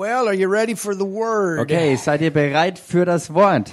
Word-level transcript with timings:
Well, 0.00 0.28
are 0.28 0.34
you 0.34 0.48
ready 0.48 0.74
for 0.74 0.94
the 0.94 1.04
word? 1.04 1.60
Okay, 1.60 1.94
seid 1.94 2.22
ihr 2.22 2.30
bereit 2.30 2.78
für 2.78 3.04
das 3.04 3.28
Wort? 3.34 3.70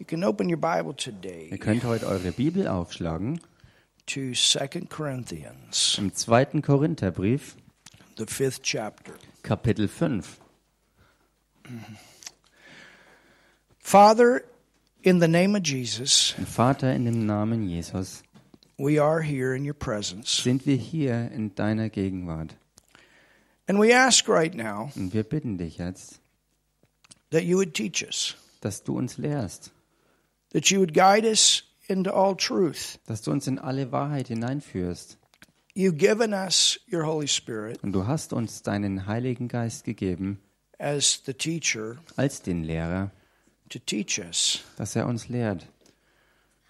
You 0.00 0.04
can 0.04 0.24
open 0.24 0.48
your 0.48 0.56
Bible 0.56 0.96
Ihr 0.98 1.12
today 1.12 1.58
könnt 1.58 1.84
heute 1.84 2.08
eure 2.08 2.32
Bibel 2.32 2.66
aufschlagen 2.66 3.40
to 4.06 4.34
2 4.34 4.88
Corinthians, 4.88 5.96
im 5.96 6.12
zweiten 6.12 6.60
Korintherbrief, 6.60 7.54
the 8.16 8.26
fifth 8.26 8.64
chapter. 8.64 9.12
Kapitel 9.44 9.86
5. 9.86 10.40
Father, 13.78 14.42
in 15.02 15.20
the 15.20 15.28
name 15.28 15.54
of 15.54 15.62
Jesus, 15.62 16.34
Vater, 16.48 16.92
in 16.92 17.04
dem 17.04 17.26
Namen 17.26 17.68
Jesus 17.68 18.24
we 18.76 19.00
are 19.00 19.22
here 19.22 19.54
in 19.54 19.64
your 19.64 19.78
presence. 19.78 20.42
sind 20.42 20.66
wir 20.66 20.74
hier 20.74 21.30
in 21.30 21.54
deiner 21.54 21.90
Gegenwart. 21.90 22.56
And 23.72 23.80
we 23.80 23.94
ask 23.94 24.28
right 24.28 24.54
now 24.54 24.90
Und 24.96 25.14
wir 25.14 25.22
bitten 25.22 25.56
dich 25.56 25.78
jetzt, 25.78 26.20
that 27.30 27.44
you 27.44 27.56
would 27.56 27.72
teach 27.72 28.02
us, 28.04 28.36
dass 28.60 28.82
du 28.84 28.98
uns 28.98 29.16
lehrst, 29.16 29.70
that 30.52 30.66
you 30.70 30.78
would 30.78 30.92
guide 30.92 31.24
us 31.26 31.62
into 31.88 32.10
all 32.12 32.36
truth. 32.36 32.98
dass 33.06 33.22
du 33.22 33.30
uns 33.30 33.46
in 33.46 33.58
alle 33.58 33.90
Wahrheit 33.90 34.28
hineinführst. 34.28 35.16
You've 35.74 35.96
given 35.96 36.34
us 36.34 36.78
your 36.92 37.06
Holy 37.06 37.26
Spirit 37.28 37.82
Und 37.82 37.92
du 37.92 38.06
hast 38.06 38.34
uns 38.34 38.62
deinen 38.62 39.06
Heiligen 39.06 39.48
Geist 39.48 39.84
gegeben 39.84 40.38
as 40.78 41.22
the 41.24 41.32
teacher 41.32 41.96
als 42.16 42.42
den 42.42 42.64
Lehrer, 42.64 43.10
to 43.70 43.78
teach 43.78 44.18
us 44.18 44.60
dass 44.76 44.94
er 44.96 45.06
uns 45.06 45.30
lehrt. 45.30 45.66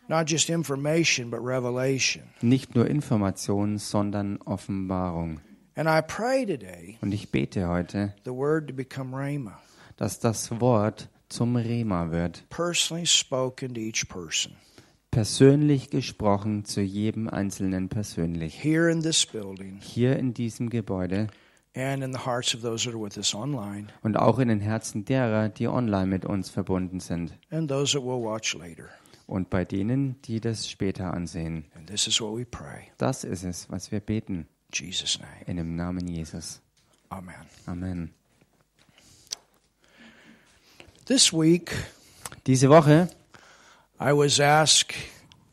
not 0.07 0.31
just 0.31 0.49
information, 0.51 1.31
but 1.31 1.41
revelation. 1.43 2.23
Nicht 2.43 2.77
nur 2.77 2.87
Information, 2.87 3.79
sondern 3.79 4.37
Offenbarung. 4.43 5.41
And 5.75 5.89
I 5.89 6.03
pray 6.07 6.45
today 6.45 6.99
Und 7.01 7.13
ich 7.13 7.31
bete 7.31 7.67
heute, 7.69 8.15
the 8.25 8.31
word 8.33 8.69
to 8.69 8.75
become 8.75 9.17
Rhema, 9.17 9.59
dass 9.97 10.19
das 10.21 10.61
Wort 10.61 11.09
zum 11.29 11.57
Rema 11.57 12.11
wird, 12.11 12.45
personally 12.51 13.07
spoken 13.07 13.75
to 13.75 13.81
each 13.81 14.07
person. 14.09 14.53
Persönlich 15.11 15.91
gesprochen 15.91 16.65
zu 16.65 16.81
jedem 16.81 17.29
Einzelnen 17.29 17.89
persönlich. 17.89 18.63
here 18.63 18.91
in 18.91 19.03
this 19.03 19.25
building 19.27 19.79
Hier 19.81 20.17
in 20.19 20.35
diesem 20.35 20.69
Gebäude. 20.71 21.29
and 21.75 22.03
in 22.05 22.13
the 22.13 22.19
hearts 22.27 22.55
of 22.55 22.61
those 22.61 22.85
that 22.85 22.95
are 22.95 23.03
with 23.03 23.17
us 23.17 23.35
online 23.35 23.87
und 24.03 24.17
auch 24.19 24.39
in 24.39 24.49
den 24.49 24.61
Herzen 24.61 25.07
derer, 25.07 25.49
die 25.49 25.69
online 25.69 26.07
mit 26.07 26.27
uns 26.27 26.51
verbunden 26.51 27.01
sind. 27.01 27.33
und 29.27 29.49
bei 29.51 29.65
denen, 29.65 30.21
die 30.23 30.41
das 30.41 30.69
später 30.69 31.15
ansehen. 31.15 31.65
Das 32.99 33.25
ist 33.25 33.45
es, 33.45 33.71
was 33.71 33.91
wir 33.91 34.01
beten. 34.01 34.47
In 34.73 34.87
Jesus' 34.87 35.19
name. 35.19 35.29
In 35.47 35.57
dem 35.57 35.77
Namen 35.77 36.07
Jesus. 36.09 36.61
Amen. 37.11 37.35
Amen. 37.67 38.11
This 41.07 41.33
week, 41.33 41.73
Diese 42.47 42.69
Woche, 42.69 43.09
I 44.01 44.13
was 44.13 44.41
asked 44.41 44.95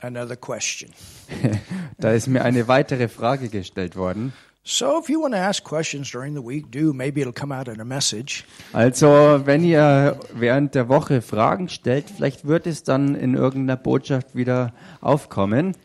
another 0.01 0.35
question. 0.35 0.91
da 1.99 2.11
ist 2.11 2.27
mir 2.27 2.43
eine 2.43 2.67
weitere 2.67 3.07
Frage 3.07 3.49
gestellt 3.49 3.95
worden. 3.95 4.33
So 4.63 4.99
if 4.99 5.09
you 5.09 5.21
want 5.21 5.33
to 5.33 5.39
ask 5.39 5.63
questions 5.63 6.09
during 6.11 6.33
the 6.35 6.41
week, 6.41 6.71
do. 6.71 6.93
Maybe 6.93 7.21
it'll 7.21 7.33
come 7.33 7.53
out 7.53 7.67
in 7.67 7.79
a 7.79 7.85
message. 7.85 8.43
Also, 8.73 9.41
wenn 9.45 9.63
ihr 9.63 10.19
während 10.33 10.75
der 10.75 10.89
Woche 10.89 11.21
Fragen 11.21 11.69
stellt, 11.69 12.09
vielleicht 12.09 12.45
wird 12.45 12.65
es 12.65 12.83
dann 12.83 13.15
in 13.15 13.35
irgendeiner 13.35 13.77
Botschaft 13.77 14.35
wieder 14.35 14.73
aufkommen. 15.01 15.75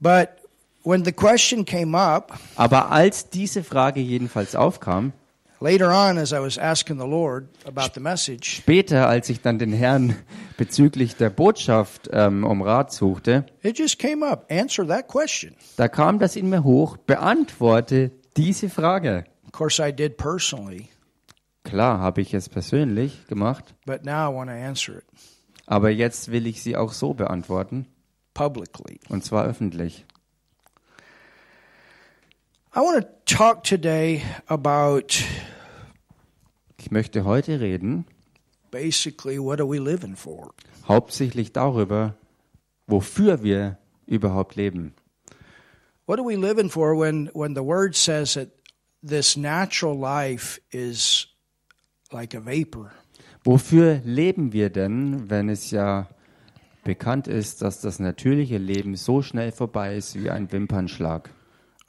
But 0.00 0.41
when 0.84 1.04
the 1.04 1.12
question 1.12 1.64
came 1.64 1.96
up, 1.96 2.38
Aber 2.56 2.90
als 2.90 3.28
diese 3.30 3.62
Frage 3.64 4.00
jedenfalls 4.00 4.54
aufkam, 4.54 5.12
later 5.60 5.90
on, 5.90 6.18
as 6.18 6.32
I 6.32 6.40
was 6.40 6.58
asking 6.58 6.98
the 6.98 7.06
Lord 7.06 7.48
about 7.64 7.94
the 7.94 8.00
message, 8.00 8.56
später, 8.56 9.08
als 9.08 9.28
ich 9.28 9.40
dann 9.40 9.58
den 9.58 9.72
Herrn 9.72 10.16
bezüglich 10.56 11.16
der 11.16 11.30
Botschaft 11.30 12.08
ähm, 12.12 12.44
um 12.44 12.62
Rat 12.62 12.92
suchte, 12.92 13.46
it 13.62 13.78
just 13.78 13.98
came 13.98 14.26
up. 14.26 14.50
Answer 14.50 14.86
that 14.86 15.08
question. 15.08 15.54
da 15.76 15.88
kam 15.88 16.18
das 16.18 16.36
in 16.36 16.48
mir 16.48 16.64
hoch, 16.64 16.96
beantworte 16.96 18.10
diese 18.36 18.68
Frage. 18.68 19.24
Of 19.46 19.52
course, 19.52 19.82
I 19.86 19.92
did 19.92 20.16
personally, 20.16 20.88
Klar 21.64 22.00
habe 22.00 22.20
ich 22.20 22.34
es 22.34 22.48
persönlich 22.48 23.26
gemacht, 23.28 23.74
but 23.86 24.04
now 24.04 24.28
I 24.28 24.34
want 24.34 24.50
to 24.50 24.56
answer 24.56 24.98
it 24.98 25.04
aber 25.66 25.90
jetzt 25.90 26.30
will 26.32 26.46
ich 26.46 26.60
sie 26.62 26.76
auch 26.76 26.92
so 26.92 27.14
beantworten, 27.14 27.86
publicly. 28.34 28.98
und 29.08 29.24
zwar 29.24 29.44
öffentlich. 29.46 30.04
I 32.74 32.80
want 32.80 33.02
to 33.02 33.34
talk 33.36 33.64
today 33.64 34.22
about 34.48 35.22
Ich 36.78 36.90
möchte 36.90 37.24
heute 37.24 37.60
reden, 37.60 38.06
basically 38.70 39.38
what 39.38 39.60
are 39.60 39.68
we 39.68 39.78
living 39.78 40.16
for? 40.16 40.54
hauptsächlich 40.88 41.52
darüber, 41.52 42.14
wofür 42.86 43.42
wir 43.42 43.78
überhaupt 44.06 44.56
leben. 44.56 44.94
What 46.06 46.18
are 46.18 46.26
we 46.26 46.34
living 46.36 46.70
for 46.70 46.98
when, 46.98 47.30
when 47.34 47.54
the 47.54 47.62
word 47.62 47.94
says 47.94 48.34
that 48.34 48.48
this 49.02 49.36
natural 49.36 49.94
life 49.96 50.58
is 50.70 51.28
like 52.10 52.34
a 52.34 52.40
vapor? 52.40 52.90
Wofür 53.44 54.00
leben 54.04 54.52
wir 54.52 54.70
denn, 54.70 55.28
wenn 55.28 55.48
es 55.50 55.70
ja 55.72 56.08
bekannt 56.84 57.28
ist, 57.28 57.60
dass 57.60 57.80
das 57.80 57.98
natürliche 57.98 58.58
Leben 58.58 58.96
so 58.96 59.20
schnell 59.22 59.52
vorbei 59.52 59.96
ist 59.96 60.14
wie 60.14 60.30
ein 60.30 60.50
Wimpernschlag? 60.50 61.30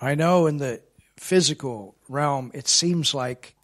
I 0.04 0.16
know 0.16 0.48
in 0.48 0.60
the 0.60 0.82
physical 1.18 1.96
realm, 2.10 2.52
it 2.54 2.68
seems 2.68 3.14
like 3.14 3.56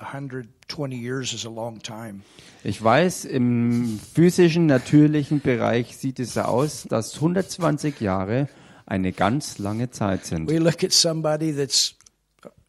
120 0.00 0.96
years 0.96 1.32
is 1.32 1.44
a 1.44 1.50
long 1.50 1.80
time. 1.80 2.22
Ich 2.62 2.82
weiß, 2.82 3.24
im 3.24 3.98
physischen, 4.14 4.66
natürlichen 4.66 5.40
Bereich 5.40 5.96
sieht 5.96 6.20
es 6.20 6.34
so 6.34 6.42
aus, 6.42 6.84
dass 6.88 7.14
120 7.14 8.00
Jahre 8.00 8.48
eine 8.86 9.12
ganz 9.12 9.58
lange 9.58 9.90
Zeit 9.90 10.26
sind. 10.26 10.50
We 10.50 10.58
look 10.58 10.84
at 10.84 10.92
somebody 10.92 11.52
that's 11.52 11.94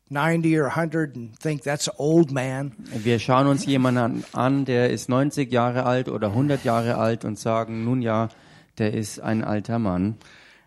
90 0.09 0.57
or 0.57 0.75
100 0.75 1.15
and 1.15 1.39
think 1.39 1.63
that's 1.63 1.87
an 1.87 1.95
old 1.97 2.31
man. 2.31 2.71
Wir 3.03 3.19
schauen 3.19 3.47
uns 3.47 3.65
jemanden 3.65 4.23
an, 4.33 4.65
der 4.65 4.89
ist 4.89 5.09
90 5.09 5.51
Jahre 5.51 5.85
alt 5.85 6.09
oder 6.09 6.29
100 6.29 6.63
Jahre 6.63 6.95
alt 6.95 7.25
und 7.25 7.37
sagen, 7.37 7.83
nun 7.83 8.01
ja, 8.01 8.29
der 8.77 8.93
ist 8.93 9.19
ein 9.19 9.43
alter 9.43 9.77
Mann. 9.77 10.15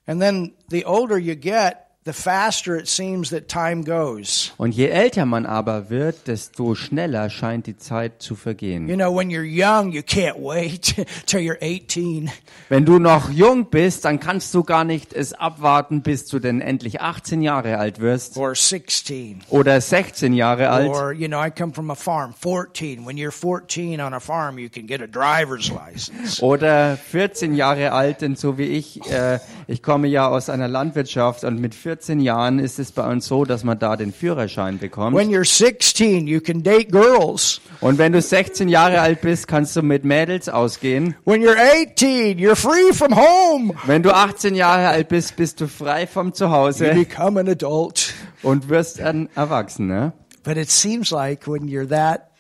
And 0.07 0.21
then 0.21 0.53
the 0.71 0.85
older 0.85 1.17
you 1.17 1.35
get, 1.35 1.77
the 2.05 2.13
faster 2.13 2.77
it 2.77 2.89
seems 2.89 3.31
that 3.31 3.49
time 3.49 3.85
goes. 3.85 4.53
Und 4.57 4.75
je 4.75 4.89
älter 4.89 5.25
man 5.25 5.47
aber 5.47 5.89
wird, 5.89 6.27
desto 6.27 6.75
schneller 6.75 7.31
scheint 7.31 7.69
die 7.69 7.77
Zeit 7.77 8.21
zu 8.21 8.35
vergehen. 8.35 8.89
You 8.89 8.97
know, 8.97 9.17
when 9.17 9.31
you're 9.31 9.45
young, 9.45 9.93
you 9.93 10.03
can't 10.03 10.37
wait 10.37 10.97
till 11.27 11.41
you're 11.41 11.59
18. 11.61 12.29
Wenn 12.69 12.85
du 12.85 12.99
noch 12.99 13.31
jung 13.31 13.71
bist, 13.71 14.05
dann 14.05 14.19
kannst 14.19 14.53
du 14.53 14.65
gar 14.65 14.83
nicht 14.83 15.13
es 15.13 15.33
abwarten, 15.33 16.03
bis 16.03 16.27
du 16.27 16.41
denn 16.41 16.61
endlich 16.61 17.01
18 17.01 17.41
Jahre 17.41 17.79
alt 17.79 18.01
wirst 18.01 18.37
or 18.37 18.57
16. 18.57 19.43
oder 19.51 19.81
16 19.81 20.33
Jahre 20.33 20.71
alt. 20.71 20.89
Or, 20.89 21.13
you 21.13 21.29
know, 21.29 21.41
I 21.41 21.51
come 21.51 21.73
from 21.73 21.91
a 21.91 21.95
farm, 21.95 22.35
14. 22.35 23.07
When 23.07 23.17
you're 23.17 23.31
14 23.31 24.01
on 24.01 24.13
a 24.13 24.21
farm, 24.21 24.59
you 24.59 24.69
can 24.69 24.89
get 24.89 25.01
a 25.01 25.07
driver's 25.07 25.71
license. 25.71 26.43
Oder 26.43 26.97
14 26.97 27.55
Jahre 27.55 27.93
alt, 27.93 28.23
denn 28.23 28.35
so 28.35 28.59
wie 28.59 28.65
ich, 28.65 29.09
äh, 29.09 29.39
ich 29.69 29.85
komme 29.85 30.09
ja 30.09 30.27
aus 30.27 30.49
einer 30.49 30.67
Landwirtschaft 30.67 31.45
und 31.45 31.61
mit 31.61 31.77
14 31.77 31.92
Jahren 32.21 32.59
ist 32.59 32.79
es 32.79 32.93
bei 32.93 33.09
uns 33.09 33.27
so, 33.27 33.45
dass 33.45 33.65
man 33.65 33.79
da 33.79 33.97
den 33.97 34.13
Führerschein 34.13 34.79
bekommt. 34.79 35.17
When 35.17 35.31
you're 35.31 35.45
16, 35.45 36.27
you 36.27 36.41
can 36.41 36.63
date 36.63 36.91
girls. 36.91 37.61
Und 37.81 37.99
wenn 37.99 38.13
du 38.13 38.21
16 38.21 38.69
Jahre 38.69 39.01
alt 39.01 39.21
bist, 39.21 39.49
kannst 39.49 39.77
du 39.77 39.83
mit 39.83 40.05
Mädels 40.05 40.49
ausgehen. 40.49 41.15
When 41.25 41.43
you're 41.43 41.57
18, 41.57 42.39
you're 42.39 42.57
free 42.57 42.93
from 42.93 43.17
home. 43.17 43.75
Wenn 43.87 44.03
du 44.03 44.15
18 44.15 44.55
Jahre 44.55 44.89
alt 44.89 45.09
bist, 45.09 45.37
bist 45.37 45.61
du 45.61 45.69
frei 45.69 46.07
vom 46.07 46.29
You 46.29 46.33
Zuhause 46.33 46.95
become 46.95 47.39
an 47.41 47.49
adult. 47.49 48.15
und 48.43 48.69
wirst 48.69 49.01
ein 49.01 49.29
Erwachsener. 49.35 50.13
But 50.45 50.57
it 50.57 50.71
seems 50.71 51.11
like 51.11 51.47
when 51.47 51.69
you're 51.69 51.89
that, 51.89 52.31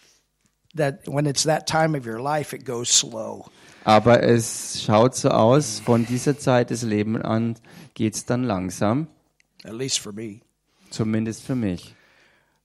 that 0.76 1.00
when 1.06 1.26
it's 1.26 1.44
that 1.44 1.66
time 1.66 1.96
of 1.96 2.06
your 2.06 2.20
life, 2.20 2.54
it 2.54 2.64
goes 2.64 2.88
slow. 2.88 3.46
Aber 3.84 4.22
es 4.22 4.82
schaut 4.84 5.16
so 5.16 5.30
aus, 5.30 5.80
von 5.84 6.06
dieser 6.06 6.38
Zeit 6.38 6.70
des 6.70 6.82
Lebens 6.82 7.24
an 7.24 7.56
geht's 7.94 8.24
dann 8.24 8.44
langsam, 8.44 9.08
At 9.64 9.74
least 9.74 9.98
for 10.00 10.12
me. 10.12 10.40
zumindest 10.90 11.42
für 11.44 11.54
mich. 11.54 11.94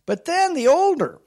But 0.05 0.25
then 0.25 0.55
the 0.55 0.67
older, 0.69 1.19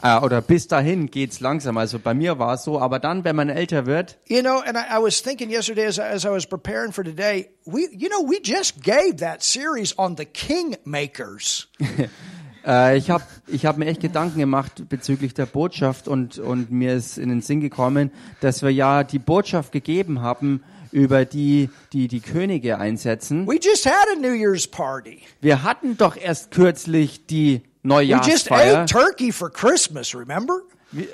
Ah, 0.00 0.22
oder 0.22 0.40
bis 0.40 0.68
dahin 0.68 1.10
geht's 1.10 1.40
langsam. 1.40 1.76
Also 1.76 1.98
bei 1.98 2.14
mir 2.14 2.38
war 2.38 2.54
es 2.54 2.62
so, 2.62 2.78
aber 2.80 3.00
dann, 3.00 3.24
wenn 3.24 3.34
man 3.34 3.48
älter 3.48 3.84
wird, 3.84 4.16
you 4.28 4.40
know, 4.42 4.58
and 4.60 4.76
I, 4.76 4.96
I 4.96 5.02
was 5.02 5.20
thinking 5.20 5.50
yesterday 5.50 5.86
as, 5.86 5.98
I- 5.98 6.02
as 6.02 6.24
I 6.24 6.28
was 6.28 6.46
preparing 6.46 6.92
for 6.92 7.02
today, 7.02 7.50
we, 7.64 7.88
you 7.90 8.08
know, 8.08 8.20
we 8.24 8.38
just 8.40 8.80
gave 8.84 9.16
that 9.16 9.42
series 9.42 9.98
on 9.98 10.16
the 10.16 10.24
kingmakers. 10.24 11.66
äh, 12.66 12.96
ich 12.96 13.10
habe 13.10 13.24
ich 13.48 13.66
hab 13.66 13.76
mir 13.78 13.86
echt 13.86 14.00
Gedanken 14.00 14.38
gemacht 14.38 14.88
bezüglich 14.88 15.34
der 15.34 15.46
Botschaft 15.46 16.06
und, 16.06 16.38
und 16.38 16.70
mir 16.70 16.94
ist 16.94 17.18
in 17.18 17.28
den 17.28 17.40
Sinn 17.42 17.60
gekommen, 17.60 18.12
dass 18.40 18.62
wir 18.62 18.70
ja 18.70 19.02
die 19.04 19.18
Botschaft 19.18 19.72
gegeben 19.72 20.20
haben 20.22 20.62
über 20.92 21.24
die, 21.24 21.70
die 21.92 22.08
die 22.08 22.20
Könige 22.20 22.78
einsetzen. 22.78 23.46
We 23.46 23.58
just 23.60 23.86
had 23.86 24.06
a 24.16 24.20
New 24.20 24.32
Year's 24.32 24.66
party. 24.66 25.20
Wir 25.40 25.62
hatten 25.62 25.96
doch 25.96 26.16
erst 26.16 26.50
kürzlich 26.50 27.26
die 27.26 27.62
We 27.82 28.02
just 28.02 28.50
Neujahrsfeier. 28.50 28.78
ate 28.82 28.92
turkey 28.92 29.32
for 29.32 29.50
Christmas, 29.50 30.14
remember? 30.14 30.60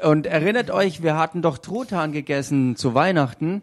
Und 0.02 0.26
erinnert 0.26 0.70
euch, 0.70 1.02
wir 1.02 1.16
hatten 1.16 1.42
doch 1.42 1.58
Truthahn 1.58 2.12
gegessen 2.12 2.76
zu 2.76 2.94
Weihnachten. 2.94 3.62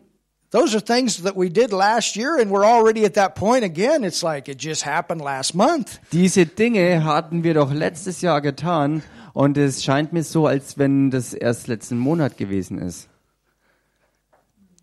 Those 0.52 0.76
are 0.76 0.84
things 0.84 1.24
that 1.24 1.38
we 1.38 1.50
did 1.50 1.72
last 1.72 2.18
year, 2.18 2.38
and 2.38 2.52
we're 2.52 2.66
already 2.66 3.06
at 3.06 3.14
that 3.14 3.36
point 3.36 3.64
again. 3.64 4.04
It's 4.04 4.22
like 4.22 4.50
it 4.50 4.62
just 4.62 4.86
happened 4.86 5.22
last 5.22 5.56
month. 5.56 6.00
Diese 6.12 6.46
Dinge 6.46 7.06
hatten 7.06 7.46
wir 7.46 7.54
doch 7.54 7.72
letztes 7.74 8.20
Jahr 8.20 8.42
getan 8.42 9.02
und 9.34 9.58
es 9.58 9.82
scheint 9.82 10.12
mir 10.12 10.24
so, 10.24 10.48
als 10.48 10.78
wenn 10.78 11.10
das 11.10 11.34
erst 11.34 11.70
letzten 11.70 11.98
Monat 11.98 12.38
gewesen 12.38 12.80
ist. 12.80 13.08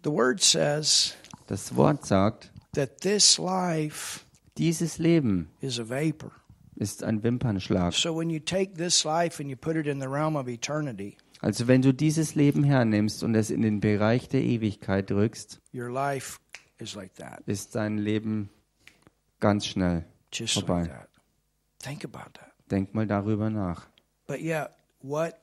The 0.05 0.11
word 0.11 0.41
says 0.43 1.15
Das 1.47 1.75
Wort 1.75 2.06
sagt, 2.06 2.50
that 2.75 3.00
this 3.00 3.39
life 3.39 4.25
dieses 4.56 4.99
Leben 4.99 5.49
is 5.61 5.79
a 5.79 5.85
vapor. 5.89 6.31
ist 6.77 7.03
ein 7.03 7.23
Wimpernschlag. 7.23 7.93
So 7.95 8.15
when 8.17 8.31
you 8.31 8.39
take 8.39 8.75
this 8.75 9.05
life 9.05 9.41
and 9.43 9.50
you 9.50 9.56
put 9.56 9.77
it 9.77 9.87
in 9.87 10.00
the 10.00 10.06
realm 10.09 10.37
of 10.37 10.47
eternity, 10.49 11.17
Also 11.41 11.67
wenn 11.69 11.83
du 11.83 11.93
dieses 11.93 12.35
Leben 12.35 12.65
hernimmst 12.65 13.23
und 13.23 13.35
es 13.35 13.50
in 13.50 13.62
den 13.62 13.81
Bereich 13.81 14.29
der 14.29 14.43
Ewigkeit 14.43 15.11
drückst, 15.11 15.61
your 15.75 15.91
life 15.91 16.39
is 16.79 16.95
like 16.95 17.15
that, 17.15 17.41
ist 17.47 17.75
dein 17.75 17.99
Leben 17.99 18.50
ganz 19.41 19.67
schnell 19.67 20.05
just 20.33 20.55
vorbei. 20.55 20.83
like 20.83 20.91
that. 20.91 21.09
Think 21.81 22.05
about 22.05 22.31
that. 22.35 22.53
Denk 22.71 22.93
mal 22.95 23.06
darüber 23.06 23.50
nach. 23.50 23.87
But 24.27 24.41
yet, 24.41 24.71
what 25.00 25.35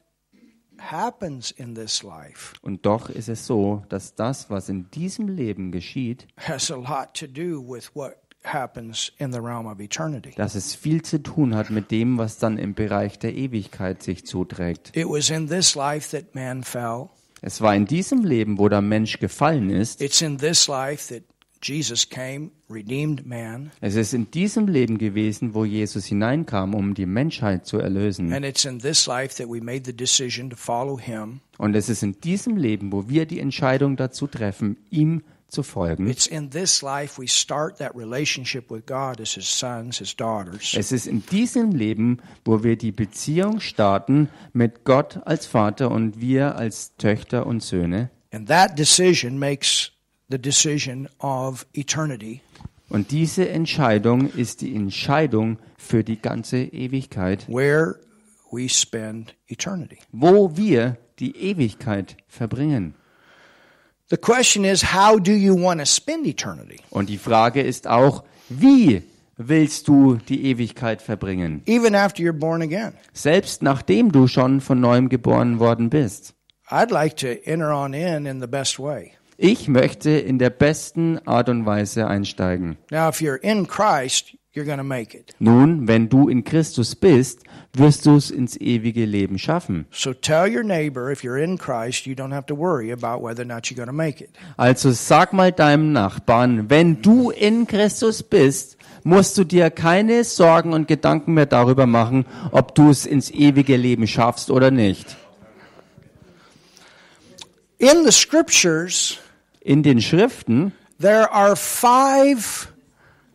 happens 0.80 1.52
in 1.52 1.76
this 1.76 2.04
life 2.04 2.54
Und 2.62 2.86
doch 2.86 3.10
ist 3.10 3.30
es 3.30 3.46
so, 3.46 3.84
dass 3.90 4.16
das, 4.16 4.50
was 4.50 4.70
in 4.70 4.90
diesem 4.92 5.28
Leben 5.28 5.72
geschieht, 5.72 6.28
has 6.38 6.72
a 6.72 6.76
lot 6.76 7.14
to 7.14 7.28
do 7.28 7.62
with 7.62 7.92
what 7.96 8.16
happens 8.44 9.12
in 9.18 9.32
the 9.32 9.40
realm 9.40 9.66
of 9.66 9.80
eternity. 9.80 10.32
dass 10.36 10.56
es 10.56 10.76
viel 10.76 11.02
zu 11.02 11.22
tun 11.22 11.56
hat 11.56 11.70
mit 11.72 11.92
dem, 11.92 12.18
was 12.18 12.38
dann 12.38 12.58
im 12.58 12.74
Bereich 12.76 13.18
der 13.20 13.34
Ewigkeit 13.36 14.04
sich 14.04 14.26
zuträgt. 14.26 14.96
It 14.96 15.08
was 15.08 15.30
in 15.30 15.48
this 15.48 15.76
life 15.76 16.16
that 16.16 16.36
man 16.36 16.64
fell. 16.64 17.10
Es 17.42 17.62
war 17.62 17.76
in 17.76 17.86
diesem 17.86 18.24
Leben, 18.24 18.58
wo 18.58 18.70
der 18.70 18.82
Mensch 18.82 19.20
gefallen 19.20 19.70
ist. 19.70 20.02
It's 20.02 20.22
in 20.22 20.38
this 20.38 20.68
life 20.68 21.14
that 21.14 21.24
Jesus 21.68 22.08
came, 22.08 22.52
redeemed 22.70 23.26
man, 23.26 23.72
Es 23.82 23.96
ist 23.96 24.14
in 24.14 24.30
diesem 24.30 24.68
Leben 24.68 24.98
gewesen, 24.98 25.54
wo 25.54 25.66
Jesus 25.66 26.06
hineinkam, 26.06 26.74
um 26.76 26.94
die 26.94 27.06
Menschheit 27.08 27.66
zu 27.66 27.80
erlösen. 27.80 28.32
and 28.32 28.46
it's 28.46 28.66
in 28.66 28.80
this 28.80 29.08
life 29.08 29.36
that 29.42 29.48
we 29.50 29.60
made 29.60 29.82
the 29.86 29.96
decision 29.96 30.50
to 30.50 30.56
follow 30.56 31.00
him. 31.00 31.40
Und 31.58 31.76
es 31.76 31.90
ist 31.90 32.04
in 32.04 32.20
diesem 32.22 32.56
Leben, 32.58 32.92
wo 32.92 33.10
wir 33.10 33.26
die 33.26 33.40
Entscheidung 33.40 33.96
dazu 33.96 34.28
treffen, 34.28 34.78
ihm 34.92 35.24
zu 35.48 35.64
folgen. 35.64 36.08
It's 36.08 36.28
in 36.28 36.50
this 36.52 36.82
life 36.82 37.20
we 37.22 37.28
start 37.28 37.78
that 37.78 37.96
relationship 37.96 38.70
with 38.70 38.86
God 38.86 39.20
as 39.22 39.34
his 39.34 39.48
sons, 39.48 39.98
his 40.00 40.16
daughters. 40.16 40.74
Es 40.78 40.92
ist 40.92 41.08
in 41.08 41.26
diesem 41.26 41.72
Leben, 41.72 42.20
wo 42.44 42.64
wir 42.64 42.76
die 42.76 42.92
Beziehung 42.92 43.60
starten 43.60 44.30
mit 44.54 44.84
Gott 44.84 45.20
als 45.26 45.46
Vater 45.46 45.90
und 45.92 46.20
wir 46.20 46.56
als 46.56 46.96
Töchter 46.98 47.48
und 47.48 47.64
Söhne. 47.64 48.10
And 48.32 48.48
that 48.50 48.78
decision 48.78 49.40
makes 49.40 49.92
the 50.30 50.38
decision 50.38 51.08
of 51.20 51.66
eternity. 51.74 52.42
Und 52.90 53.12
diese 53.12 53.50
Entscheidung 53.50 54.30
ist 54.32 54.62
die 54.62 54.76
Entscheidung 54.76 55.58
für 55.78 56.04
die 56.04 56.22
ganze 56.22 56.58
Ewigkeit, 56.58 57.48
where 57.48 57.96
we 58.52 58.70
spend 58.70 59.36
eternity. 59.48 59.98
wo 60.12 60.56
wir 60.56 60.98
die 61.20 61.36
Ewigkeit 61.36 62.16
verbringen. 62.28 62.94
The 64.10 64.18
question 64.18 64.66
is, 64.66 64.94
how 64.94 65.20
do 65.20 65.32
you 65.32 65.56
want 65.56 65.80
to 65.80 65.86
spend 65.86 66.28
eternity? 66.28 66.78
Und 66.92 67.10
die 67.10 67.18
Frage 67.18 67.62
ist 67.62 67.88
auch, 67.88 68.24
wie 68.50 69.02
willst 69.38 69.88
du 69.88 70.18
die 70.18 70.46
Ewigkeit 70.46 71.02
verbringen? 71.02 71.64
Even 71.66 71.96
after 71.96 72.22
you're 72.24 72.32
born 72.32 72.62
again. 72.62 72.94
Selbst 73.14 73.64
nachdem 73.64 74.12
du 74.12 74.28
schon 74.28 74.62
von 74.62 74.80
neuem 74.80 75.10
geboren 75.10 75.60
worden 75.60 75.90
bist. 75.90 76.36
I'd 76.70 76.92
like 76.92 77.16
to 77.18 77.28
enter 77.46 77.72
on 77.74 77.94
in 77.94 78.28
in 78.28 78.40
the 78.42 78.48
best 78.48 78.80
way. 78.80 79.14
Ich 79.38 79.68
möchte 79.68 80.12
in 80.12 80.40
der 80.40 80.50
besten 80.50 81.20
Art 81.28 81.50
und 81.50 81.66
Weise 81.66 82.08
einsteigen. 82.08 82.78
Now, 82.90 83.10
if 83.10 83.20
you're 83.20 83.42
in 83.42 83.68
Christ, 83.68 84.38
you're 84.54 84.66
going 84.66 84.78
to 84.78 84.84
make 84.84 85.14
it. 85.18 85.36
Nun, 85.40 85.88
wenn 85.90 86.08
du 86.08 86.30
in 86.30 86.46
Christus 86.46 86.96
bist, 86.96 87.44
wirst 87.74 88.06
du 88.06 88.16
es 88.16 88.32
ins 88.32 88.56
ewige 88.56 89.04
Leben 89.04 89.38
schaffen. 89.38 89.88
So 89.92 90.14
tell 90.14 90.48
your 90.48 90.64
neighbor, 90.64 91.12
if 91.12 91.22
you're 91.22 91.38
in 91.38 91.58
Christ, 91.58 92.06
you 92.06 92.16
don't 92.16 92.34
have 92.34 92.46
to 92.46 92.56
worry 92.56 92.92
about 92.94 93.22
whether 93.22 93.42
or 93.42 93.46
not 93.46 93.70
you're 93.70 93.76
going 93.76 93.90
to 93.90 93.94
make 93.94 94.24
it. 94.24 94.30
Also 94.56 94.92
sag 94.92 95.34
mal 95.34 95.52
deinem 95.52 95.92
Nachbarn, 95.92 96.70
wenn 96.70 97.02
du 97.02 97.30
in 97.30 97.68
Christus 97.68 98.24
bist, 98.24 98.78
musst 99.04 99.38
du 99.38 99.44
dir 99.44 99.70
keine 99.70 100.24
Sorgen 100.24 100.72
und 100.72 100.88
Gedanken 100.88 101.34
mehr 101.34 101.46
darüber 101.46 101.86
machen, 101.86 102.26
ob 102.52 102.74
du 102.74 102.90
es 102.90 103.06
ins 103.06 103.32
ewige 103.32 103.76
Leben 103.76 104.08
schaffst 104.08 104.50
oder 104.50 104.72
nicht. 104.72 105.18
In 107.78 108.06
the 108.06 108.12
scriptures, 108.12 109.20
In 109.66 109.82
den 109.82 110.00
Schriften 110.00 110.74
there 111.00 111.32
are 111.32 111.56
five 111.56 112.72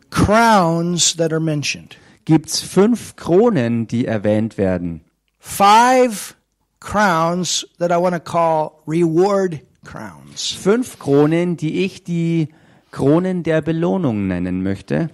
crowns 0.09 1.15
that 1.17 1.31
are 1.33 1.41
mentioned. 1.41 1.97
gibt's 2.23 2.61
fünf 2.61 3.15
Kronen, 3.17 3.85
die 3.87 4.05
erwähnt 4.05 4.57
werden. 4.57 5.01
Five 5.39 6.35
crowns 6.79 7.67
that 7.79 7.91
I 7.91 7.97
want 7.97 8.13
to 8.15 8.19
call 8.21 8.81
reward 8.87 9.59
crowns. 9.83 10.53
Fünf 10.53 10.99
Kronen, 10.99 11.57
die 11.57 11.83
ich 11.83 12.03
die 12.05 12.47
Kronen 12.91 13.43
der 13.43 13.61
Belohnung 13.61 14.27
nennen 14.27 14.63
möchte. 14.63 15.09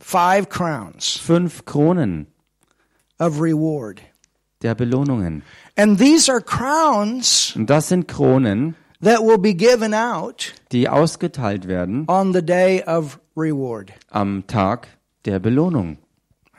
Five 0.00 0.48
crowns 0.48 1.18
Fünf 1.18 1.66
Kronen 1.66 2.28
of 3.18 3.40
reward. 3.40 4.00
der 4.62 4.74
Belohnungen. 4.74 5.42
And 5.76 5.98
these 5.98 6.32
are 6.32 6.40
crowns 6.40 7.52
Und 7.56 7.68
das 7.68 7.88
sind 7.88 8.08
Kronen, 8.08 8.74
that 9.02 9.20
will 9.22 9.38
be 9.38 9.52
given 9.54 9.94
out 9.94 10.52
die 10.72 10.88
ausgeteilt 10.88 11.66
werden 11.68 12.04
on 12.08 12.32
the 12.32 12.42
day 12.42 12.82
of 12.86 13.18
reward. 13.36 13.92
am 14.10 14.46
Tag 14.46 14.88
der 15.24 15.38
Belohnung. 15.40 15.98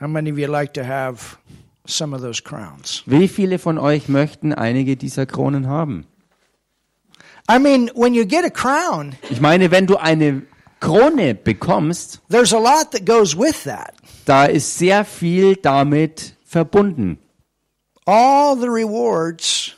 How 0.00 0.06
many 0.08 0.30
of 0.30 0.38
you 0.38 0.46
like 0.46 0.72
to 0.74 0.84
have 0.84 1.38
some 1.86 2.14
of 2.14 2.22
those 2.22 2.40
crowns? 2.42 3.02
Wie 3.06 3.26
viele 3.28 3.58
von 3.58 3.78
euch 3.78 4.08
möchten 4.08 4.52
einige 4.54 4.96
dieser 4.96 5.26
Kronen 5.26 5.66
haben? 5.66 6.06
I 7.50 7.58
mean, 7.58 7.90
when 7.94 8.12
you 8.14 8.24
get 8.26 8.44
a 8.44 8.50
crown, 8.50 9.14
Ich 9.30 9.40
meine, 9.40 9.70
wenn 9.70 9.86
du 9.86 9.96
eine 9.96 10.42
Krone 10.80 11.34
bekommst, 11.34 12.20
there's 12.30 12.52
a 12.52 12.58
lot 12.58 12.92
that 12.92 13.04
goes 13.06 13.36
with 13.36 13.64
that. 13.64 13.94
da 14.26 14.44
ist 14.44 14.78
sehr 14.78 15.04
viel 15.04 15.56
damit 15.56 16.34
verbunden. 16.44 17.18
All 18.04 18.56
the 18.56 18.68
rewards 18.68 19.74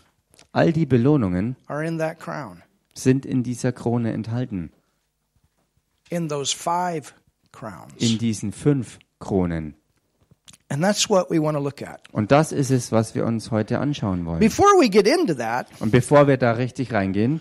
All 0.52 0.72
die 0.72 0.86
Belohnungen 0.86 1.56
are 1.66 1.84
in 1.86 1.98
that 1.98 2.18
crown, 2.18 2.62
sind 2.94 3.24
in 3.24 3.42
dieser 3.42 3.72
Krone 3.72 4.12
enthalten. 4.12 4.72
in 6.10 6.28
those 6.28 6.52
five 6.54 7.14
In 7.44 7.52
crowns. 7.52 8.18
diesen 8.18 8.52
fünf 8.52 8.98
Kronen. 9.20 9.74
And 10.68 10.82
that's 10.84 11.08
what 11.10 11.30
we 11.30 11.40
want 11.42 11.56
to 11.56 11.62
look 11.62 11.82
at. 11.82 12.00
Und 12.12 12.30
das 12.32 12.52
ist 12.52 12.70
es, 12.70 12.90
was 12.92 13.14
wir 13.14 13.24
uns 13.26 13.50
heute 13.50 13.78
anschauen 13.80 14.24
wollen. 14.26 14.38
Before 14.40 14.70
we 14.80 14.88
get 14.88 15.06
into 15.06 15.34
that, 15.34 15.66
Und 15.80 15.90
bevor 15.92 16.26
wir 16.28 16.36
da 16.36 16.52
richtig 16.52 16.92
reingehen, 16.92 17.40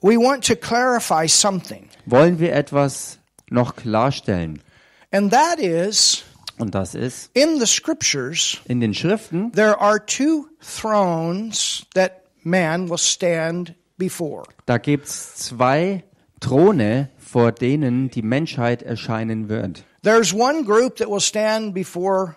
we 0.00 0.16
want 0.16 0.46
to 0.46 0.54
clarify 0.56 1.26
something. 1.28 1.88
wollen 2.06 2.38
wir 2.38 2.54
etwas 2.54 3.18
noch 3.50 3.76
klarstellen. 3.76 4.62
And 5.10 5.30
that 5.32 5.58
is, 5.58 6.24
Und 6.58 6.74
das 6.74 6.94
ist, 6.94 7.30
in 7.34 7.58
the 7.58 7.66
scriptures, 7.66 8.58
in 8.66 8.80
den 8.80 8.94
Schriften 8.94 9.52
there 9.52 9.78
are 9.80 10.04
two 10.04 10.46
thrones 10.60 11.86
that 11.94 12.21
man 12.44 12.88
will 12.90 12.98
stand 12.98 13.74
before. 13.98 14.44
Da 14.66 14.78
gibt's 14.78 15.34
zwei 15.36 16.04
Throne, 16.40 17.08
vor 17.18 17.52
denen 17.52 18.10
die 18.10 18.22
Menschheit 18.22 18.82
erscheinen 18.82 19.48
wird. 19.48 19.84
There's 20.02 20.32
one 20.34 20.64
group 20.64 20.96
that 20.96 21.08
will 21.08 21.20
stand 21.20 21.74
before 21.74 22.36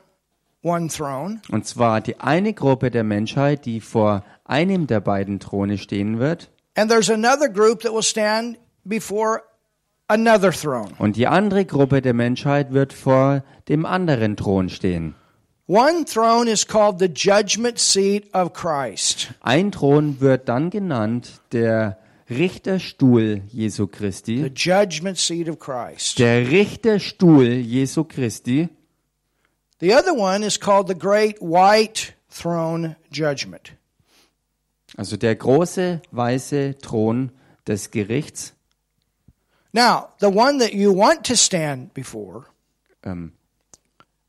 one 0.62 0.88
throne, 0.88 1.42
Und 1.50 1.66
zwar 1.66 2.02
die 2.02 2.20
eine 2.20 2.54
Gruppe 2.54 2.92
der 2.92 3.04
Menschheit, 3.04 3.66
die 3.66 3.82
vor 3.82 4.24
einem 4.46 4.88
der 4.88 5.00
beiden 5.00 5.40
Throne 5.40 5.78
stehen 5.78 6.20
wird, 6.20 6.50
and 6.76 6.90
there's 6.90 7.10
another 7.10 7.50
group 7.50 7.82
that 7.82 7.94
will 7.94 8.04
stand 8.04 8.58
before 8.84 9.42
another 10.08 10.52
throne. 10.52 10.90
und 11.00 11.16
die 11.16 11.28
andere 11.28 11.66
Gruppe 11.66 12.02
der 12.02 12.14
Menschheit 12.14 12.72
wird 12.74 12.94
vor 12.94 13.44
dem 13.68 13.86
anderen 13.86 14.38
Thron 14.38 14.70
stehen. 14.70 15.16
One 15.68 16.06
throne 16.06 16.48
is 16.48 16.64
called 16.64 17.00
the 17.00 17.08
judgment 17.08 17.80
seat 17.80 18.30
of 18.34 18.54
Christ. 18.54 19.34
Ein 19.42 19.72
Thron 19.72 20.20
wird 20.22 20.48
dann 20.48 20.70
genannt 20.70 21.42
der 21.52 21.98
Richterstuhl 22.30 23.42
Jesu 23.52 23.86
The 23.88 23.92
Christi. 23.98 24.46
judgment 24.56 25.18
seat 25.18 25.50
of 25.50 25.58
Christ. 25.60 26.20
Der 26.20 26.50
Richterstuhl 26.52 27.48
Jesu 27.48 28.04
Christi. 28.04 28.70
The 29.80 29.94
other 29.96 30.14
one 30.16 30.44
is 30.46 30.60
called 30.60 30.88
the 30.88 30.98
great 30.98 31.40
white 31.42 32.14
throne 32.30 32.96
judgment. 33.12 33.74
Also 34.98 35.18
der 35.18 35.36
große 35.36 36.02
weiße 36.12 36.78
Thron 36.80 37.32
des 37.68 37.90
Gerichts. 37.90 38.54
Now, 39.74 40.10
the 40.20 40.28
one 40.28 40.60
that 40.60 40.74
you 40.74 40.94
want 40.96 41.26
to 41.26 41.36
stand 41.36 41.94
before, 41.96 42.46
Ähm, 43.04 43.34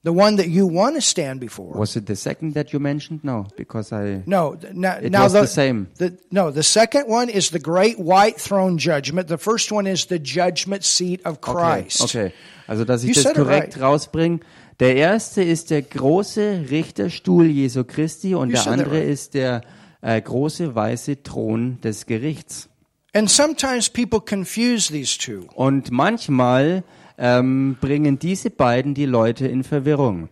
The 0.06 0.12
one 0.12 0.36
that 0.36 0.46
you 0.48 0.68
want 0.68 0.94
to 0.94 1.00
stand 1.00 1.40
before. 1.40 1.72
Was 1.76 1.96
it 1.96 2.06
the 2.06 2.14
second 2.14 2.54
that 2.54 2.72
you 2.72 2.78
mentioned? 2.78 3.24
No, 3.24 3.48
because 3.56 3.92
I. 3.92 4.22
No, 4.24 4.54
now, 4.72 4.98
It 5.02 5.10
now 5.10 5.24
was 5.24 5.32
the 5.32 5.46
same. 5.48 5.88
the- 5.98 6.16
no, 6.30 6.52
the 6.52 6.62
second 6.62 7.08
one 7.08 7.28
is 7.28 7.50
the 7.50 7.58
great 7.58 7.98
white 7.98 8.38
throne 8.40 8.78
judgment. 8.78 9.26
The 9.26 9.36
first 9.36 9.72
one 9.72 9.88
is 9.90 10.06
the 10.06 10.20
judgment 10.22 10.84
seat 10.84 11.26
of 11.26 11.38
Okay, 11.42 11.52
Christ. 11.52 12.02
okay. 12.02 12.32
Also, 12.68 12.84
dass 12.84 13.02
ich 13.02 13.16
You 13.16 13.22
das 13.24 13.34
korrekt 13.34 13.74
right. 13.76 13.82
rausbringe. 13.82 14.38
Der 14.78 14.94
erste 14.94 15.42
ist 15.42 15.70
der 15.70 15.82
große 15.82 16.66
Richterstuhl 16.70 17.46
Jesu 17.46 17.82
Christi 17.82 18.36
und 18.36 18.50
You 18.50 18.54
der 18.62 18.66
andere 18.68 18.90
right. 19.00 19.08
ist 19.08 19.34
der 19.34 19.62
äh, 20.02 20.20
große 20.22 20.72
weiße 20.72 21.24
Thron 21.24 21.78
des 21.82 22.06
Gerichts. 22.06 22.68
And 23.12 23.28
sometimes 23.28 23.88
people 23.90 24.20
confuse 24.20 24.92
these 24.92 25.18
two. 25.18 25.46
Und 25.56 25.90
manchmal 25.90 26.84
ähm, 27.18 27.76
bringen 27.80 28.18
diese 28.18 28.50
beiden 28.50 28.94
die 28.94 29.06
Leute 29.06 29.46
in 29.46 29.64
Verwirrung. 29.64 30.28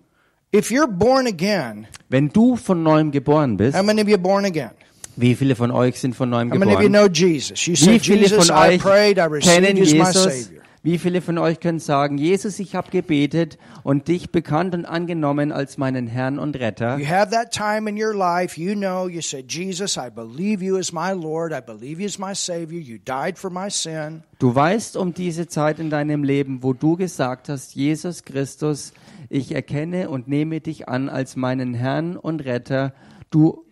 If 0.54 0.70
you're 0.70 0.86
born 0.86 1.26
again, 1.26 1.86
Wenn 2.08 2.28
du 2.28 2.56
von 2.56 2.82
neuem 2.82 3.10
geboren 3.10 3.56
bist, 3.56 3.76
how 3.76 3.82
many 3.82 4.02
of 4.02 4.08
you 4.08 4.18
born 4.18 4.44
again? 4.44 4.70
wie 5.16 5.34
viele 5.34 5.54
von 5.56 5.70
euch 5.70 5.98
sind 6.00 6.14
von 6.14 6.30
neuem 6.30 6.50
How 6.52 6.58
many 6.58 6.74
of 6.74 6.82
you 6.82 6.88
geboren? 6.88 7.08
know 7.10 7.28
Jesus? 7.28 7.66
You 7.66 7.74
Wie 7.74 7.98
viele 7.98 8.20
Jesus, 8.22 8.48
von 8.48 8.56
I 8.56 8.74
euch 8.74 8.80
prayed, 8.82 9.18
I 9.18 9.38
kennen 9.40 9.76
Jesus? 9.76 10.50
Wie 10.84 10.98
viele 10.98 11.22
von 11.22 11.38
euch 11.38 11.60
können 11.60 11.78
sagen, 11.78 12.18
Jesus, 12.18 12.58
ich 12.58 12.74
habe 12.74 12.90
gebetet 12.90 13.56
und 13.84 14.06
dich 14.06 14.30
bekannt 14.30 14.74
und 14.74 14.84
angenommen 14.84 15.50
als 15.50 15.78
meinen 15.78 16.06
Herrn 16.06 16.38
und 16.38 16.56
Retter? 16.56 16.98
You 16.98 17.06
have 17.08 17.30
that 17.30 17.52
time 17.52 17.88
in 17.88 17.96
your 17.96 18.14
life, 18.14 18.60
you 18.60 18.74
know, 18.74 19.08
you 19.08 19.22
said, 19.22 19.50
Jesus, 19.50 19.96
I 19.96 20.10
believe 20.14 20.62
you 20.62 20.76
as 20.76 20.92
my 20.92 21.12
Lord, 21.12 21.54
I 21.54 21.62
believe 21.62 22.02
you 22.02 22.06
as 22.06 22.18
my 22.18 22.34
Savior, 22.34 22.78
you 22.78 22.98
died 22.98 23.38
for 23.38 23.48
my 23.48 23.70
sin. 23.70 24.24
Du 24.38 24.54
weißt 24.54 24.98
um 24.98 25.14
diese 25.14 25.48
Zeit 25.48 25.78
in 25.78 25.88
deinem 25.88 26.22
Leben, 26.22 26.62
wo 26.62 26.74
du 26.74 26.96
gesagt 26.96 27.48
hast, 27.48 27.74
Jesus 27.74 28.24
Christus, 28.24 28.92
ich 29.30 29.54
erkenne 29.54 30.10
und 30.10 30.28
nehme 30.28 30.60
dich 30.60 30.86
an 30.86 31.08
als 31.08 31.34
meinen 31.34 31.72
Herrn 31.72 32.18
und 32.18 32.44
Retter. 32.44 32.92
Du 33.30 33.64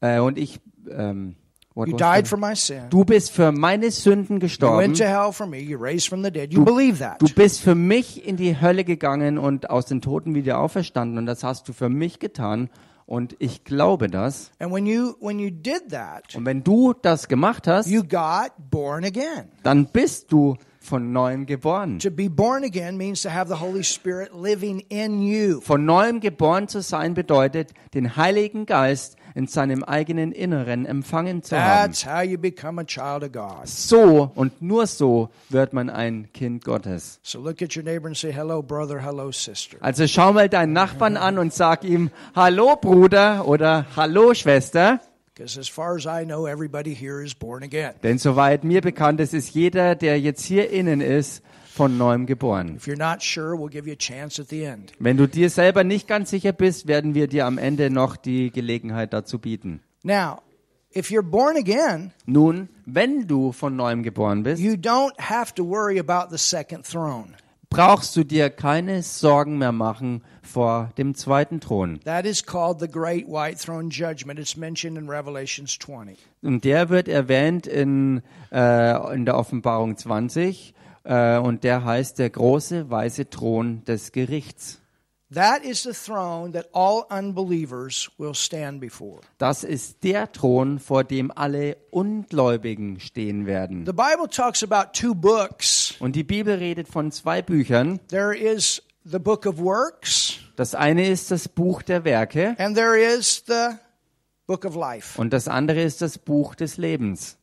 äh, 0.00 0.20
und 0.20 0.38
ich. 0.38 0.60
Ähm, 0.88 1.34
what 1.80 1.88
You 1.88 1.96
died 1.96 2.28
for 2.28 2.38
my 2.38 2.54
sin. 2.54 2.82
du 2.90 3.04
bist 3.04 3.32
für 3.32 3.50
meine 3.52 3.90
Sünden 3.90 4.36
You 4.36 4.40
gestorben. 4.40 4.78
went 4.78 4.98
to 4.98 5.04
hell 5.04 5.32
for 5.32 5.46
me, 5.46 5.58
you 5.58 5.78
raised 5.78 6.08
from 6.08 6.22
the 6.22 6.30
dead. 6.30 6.52
You 6.52 6.64
believe 6.64 6.98
that. 6.98 7.20
Du 7.20 7.26
bist 7.34 7.60
für 7.60 7.74
mich 7.74 8.26
in 8.26 8.36
die 8.36 8.60
Hölle 8.60 8.84
gegangen 8.84 9.38
und 9.38 9.70
aus 9.70 9.86
den 9.86 10.00
Toten 10.00 10.34
wieder 10.34 10.58
auferstanden 10.60 11.18
und 11.18 11.26
das 11.26 11.42
hast 11.42 11.68
du 11.68 11.72
für 11.72 11.88
mich 11.88 12.18
getan 12.20 12.70
und 13.06 13.34
ich 13.40 13.64
glaube 13.64 14.08
das. 14.08 14.52
And 14.60 14.72
when 14.72 14.86
you 14.86 15.14
when 15.20 15.38
you 15.40 15.50
did 15.50 15.88
that, 15.90 16.34
Und 16.36 16.46
wenn 16.46 16.62
du 16.62 16.92
das 16.92 17.26
gemacht 17.26 17.66
hast, 17.66 17.88
you 17.88 18.02
got 18.04 18.52
born 18.70 19.04
again. 19.04 19.46
dann 19.64 19.86
bist 19.86 20.30
du 20.30 20.56
von 20.82 21.12
neuem 21.12 21.44
geboren. 21.44 21.98
To 21.98 22.10
be 22.10 22.30
born 22.30 22.64
again 22.64 22.96
means 22.96 23.20
to 23.22 23.28
have 23.30 23.52
the 23.54 23.60
Holy 23.60 23.84
Spirit 23.84 24.30
living 24.32 24.80
in 24.88 25.20
you. 25.20 25.60
Von 25.60 25.84
neuem 25.84 26.20
geboren 26.20 26.68
zu 26.68 26.80
sein 26.80 27.12
bedeutet, 27.12 27.72
den 27.92 28.16
Heiligen 28.16 28.64
Geist 28.64 29.16
in 29.34 29.46
seinem 29.46 29.84
eigenen 29.84 30.32
Inneren 30.32 30.86
empfangen 30.86 31.42
zu 31.42 31.60
haben. 31.60 31.92
That's 31.92 32.06
how 32.06 32.22
you 32.22 32.38
become 32.38 32.80
a 32.80 32.84
child 32.84 33.22
of 33.22 33.32
God. 33.32 33.66
So 33.66 34.30
und 34.34 34.60
nur 34.62 34.86
so 34.86 35.30
wird 35.48 35.72
man 35.72 35.90
ein 35.90 36.28
Kind 36.32 36.64
Gottes. 36.64 37.20
So 37.22 37.40
look 37.40 37.62
at 37.62 37.76
your 37.76 37.82
neighbor 37.84 38.06
and 38.06 38.16
say, 38.16 38.32
"Hello, 38.32 38.62
brother. 38.62 39.04
Hello, 39.04 39.30
sister." 39.30 39.76
Also 39.80 40.06
schau 40.06 40.32
mal 40.32 40.48
deinen 40.48 40.72
Nachbarn 40.72 41.16
an 41.16 41.38
und 41.38 41.52
sag 41.52 41.84
ihm, 41.84 42.10
Hallo 42.34 42.76
Bruder 42.76 43.46
oder 43.46 43.86
Hallo 43.96 44.34
Schwester. 44.34 45.00
Because 45.34 45.58
as 45.58 45.68
far 45.68 45.96
as 45.96 46.04
I 46.04 46.26
know, 46.26 46.46
everybody 46.46 46.94
here 46.94 47.24
is 47.24 47.34
born 47.34 47.62
again. 47.62 47.94
Denn 48.02 48.18
soweit 48.18 48.62
mir 48.62 48.82
bekannt 48.82 49.20
ist, 49.20 49.32
ist 49.32 49.54
jeder, 49.54 49.94
der 49.94 50.20
jetzt 50.20 50.44
hier 50.44 50.70
innen 50.70 51.00
ist, 51.00 51.42
von 51.80 51.96
neuem 51.96 52.26
geboren. 52.26 52.78
Sure, 52.78 53.56
we'll. 53.56 54.78
Wenn 54.98 55.16
du 55.16 55.26
dir 55.26 55.48
selber 55.48 55.82
nicht 55.82 56.06
ganz 56.06 56.28
sicher 56.28 56.52
bist, 56.52 56.86
werden 56.86 57.14
wir 57.14 57.26
dir 57.26 57.46
am 57.46 57.56
Ende 57.56 57.88
noch 57.88 58.16
die 58.16 58.50
Gelegenheit 58.50 59.14
dazu 59.14 59.38
bieten. 59.38 59.80
Now, 60.02 60.42
if 60.94 61.10
you're 61.10 61.22
born 61.22 61.56
again, 61.56 62.12
Nun, 62.26 62.68
wenn 62.84 63.26
du 63.26 63.52
von 63.52 63.76
neuem 63.76 64.02
geboren 64.02 64.42
bist, 64.42 64.60
you 64.60 64.74
don't 64.74 65.18
have 65.18 65.54
to 65.54 65.64
worry 65.64 65.98
about 65.98 66.28
the 66.30 66.36
second 66.36 66.84
throne. 66.84 67.34
brauchst 67.70 68.14
du 68.14 68.24
dir 68.24 68.50
keine 68.50 69.02
Sorgen 69.02 69.56
mehr 69.56 69.72
machen 69.72 70.22
vor 70.42 70.90
dem 70.98 71.14
zweiten 71.14 71.60
Thron. 71.60 71.98
That 72.04 72.26
is 72.26 72.44
called 72.44 72.80
the 72.80 72.88
Great 72.88 73.26
White 73.26 73.58
Throne 73.64 73.88
Judgment. 73.88 74.38
It's 74.38 74.54
mentioned 74.54 74.98
in 74.98 75.08
Revelations 75.08 75.78
20. 75.78 76.18
Und 76.42 76.64
der 76.64 76.90
wird 76.90 77.08
erwähnt 77.08 77.66
in, 77.66 78.20
äh, 78.52 79.14
in 79.14 79.24
der 79.24 79.38
Offenbarung 79.38 79.96
20 79.96 80.74
äh, 81.04 81.38
und 81.38 81.64
der 81.64 81.84
heißt 81.84 82.18
der 82.18 82.30
große 82.30 82.90
weiße 82.90 83.30
Thron 83.30 83.84
des 83.84 84.12
Gerichts. 84.12 84.78
That 85.32 85.62
is 85.64 85.84
the 85.84 85.92
throne 85.92 86.50
that 86.54 86.68
all 86.72 87.04
unbelievers 87.08 88.10
will 88.18 88.34
stand 88.34 88.80
before. 88.80 89.20
Das 89.38 89.62
ist 89.62 90.02
der 90.02 90.32
Thron, 90.32 90.80
vor 90.80 91.04
dem 91.04 91.30
alle 91.30 91.76
Ungläubigen 91.90 92.98
stehen 92.98 93.46
werden. 93.46 93.86
The 93.86 93.92
Bible 93.92 94.28
talks 94.28 94.64
about 94.64 94.90
two 94.92 95.14
books. 95.14 95.94
Und 96.00 96.16
die 96.16 96.24
Bibel 96.24 96.54
redet 96.56 96.88
von 96.88 97.12
zwei 97.12 97.42
Büchern. 97.42 98.00
There 98.08 98.36
is 98.36 98.82
the 99.04 99.20
book 99.20 99.46
of 99.46 99.58
works, 99.58 100.38
Das 100.56 100.74
eine 100.74 101.06
ist 101.08 101.30
das 101.30 101.48
Buch 101.48 101.82
der 101.82 102.04
Werke 102.04 102.56
and 102.58 102.76
there 102.76 102.98
is 103.00 103.44
the 103.46 103.76
book 104.48 104.64
of 104.64 104.74
life. 104.74 105.16
und 105.20 105.32
das 105.32 105.46
andere 105.46 105.80
ist 105.80 106.02
das 106.02 106.18
Buch 106.18 106.56
des 106.56 106.76
Lebens. 106.76 107.38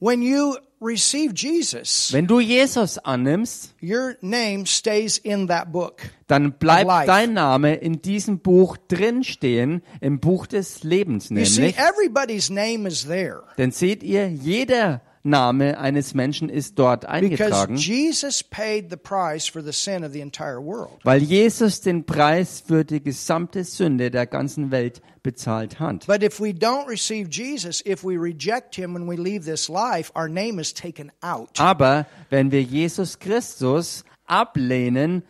When 0.00 0.22
you 0.22 0.56
receive 0.84 1.32
Jesus, 1.34 2.10
Wenn 2.12 2.26
du 2.26 2.40
Jesus 2.40 2.98
annimmst, 2.98 3.74
your 3.82 4.16
name 4.20 4.66
stays 4.66 5.18
in 5.18 5.48
that 5.48 5.72
book. 5.72 6.02
dann 6.26 6.52
bleibt 6.52 7.08
dein 7.08 7.32
Name 7.32 7.74
in 7.74 8.02
diesem 8.02 8.38
Buch 8.40 8.76
drinstehen, 8.88 9.82
im 10.00 10.20
Buch 10.20 10.46
des 10.46 10.82
Lebens 10.82 11.30
You 11.30 11.44
see, 11.44 11.60
nämlich. 11.60 11.76
everybody's 11.78 12.50
name 12.50 12.86
is 12.88 13.06
there 13.06 13.42
Denn 13.58 13.70
seht 13.70 14.02
ihr, 14.02 14.28
jeder 14.28 15.00
Name 15.24 15.78
eines 15.78 16.12
Menschen 16.12 16.50
ist 16.50 16.78
dort 16.78 17.06
eingetragen, 17.06 17.76
weil 21.02 21.22
Jesus 21.22 21.80
den 21.80 22.04
Preis 22.04 22.62
für 22.66 22.84
die 22.84 23.02
gesamte 23.02 23.64
Sünde 23.64 24.10
der 24.10 24.26
ganzen 24.26 24.70
Welt 24.70 25.00
bezahlt 25.22 25.80
hat. 25.80 26.06
But 26.06 26.22
if 26.22 26.38
we 26.38 26.50
don't 26.50 26.86
receive 26.86 27.30
Jesus, 27.30 27.82
if 27.86 28.04
we 28.04 28.18
reject 28.20 28.74
him 28.74 28.94
when 28.94 29.08
we 29.08 29.16
leave 29.16 29.50
this 29.50 29.68
life, 29.68 30.12
our 30.14 30.28
name 30.28 30.60
is 30.60 30.74
taken 30.74 31.10
out. 31.22 31.58
Aber 31.58 32.06
wenn 32.28 32.52
wir 32.52 32.62
Jesus 32.62 33.18
Christus 33.18 34.04
ablehnen, 34.26 35.22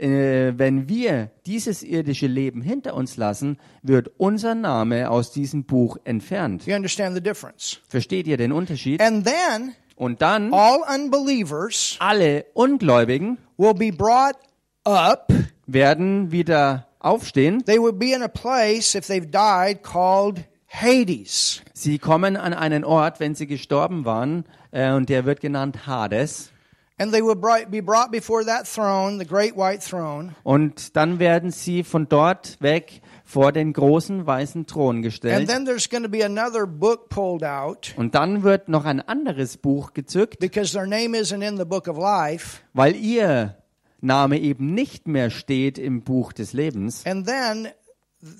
äh, 0.00 0.52
wenn 0.56 0.88
wir 0.88 1.30
dieses 1.46 1.82
irdische 1.82 2.26
Leben 2.26 2.62
hinter 2.62 2.94
uns 2.94 3.16
lassen, 3.16 3.58
wird 3.82 4.10
unser 4.16 4.54
Name 4.54 5.10
aus 5.10 5.30
diesem 5.32 5.64
Buch 5.64 5.98
entfernt. 6.04 6.66
You 6.66 6.74
understand 6.74 7.14
the 7.14 7.22
difference? 7.22 7.80
Versteht 7.88 8.26
ihr 8.26 8.36
den 8.36 8.52
Unterschied? 8.52 9.00
And 9.00 9.26
then 9.26 9.74
Und 9.96 10.22
dann 10.22 10.52
all 10.54 10.78
unbelievers 10.94 11.96
alle 11.98 12.46
Ungläubigen 12.54 13.38
will 13.58 13.74
be 13.74 13.92
brought 13.92 14.36
up. 14.84 15.32
werden 15.66 16.32
wieder 16.32 16.86
aufstehen. 16.98 17.64
They 17.64 17.78
will 17.78 17.92
be 17.92 18.12
in 18.14 18.22
a 18.22 18.28
place, 18.28 18.94
if 18.94 19.06
they've 19.06 19.30
died, 19.30 19.82
called 19.82 20.38
Hades. 20.68 21.62
Sie 21.74 21.98
kommen 21.98 22.36
an 22.36 22.54
einen 22.54 22.84
Ort, 22.84 23.20
wenn 23.20 23.34
sie 23.34 23.46
gestorben 23.46 24.04
waren, 24.04 24.44
äh, 24.70 24.92
und 24.92 25.08
der 25.08 25.24
wird 25.26 25.40
genannt 25.40 25.86
Hades. 25.86 26.50
And 27.00 27.12
they 27.12 27.22
will 27.22 27.34
bri- 27.34 27.64
be 27.68 27.80
brought 27.80 28.10
before 28.12 28.44
that 28.44 28.66
throne, 28.66 29.18
the 29.18 29.26
great 29.26 29.56
white 29.56 29.80
throne. 29.80 30.34
Und 30.42 30.96
dann 30.96 31.18
werden 31.18 31.50
sie 31.50 31.82
von 31.82 32.08
dort 32.08 32.58
weg 32.60 33.00
vor 33.24 33.52
den 33.52 33.72
großen 33.72 34.26
weißen 34.26 34.66
Thron 34.66 34.96
And 34.96 35.02
gestellt. 35.04 35.48
then 35.48 35.64
there's 35.64 35.88
going 35.88 36.02
to 36.02 36.10
be 36.10 36.22
another 36.24 36.66
book 36.66 37.08
pulled 37.08 37.42
out 37.42 37.94
Und 37.96 38.14
dann 38.14 38.42
wird 38.42 38.68
noch 38.68 38.84
ein 38.84 39.00
anderes 39.00 39.56
Buch 39.56 39.94
gezückt, 39.94 40.40
because 40.40 40.72
their 40.74 40.86
name 40.86 41.16
isn't 41.16 41.40
in 41.42 41.56
the 41.56 41.64
book 41.64 41.88
of 41.88 41.96
life. 41.96 42.58
weil 42.74 42.94
ihr 42.94 43.56
Name 44.02 44.38
eben 44.38 44.72
nicht 44.74 45.08
mehr 45.08 45.30
steht 45.30 45.78
im 45.78 46.02
Buch 46.02 46.32
des 46.32 46.52
Lebens. 46.54 47.04
And 47.06 47.26
then 47.26 47.68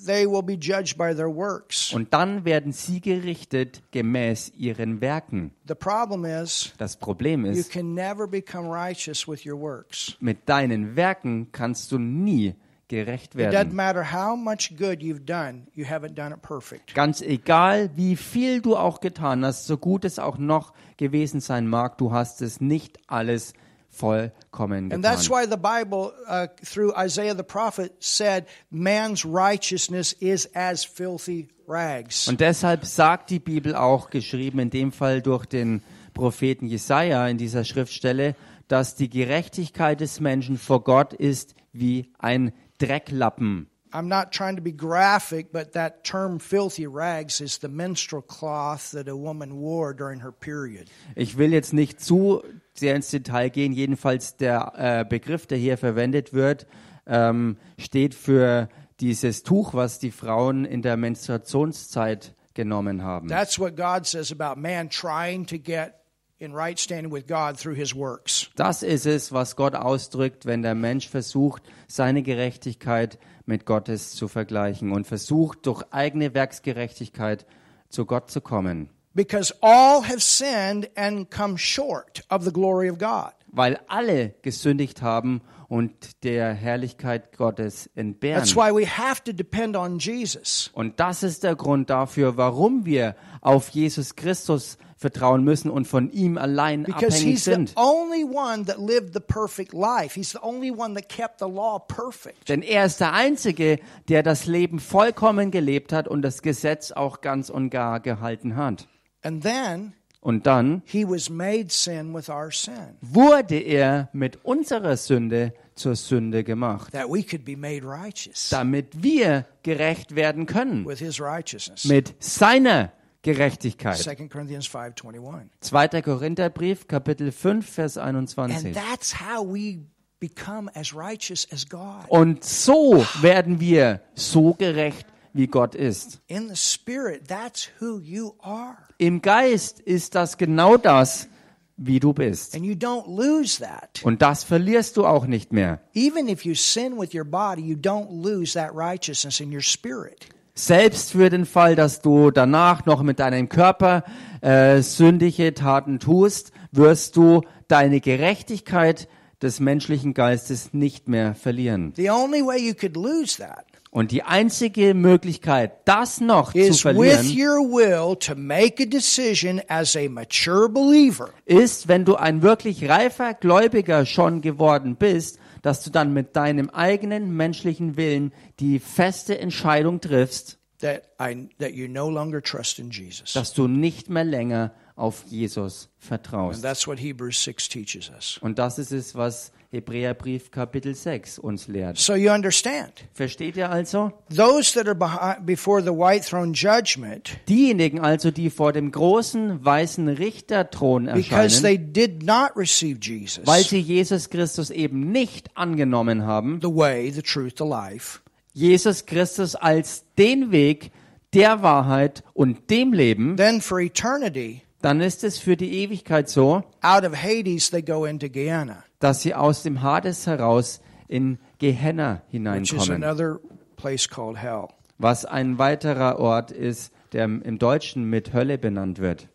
they 0.06 0.26
will 0.26 0.42
be 0.42 0.54
judged 0.54 0.96
by 0.98 1.14
their 1.14 1.34
works. 1.34 1.92
Und 1.92 2.12
dann 2.12 2.44
werden 2.44 2.72
sie 2.72 3.00
gerichtet 3.00 3.82
gemäß 3.92 4.52
ihren 4.56 5.00
Werken. 5.00 5.52
The 5.66 5.74
problem 5.74 6.24
is, 6.24 6.72
Das 6.78 6.96
Problem 6.96 7.44
you 7.46 7.52
ist, 7.52 7.70
can 7.72 7.94
never 7.94 8.26
become 8.26 8.68
righteous 8.68 9.26
with 9.26 9.46
your 9.46 9.58
works. 9.58 10.16
mit 10.20 10.48
deinen 10.48 10.96
Werken 10.96 11.48
kannst 11.52 11.92
du 11.92 11.98
nie 11.98 12.54
gerecht 12.88 13.34
It 13.36 13.40
doesn't 13.40 13.52
werden. 13.52 13.76
matter 13.76 14.12
how 14.12 14.36
much 14.36 14.76
good 14.76 14.98
you've 15.00 15.24
done, 15.24 15.66
you 15.74 15.84
haven't 15.86 16.14
done 16.14 16.34
it 16.34 16.42
perfect. 16.42 16.92
Ganz 16.94 17.22
egal, 17.22 17.88
wie 17.94 18.16
viel 18.16 18.60
du 18.60 18.76
auch 18.76 19.00
getan 19.00 19.44
hast, 19.44 19.66
so 19.66 19.78
gut 19.78 20.04
es 20.04 20.18
auch 20.18 20.38
noch 20.38 20.72
gewesen 20.96 21.40
sein 21.40 21.68
mag, 21.68 21.96
du 21.98 22.12
hast 22.12 22.42
es 22.42 22.60
nicht 22.60 22.98
alles 23.06 23.54
vollkommen 23.90 24.92
And 24.92 25.04
that's 25.04 25.28
getan. 25.28 25.30
why 25.30 25.46
the 25.46 25.56
Bible, 25.56 26.12
uh, 26.28 26.46
through 26.64 26.92
Isaiah 26.96 27.34
the 27.36 27.42
prophet, 27.42 27.92
said 28.00 28.46
man's 28.70 29.24
righteousness 29.24 30.12
is 30.20 30.48
as 30.54 30.84
filthy 30.84 31.48
rags. 31.66 32.28
Und 32.28 32.40
deshalb 32.40 32.84
sagt 32.84 33.30
die 33.30 33.38
Bibel 33.40 33.74
auch, 33.74 34.10
geschrieben 34.10 34.58
in 34.60 34.70
dem 34.70 34.92
Fall 34.92 35.22
durch 35.22 35.46
den 35.46 35.82
Propheten 36.14 36.66
Jesaja 36.66 37.26
in 37.28 37.38
dieser 37.38 37.64
Schriftstelle, 37.64 38.34
dass 38.68 38.94
die 38.94 39.08
Gerechtigkeit 39.10 40.00
des 40.00 40.20
Menschen 40.20 40.56
vor 40.56 40.84
Gott 40.84 41.12
ist 41.12 41.54
wie 41.72 42.12
ein 42.18 42.52
Drecklappen. 42.78 43.66
I'm 43.92 44.06
not 44.06 44.30
trying 44.30 44.54
to 44.54 44.62
be 44.62 44.70
graphic, 44.70 45.50
but 45.50 45.72
that 45.72 46.04
term 46.04 46.38
filthy 46.38 46.86
rags 46.86 47.40
is 47.40 47.58
the 47.58 47.68
menstrual 47.68 48.22
cloth 48.22 48.92
that 48.92 49.08
a 49.08 49.16
woman 49.16 49.56
wore 49.56 49.92
during 49.94 50.20
her 50.20 50.30
period. 50.30 50.86
Ich 51.16 51.36
will 51.36 51.52
jetzt 51.52 51.72
nicht 51.72 52.00
zu 52.00 52.42
sehr 52.80 52.96
ins 52.96 53.10
Detail 53.10 53.50
gehen. 53.50 53.72
Jedenfalls 53.72 54.36
der 54.36 54.72
äh, 54.76 55.04
Begriff, 55.08 55.46
der 55.46 55.58
hier 55.58 55.78
verwendet 55.78 56.32
wird, 56.32 56.66
ähm, 57.06 57.56
steht 57.78 58.14
für 58.14 58.68
dieses 59.00 59.42
Tuch, 59.42 59.74
was 59.74 59.98
die 59.98 60.10
Frauen 60.10 60.64
in 60.64 60.82
der 60.82 60.96
Menstruationszeit 60.96 62.34
genommen 62.54 63.02
haben. 63.02 63.28
That's 63.28 63.58
what 63.58 63.76
God 63.76 64.06
says 64.06 64.32
about 64.32 64.60
man 64.60 64.90
trying 64.90 65.46
to 65.46 65.56
get 65.56 65.94
in 66.38 66.52
right 66.54 66.78
standing 66.78 67.12
with 67.12 67.26
God 67.26 67.58
through 67.58 67.76
his 67.76 67.94
works. 67.94 68.50
Das 68.56 68.82
ist 68.82 69.06
es, 69.06 69.32
was 69.32 69.56
Gott 69.56 69.74
ausdrückt, 69.74 70.46
wenn 70.46 70.62
der 70.62 70.74
Mensch 70.74 71.08
versucht, 71.08 71.62
seine 71.86 72.22
Gerechtigkeit 72.22 73.18
mit 73.46 73.66
Gottes 73.66 74.12
zu 74.12 74.26
vergleichen 74.26 74.92
und 74.92 75.06
versucht, 75.06 75.66
durch 75.66 75.82
eigene 75.90 76.34
Werksgerechtigkeit 76.34 77.46
zu 77.88 78.06
Gott 78.06 78.30
zu 78.30 78.40
kommen. 78.40 78.90
Because 79.12 79.52
all 79.60 80.02
have 80.04 80.20
sinned 80.20 80.88
and 80.96 81.30
come 81.30 81.58
short 81.58 82.22
of 82.28 82.44
the 82.44 82.52
glory 82.52 82.88
of 82.88 82.98
God. 82.98 83.32
Weil 83.52 83.80
alle 83.88 84.34
gesündigt 84.42 85.02
haben 85.02 85.40
und 85.68 86.24
der 86.24 86.52
Herrlichkeit 86.52 87.36
Gottes 87.36 87.90
entbehren. 87.94 88.38
That's 88.38 88.54
why 88.54 88.72
we 88.72 88.86
have 88.86 89.22
to 89.24 89.32
depend 89.32 89.76
on 89.76 89.98
Jesus. 89.98 90.70
Und 90.74 91.00
das 91.00 91.22
ist 91.24 91.42
der 91.42 91.56
Grund 91.56 91.90
dafür, 91.90 92.36
warum 92.36 92.84
wir 92.84 93.16
auf 93.40 93.70
Jesus 93.70 94.14
Christus 94.14 94.78
vertrauen 94.96 95.42
müssen 95.44 95.70
und 95.70 95.86
von 95.88 96.10
ihm 96.12 96.36
allein 96.38 96.82
Because 96.82 97.06
abhängig 97.06 97.34
he's 97.34 97.44
the 97.44 97.52
sind. 97.52 97.72
only 97.76 98.22
one 98.22 98.64
that 98.66 98.78
lived 98.78 99.14
the 99.14 99.20
perfect 99.20 99.72
life. 99.72 100.14
He's 100.14 100.30
the 100.32 100.42
only 100.42 100.70
one 100.70 100.94
that 100.94 101.08
kept 101.08 101.38
the 101.38 101.46
law 101.46 101.78
perfect. 101.78 102.48
Denn 102.48 102.62
er 102.62 102.84
ist 102.84 103.00
der 103.00 103.14
Einzige, 103.14 103.78
der 104.08 104.22
das 104.22 104.46
Leben 104.46 104.78
vollkommen 104.78 105.50
gelebt 105.50 105.92
hat 105.92 106.06
und 106.06 106.22
das 106.22 106.42
Gesetz 106.42 106.92
auch 106.92 107.22
ganz 107.22 107.48
und 107.48 107.70
gar 107.70 108.00
gehalten 108.00 108.56
hat. 108.56 108.88
And 109.22 109.42
then 109.42 109.92
Und 110.20 110.46
dann 110.46 110.82
he 110.86 111.04
was 111.08 111.30
made 111.30 111.66
sin 111.68 112.14
with 112.14 112.28
our 112.28 112.50
sin, 112.50 112.96
wurde 113.00 113.56
er 113.58 114.08
mit 114.12 114.44
unserer 114.44 114.96
Sünde 114.96 115.54
zur 115.74 115.96
Sünde 115.96 116.44
gemacht, 116.44 116.92
that 116.92 117.08
we 117.08 117.22
could 117.22 117.44
be 117.44 117.56
made 117.56 117.82
righteous 117.84 118.50
damit 118.50 119.02
wir 119.02 119.46
gerecht 119.62 120.14
werden 120.14 120.44
können 120.46 120.86
with 120.86 120.98
his 120.98 121.20
righteousness. 121.20 121.84
mit 121.86 122.14
seiner 122.22 122.92
Gerechtigkeit. 123.22 123.98
2 123.98 124.28
Corinthians 124.28 124.66
5:21. 124.66 125.48
2. 125.60 126.02
Korintherbrief, 126.02 126.86
Kapitel 126.88 127.32
5, 127.32 127.66
Vers 127.68 127.98
And 127.98 128.16
21. 128.16 128.72
that's 128.74 129.20
how 129.20 129.42
we 129.46 129.80
become 130.20 130.70
as 130.74 130.94
righteous 130.94 131.46
as 131.52 131.66
God. 131.68 132.04
Und 132.08 132.44
so 132.44 133.04
werden 133.20 133.60
wir 133.60 134.00
so 134.14 134.54
gerecht, 134.54 135.06
wie 135.32 135.46
Gott 135.46 135.74
ist. 135.74 136.20
In 136.26 136.48
the 136.48 136.56
spirit, 136.56 137.28
that's 137.28 137.68
who 137.80 137.98
you 137.98 138.34
are. 138.40 138.76
Im 138.98 139.22
Geist 139.22 139.80
ist 139.80 140.14
das 140.14 140.36
genau 140.36 140.76
das, 140.76 141.28
wie 141.76 141.98
du 141.98 142.12
bist. 142.12 142.54
And 142.54 142.64
you 142.64 142.74
don't 142.74 143.06
lose 143.06 143.60
that. 143.60 144.00
Und 144.04 144.22
das 144.22 144.44
verlierst 144.44 144.96
du 144.96 145.06
auch 145.06 145.26
nicht 145.26 145.52
mehr. 145.52 145.80
Even 145.94 146.28
if 146.28 146.44
you 146.44 146.54
sin 146.54 146.98
with 146.98 147.14
your 147.14 147.24
body, 147.24 147.62
you 147.62 147.76
don't 147.76 148.10
lose 148.10 148.54
that 148.54 148.70
righteousness 148.74 149.40
in 149.40 149.52
your 149.52 149.62
spirit. 149.62 150.26
Selbst 150.54 151.12
für 151.12 151.30
den 151.30 151.46
Fall, 151.46 151.74
dass 151.74 152.02
du 152.02 152.30
danach 152.30 152.84
noch 152.84 153.02
mit 153.02 153.18
deinem 153.18 153.48
Körper 153.48 154.04
äh, 154.42 154.82
sündige 154.82 155.54
Taten 155.54 156.00
tust, 156.00 156.52
wirst 156.70 157.16
du 157.16 157.42
deine 157.66 158.00
Gerechtigkeit 158.00 159.08
des 159.40 159.58
menschlichen 159.58 160.12
Geistes 160.12 160.74
nicht 160.74 161.08
mehr 161.08 161.34
verlieren. 161.34 161.94
The 161.96 162.10
only 162.10 162.44
way 162.44 162.58
you 162.58 162.74
could 162.74 162.94
lose 162.94 163.38
that 163.38 163.69
Und 163.92 164.12
die 164.12 164.22
einzige 164.22 164.94
Möglichkeit, 164.94 165.72
das 165.84 166.20
noch 166.20 166.52
zu 166.52 166.74
verlieren, 166.74 167.26
your 167.26 167.58
will 167.58 168.16
to 168.16 168.36
make 168.36 168.80
a 168.80 168.86
decision 168.86 169.60
as 169.66 169.96
a 169.96 170.08
mature 170.08 170.68
believer 170.68 171.30
ist, 171.44 171.88
wenn 171.88 172.04
du 172.04 172.14
ein 172.14 172.42
wirklich 172.42 172.88
reifer 172.88 173.34
Gläubiger 173.34 174.06
schon 174.06 174.42
geworden 174.42 174.94
bist, 174.94 175.40
dass 175.62 175.82
du 175.82 175.90
dann 175.90 176.12
mit 176.12 176.36
deinem 176.36 176.70
eigenen 176.70 177.36
menschlichen 177.36 177.96
Willen 177.96 178.32
die 178.60 178.78
feste 178.78 179.38
Entscheidung 179.38 180.00
triffst, 180.00 180.58
that 180.80 181.02
I 181.20 181.48
that 181.58 181.72
you 181.72 181.88
no 181.88 182.08
longer 182.08 182.40
trust 182.40 182.78
in 182.78 182.90
Jesus. 182.90 183.32
dass 183.32 183.52
du 183.54 183.66
nicht 183.66 184.08
mehr 184.08 184.24
länger 184.24 184.72
auf 184.94 185.24
Jesus 185.26 185.88
vertraust. 185.98 186.62
that's 186.62 186.86
what 186.86 187.00
Hebrews 187.00 187.42
6 187.42 187.68
teaches 187.68 188.08
us. 188.10 188.38
Und 188.40 188.58
das 188.60 188.78
ist 188.78 188.92
es, 188.92 189.16
was 189.16 189.50
Hebräerbrief 189.72 190.50
Kapitel 190.50 190.96
6 190.96 191.38
uns 191.38 191.68
lehrt. 191.68 191.96
So 191.96 192.16
you 192.16 192.32
understand. 192.32 192.92
Versteht 193.12 193.56
ihr 193.56 193.70
also? 193.70 194.12
Those 194.28 194.74
that 194.74 194.88
are 194.88 194.96
behind, 194.96 195.46
before 195.46 195.80
the 195.80 195.92
white 195.92 196.24
throne 196.28 196.54
judgment, 196.54 197.38
Diejenigen 197.48 198.00
also, 198.00 198.32
die 198.32 198.50
vor 198.50 198.72
dem 198.72 198.90
großen 198.90 199.64
weißen 199.64 200.08
Richterthron 200.08 201.04
because 201.14 201.62
erscheinen, 201.62 201.62
they 201.62 201.78
did 201.78 202.24
not 202.24 202.56
receive 202.56 202.98
Jesus, 203.00 203.46
weil 203.46 203.62
sie 203.62 203.78
Jesus 203.78 204.28
Christus 204.28 204.70
eben 204.70 205.12
nicht 205.12 205.56
angenommen 205.56 206.26
haben, 206.26 206.58
the 206.60 206.68
way, 206.68 207.08
the 207.12 207.22
truth, 207.22 207.54
the 207.58 207.64
life, 207.64 208.18
Jesus 208.52 209.06
Christus 209.06 209.54
als 209.54 210.04
den 210.18 210.50
Weg 210.50 210.90
der 211.32 211.62
Wahrheit 211.62 212.24
und 212.34 212.70
dem 212.70 212.92
Leben, 212.92 213.36
then 213.36 213.60
for 213.60 213.78
eternity, 213.78 214.62
dann 214.82 215.00
ist 215.00 215.22
es 215.22 215.38
für 215.38 215.56
die 215.56 215.84
Ewigkeit 215.84 216.28
so, 216.28 216.64
out 216.82 217.04
of 217.04 217.14
Hades 217.14 217.70
they 217.70 217.82
go 217.82 218.04
into 218.04 218.28
Gehenna, 218.28 218.82
dass 219.00 219.22
sie 219.22 219.34
aus 219.34 219.62
dem 219.64 219.82
Hades 219.82 220.26
heraus 220.26 220.80
in 221.08 221.38
Gehenna 221.58 222.22
hineinkommen, 222.28 223.02
another 223.02 223.40
place 223.76 224.08
called 224.08 224.36
hell 224.36 224.68
was 225.00 225.24
ein 225.24 225.58
weiterer 225.58 226.18
Ort 226.18 226.50
ist, 226.50 226.92
der 227.12 227.24
im 227.24 227.58
Deutschen 227.58 228.04
mit 228.04 228.32
Hölle 228.32 228.58
benannt 228.58 228.98
wird. 229.00 229.28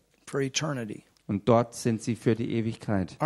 Und 1.28 1.48
dort 1.48 1.74
sind 1.74 2.02
sie 2.02 2.14
für 2.14 2.36
die 2.36 2.52
Ewigkeit. 2.52 3.16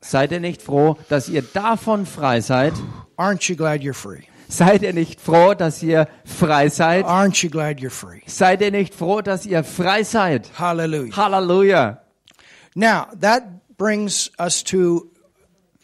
Seid 0.00 0.32
ihr 0.32 0.40
nicht 0.40 0.62
froh, 0.62 0.96
dass 1.08 1.28
ihr 1.28 1.42
davon 1.42 2.06
frei 2.06 2.40
seid? 2.40 2.72
Seid 4.48 4.82
ihr 4.82 4.92
nicht 4.92 5.20
froh, 5.20 5.54
dass 5.54 5.82
ihr 5.82 6.06
frei 6.24 6.68
seid? 6.68 7.04
Aren't 7.04 7.42
you 7.42 7.50
glad 7.50 7.80
you're 7.80 7.90
free? 7.90 8.20
Seid 8.26 8.62
ihr 8.62 8.70
nicht 8.70 8.94
froh, 8.94 9.22
dass 9.22 9.44
ihr 9.44 9.64
frei 9.64 10.04
seid? 10.04 10.48
Hallelujah. 10.56 11.16
Halleluja. 11.16 12.02
Now, 12.76 13.06
that 13.20 13.42
brings 13.76 14.30
us 14.38 14.62
to 14.64 15.10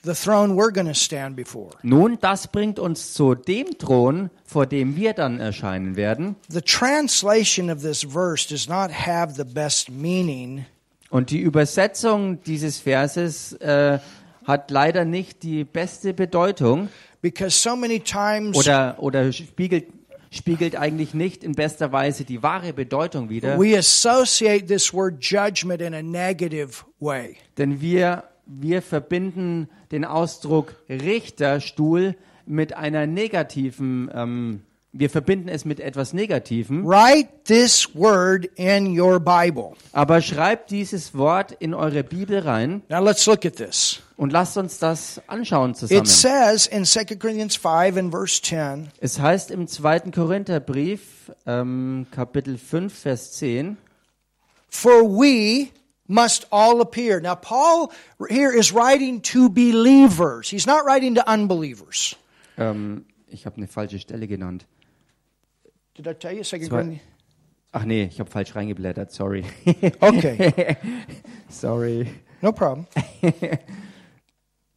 the 0.05 0.15
throne 0.15 0.57
we're 0.57 0.73
going 0.73 0.87
to 0.87 0.95
stand 0.95 1.37
before. 1.37 1.71
Nun, 1.83 2.19
das 2.21 2.49
bringt 2.49 2.79
uns 2.79 3.13
zu 3.13 3.35
dem 3.35 3.79
Thron, 3.79 4.31
vor 4.45 4.67
dem 4.67 4.97
wir 4.97 5.13
dann 5.13 5.41
erscheinen 5.41 5.97
werden. 5.97 6.37
The 6.49 6.61
translation 6.61 7.71
of 7.71 7.83
this 7.83 8.03
verse 8.03 8.49
does 8.49 8.69
not 8.69 8.91
have 8.91 9.35
the 9.35 9.45
best 9.45 9.91
meaning 9.91 10.67
Und 11.11 11.31
die 11.31 11.41
Übersetzung 11.41 12.43
dieses 12.43 12.81
Verses 12.81 13.53
äh, 13.55 13.99
hat 14.47 14.71
leider 14.71 15.05
nicht 15.05 15.43
die 15.43 15.63
beste 15.63 16.15
Bedeutung 16.15 16.89
because 17.21 17.57
so 17.57 17.77
many 17.77 18.01
times 18.01 18.57
oder, 18.57 18.97
oder 18.99 19.31
spiegelt, 19.31 19.87
spiegelt 20.33 20.77
eigentlich 20.77 21.14
nicht 21.14 21.45
in 21.45 21.53
bester 21.53 21.92
Weise 21.92 22.25
die 22.25 22.42
wahre 22.42 22.73
Bedeutung 22.73 23.29
wider. 23.29 23.59
we 23.59 23.77
associate 23.77 24.66
this 24.66 24.92
word 24.92 25.23
judgment 25.23 25.81
in 25.81 25.95
a 25.95 26.03
negative 26.03 26.85
way. 26.99 27.37
Denn 27.59 27.81
wir, 27.81 28.25
wir 28.47 28.83
verbinden 28.83 29.68
den 29.92 30.05
Ausdruck 30.05 30.75
Richterstuhl 30.88 32.16
mit 32.47 32.75
einer 32.75 33.07
negativen, 33.07 34.11
ähm, 34.14 34.62
wir 34.95 35.09
verbinden 35.09 35.49
es 35.49 35.65
mit 35.65 35.81
etwas 35.81 36.13
Negativem. 36.13 36.85
Write 36.87 37.29
this 37.45 37.89
word 37.95 38.45
in 38.57 38.99
your 38.99 39.19
Bible. 39.21 39.73
Aber 39.93 40.21
schreibt 40.21 40.71
dieses 40.71 41.15
Wort 41.17 41.53
in 41.53 41.73
eure 41.73 42.05
Bibel 42.05 42.41
rein 42.41 42.83
Now 42.89 43.03
let's 43.03 43.25
look 43.27 43.47
at 43.47 43.57
this. 43.57 44.01
und 44.17 44.33
lasst 44.33 44.57
uns 44.59 44.79
das 44.79 45.21
anschauen 45.29 45.75
zusammen. 45.75 46.03
It 46.03 46.09
says 46.09 46.67
in 46.67 46.85
2 46.85 47.17
Corinthians 47.17 47.57
5 47.57 47.97
and 47.97 48.13
verse 48.13 48.43
10, 48.43 48.89
Es 49.01 49.19
heißt 49.19 49.51
im 49.51 49.67
zweiten 49.67 50.13
Korintherbrief, 50.13 51.33
ähm, 51.47 52.07
Kapitel 52.11 52.59
5, 52.59 52.93
Vers 52.93 53.33
10, 53.33 53.79
For 54.69 55.03
we 55.05 55.69
must 56.07 56.47
all 56.51 56.81
appear. 56.83 57.21
Now, 57.21 57.35
Paul 57.35 57.89
here 58.29 58.53
is 58.53 58.75
writing 58.75 59.23
to 59.23 59.49
believers. 59.49 60.51
He's 60.51 60.67
not 60.67 60.85
writing 60.85 61.15
to 61.15 61.23
unbelievers. 61.27 62.17
ähm, 62.59 63.07
ich 63.29 63.47
habe 63.47 63.57
eine 63.57 63.67
falsche 63.67 63.99
Stelle 63.99 64.27
genannt. 64.27 64.67
Did 65.95 66.07
I 66.09 66.15
tell 66.15 66.33
you? 66.35 66.43
Second 66.43 66.71
Corinthians. 66.71 67.03
Ach 67.75 67.85
nee, 67.85 68.05
ich 68.05 68.21
habe 68.21 68.31
falsch 68.31 68.55
reingeblättert, 68.55 69.13
sorry. 69.13 69.45
Okay, 70.01 70.77
sorry. 71.49 72.07
no 72.43 72.53
problem. 72.53 72.87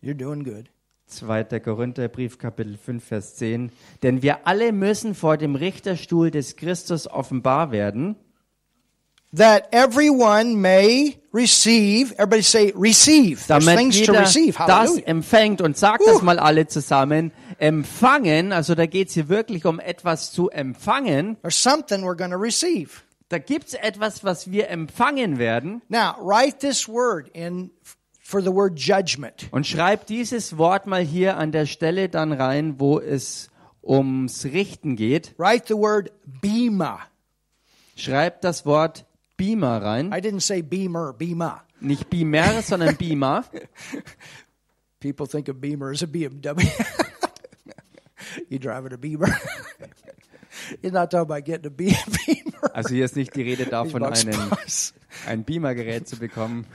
You're 0.01 0.15
doing 0.15 0.43
good. 0.43 0.69
2. 1.07 1.59
Korintherbrief, 1.59 2.37
Kapitel 2.37 2.77
5, 2.77 3.03
Vers 3.03 3.35
10. 3.35 3.71
Denn 4.01 4.21
wir 4.21 4.47
alle 4.47 4.71
müssen 4.71 5.13
vor 5.13 5.37
dem 5.37 5.55
Richterstuhl 5.55 6.31
des 6.31 6.55
Christus 6.55 7.07
offenbar 7.07 7.71
werden, 7.71 8.15
that 9.35 9.67
everyone 9.71 10.61
may 10.61 11.17
receive. 11.31 12.13
Everybody 12.13 12.41
say 12.41 12.71
receive. 12.75 13.45
There's 13.45 13.65
damit 13.65 13.77
things 13.77 13.95
to 14.01 14.13
jeder 14.13 14.19
receive. 14.21 14.55
das 14.57 14.67
Hallelujah. 14.67 15.07
empfängt. 15.07 15.61
Und 15.61 15.77
sagt 15.77 16.03
das 16.05 16.21
mal 16.21 16.39
alle 16.39 16.67
zusammen. 16.67 17.31
Empfangen, 17.57 18.51
also 18.51 18.75
da 18.75 18.85
geht 18.85 19.07
es 19.09 19.13
hier 19.13 19.29
wirklich 19.29 19.65
um 19.65 19.79
etwas 19.79 20.31
zu 20.31 20.49
empfangen. 20.49 21.37
There's 21.41 21.61
something 21.61 22.03
we're 22.03 22.17
going 22.17 22.31
to 22.31 22.37
receive. 22.37 23.01
Da 23.29 23.37
gibt 23.39 23.67
es 23.67 23.73
etwas, 23.73 24.23
was 24.23 24.51
wir 24.51 24.69
empfangen 24.69 25.39
werden. 25.39 25.81
Now, 25.89 26.15
write 26.19 26.59
this 26.59 26.87
word 26.87 27.29
in 27.33 27.71
for 28.21 28.41
the 28.41 28.51
word 28.51 28.77
judgment. 28.77 29.47
Und 29.51 29.65
schreibt 29.67 30.09
dieses 30.09 30.57
Wort 30.57 30.85
mal 30.87 31.01
hier 31.01 31.37
an 31.37 31.51
der 31.51 31.65
Stelle 31.65 32.09
dann 32.09 32.33
rein, 32.33 32.79
wo 32.79 32.99
es 32.99 33.49
ums 33.83 34.45
Richten 34.45 34.95
geht. 34.95 35.33
Write 35.37 35.65
the 35.67 35.75
word 35.75 36.11
bema. 36.41 36.99
Schreibt 37.95 38.43
das 38.43 38.65
Wort 38.65 39.05
Beamer 39.37 39.81
rein. 39.81 40.13
I 40.13 40.19
didn't 40.19 40.41
say 40.41 40.61
beamer, 40.61 41.13
bema. 41.13 41.63
Nicht 41.81 42.09
Beamer, 42.09 42.61
sondern 42.61 42.95
Beamer. 42.95 43.43
People 44.99 45.27
think 45.27 45.49
of 45.49 45.59
beamer 45.61 45.91
as 45.91 46.01
a 46.01 46.07
BMW. 46.07 46.65
you 48.49 48.57
driving 48.59 48.93
a 48.93 48.97
beamer. 48.97 49.27
He's 50.81 50.93
not 50.93 51.11
talking 51.11 51.23
about 51.23 51.45
getting 51.45 51.67
a 51.67 51.69
Be- 51.69 51.95
beamer. 52.25 52.71
Also 52.73 52.95
hier 52.95 53.05
ist 53.05 53.15
nicht 53.15 53.35
die 53.35 53.43
Rede 53.43 53.65
davon, 53.65 54.03
einen, 54.03 54.51
ein 55.27 55.43
Beamer-Gerät 55.43 56.07
zu 56.07 56.17
bekommen. 56.17 56.65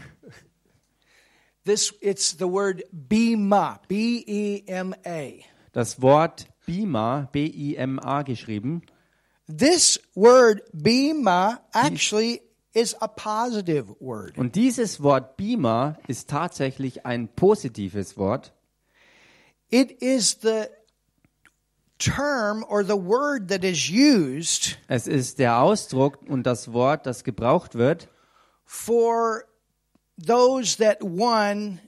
This 1.64 1.92
it's 2.00 2.36
the 2.38 2.46
word 2.46 2.84
bema, 2.92 3.80
B 3.88 4.22
E 4.26 4.62
M 4.66 4.94
A. 5.04 5.32
Das 5.72 6.00
Wort 6.00 6.46
Beamer, 6.66 7.28
B-I-M-A 7.32 8.22
geschrieben. 8.22 8.82
This 9.48 9.98
word 10.14 10.62
bema 10.72 11.60
actually 11.72 12.42
is 12.72 12.94
a 13.00 13.08
positive 13.08 13.94
word. 14.00 14.36
Und 14.38 14.54
dieses 14.54 15.02
Wort 15.02 15.36
Beamer 15.36 15.98
ist 16.06 16.30
tatsächlich 16.30 17.04
ein 17.04 17.28
positives 17.28 18.16
Wort. 18.16 18.52
It 19.70 19.90
is 20.02 20.38
the 20.42 20.64
term 21.98 22.64
or 22.68 22.82
the 22.84 22.94
word 22.94 23.48
that 23.48 23.62
is 23.62 23.90
used 23.90 24.78
Es 24.88 25.06
ist 25.06 25.38
der 25.38 25.60
Ausdruck 25.60 26.18
und 26.28 26.44
das 26.44 26.72
Wort, 26.72 27.06
das 27.06 27.24
gebraucht 27.24 27.74
wird 27.74 28.08
for 28.64 29.44
those 30.16 30.76
that 30.78 30.98
won 31.02 31.80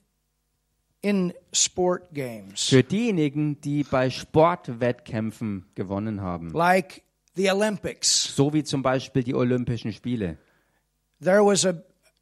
in 1.01 1.33
sport 1.53 2.12
games, 2.12 2.68
für 2.68 2.83
diejenigen, 2.83 3.61
die 3.61 3.85
bei 3.85 4.11
Sportwettkämpfen 4.11 5.66
gewonnen 5.75 6.21
haben. 6.21 6.51
like 6.51 7.03
the 7.35 7.51
Olympics. 7.51 8.35
So 8.35 8.53
wie 8.53 8.64
zum 8.64 8.83
Beispiel 8.83 9.23
die 9.23 9.35
Olympischen 9.35 9.92
Spiele. 9.92 10.38
There 11.22 11.44
was 11.44 11.64
a 11.64 11.74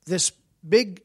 this 0.07 0.33
big 0.63 1.03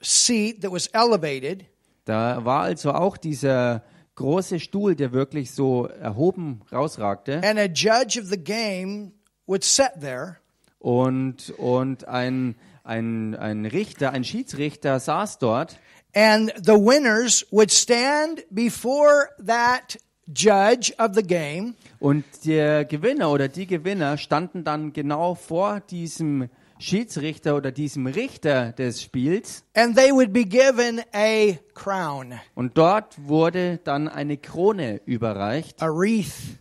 seat 0.00 0.62
that 0.62 0.70
was 0.72 0.86
elevated, 0.92 1.64
Da 2.04 2.44
war 2.44 2.62
also 2.64 2.92
auch 2.92 3.16
dieser 3.16 3.82
große 4.16 4.60
Stuhl, 4.60 4.94
der 4.94 5.12
wirklich 5.12 5.50
so 5.52 5.86
erhoben 5.86 6.60
rausragte. 6.70 7.40
and 7.42 7.58
a 7.58 7.64
judge 7.64 8.20
of 8.20 8.26
the 8.28 8.36
game 8.36 9.12
would 9.46 9.64
sit 9.64 9.90
there, 10.00 10.36
Und, 10.78 11.50
und 11.56 12.06
ein, 12.06 12.54
ein, 12.84 13.34
ein 13.34 13.64
Richter, 13.64 14.12
ein 14.12 14.22
Schiedsrichter 14.22 15.00
saß 15.00 15.38
dort. 15.38 15.78
And 16.14 16.52
the 16.62 16.72
winners 16.74 17.46
would 17.50 17.72
stand 17.72 18.44
before 18.50 19.30
that 19.44 19.98
judge 20.32 20.92
of 20.98 21.14
the 21.14 21.22
game, 21.22 21.74
und 21.98 22.24
der 22.44 22.84
Gewinner 22.84 23.30
oder 23.30 23.48
die 23.48 23.66
Gewinner 23.66 24.18
standen 24.18 24.62
dann 24.62 24.92
genau 24.92 25.34
vor 25.34 25.80
diesem 25.80 26.48
Schiedsrichter 26.78 27.56
oder 27.56 27.70
diesem 27.72 28.06
Richter 28.06 28.72
des 28.72 29.02
Spiels 29.02 29.64
and 29.74 29.96
they 29.96 30.10
would 30.12 30.32
be 30.32 30.44
given 30.44 31.00
a 31.12 31.58
crown, 31.74 32.34
und 32.54 32.76
dort 32.76 33.14
wurde 33.26 33.78
dann 33.84 34.08
eine 34.08 34.36
Krone 34.36 35.00
überreicht 35.06 35.82
a 35.82 35.86
wreath. 35.86 36.58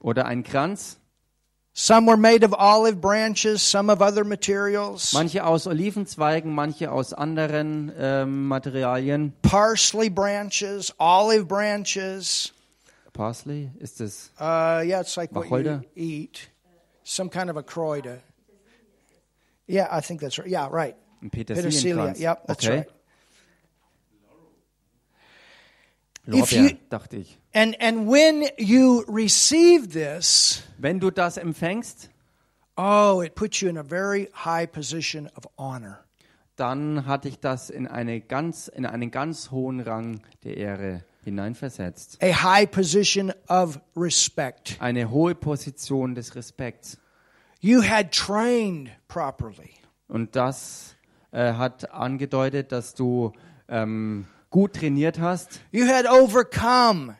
oder 0.00 0.26
ein 0.26 0.42
Kranz. 0.42 0.96
Some 1.72 2.06
were 2.08 2.16
made 2.16 2.44
of 2.44 2.52
olive 2.58 3.00
branches, 3.00 3.62
some 3.62 3.90
of 3.92 4.00
other 4.02 4.24
materials. 4.24 5.12
Manche 5.12 5.44
aus 5.44 5.66
Olivenzweigen, 5.68 6.52
manche 6.52 6.90
aus 6.90 7.12
anderen 7.14 7.92
ähm, 7.96 8.48
Materialien. 8.48 9.32
Parsley 9.42 10.10
branches, 10.10 10.92
olive 10.98 11.44
branches. 11.46 12.52
Parsley 13.12 13.70
ist 13.78 14.00
es. 14.00 14.30
Uh, 14.38 14.82
yeah, 14.82 15.00
it's 15.00 15.16
like 15.16 15.32
what 15.32 15.44
you 15.44 15.50
Wacholder? 15.50 15.84
eat. 15.94 16.48
Some 17.04 17.30
kind 17.30 17.48
of 17.50 17.56
a 17.56 17.62
Kräuter. 17.62 18.18
Yeah, 19.70 19.88
I 19.96 20.00
think 20.02 20.20
that's 20.20 20.38
right. 20.38 20.48
Yeah, 20.48 20.68
right. 20.70 20.96
Ein. 21.22 21.30
Petersilienkranz. 21.30 22.18
Yep, 22.18 22.46
that's 22.46 22.66
okay. 22.66 22.76
right. 22.78 22.86
If 26.26 26.52
Lorbeer, 26.52 26.70
you- 26.70 26.76
dachte 26.90 27.16
ich. 27.16 27.38
And 27.52 27.80
and 27.80 28.08
when 28.08 28.44
you 28.58 29.04
receive 29.08 29.88
this, 29.92 30.62
Wenn 30.78 31.00
du 31.00 31.10
das 31.10 31.36
empfängst, 31.36 32.10
oh, 32.76 33.22
it 33.24 33.34
puts 33.34 33.60
you 33.60 33.68
in 33.68 33.78
a 33.78 33.82
very 33.82 34.28
high 34.44 34.70
position 34.70 35.28
of 35.36 35.46
honor. 35.58 36.04
dann 36.56 37.06
hat 37.06 37.24
dich 37.24 37.40
das 37.40 37.70
in, 37.70 37.86
eine 37.86 38.20
ganz, 38.20 38.68
in 38.68 38.84
einen 38.84 39.10
ganz 39.10 39.50
hohen 39.50 39.80
Rang 39.80 40.20
der 40.44 40.58
Ehre 40.58 41.04
hineinversetzt. 41.24 42.22
A 42.22 42.42
high 42.42 42.70
position 42.70 43.32
of 43.48 43.80
respect. 43.96 44.76
Eine 44.78 45.10
hohe 45.10 45.34
Position 45.34 46.14
des 46.14 46.34
Respekts. 46.36 46.98
You 47.62 47.82
had 47.82 48.12
trained 48.12 48.90
properly. 49.06 49.70
Und 50.08 50.34
das 50.34 50.96
äh, 51.30 51.52
hat 51.52 51.92
angedeutet, 51.92 52.72
dass 52.72 52.94
du 52.94 53.32
ähm, 53.68 54.26
gut 54.48 54.74
trainiert 54.74 55.20
hast. 55.20 55.60
You 55.70 55.86
had 55.86 56.06
overcome 56.06 57.16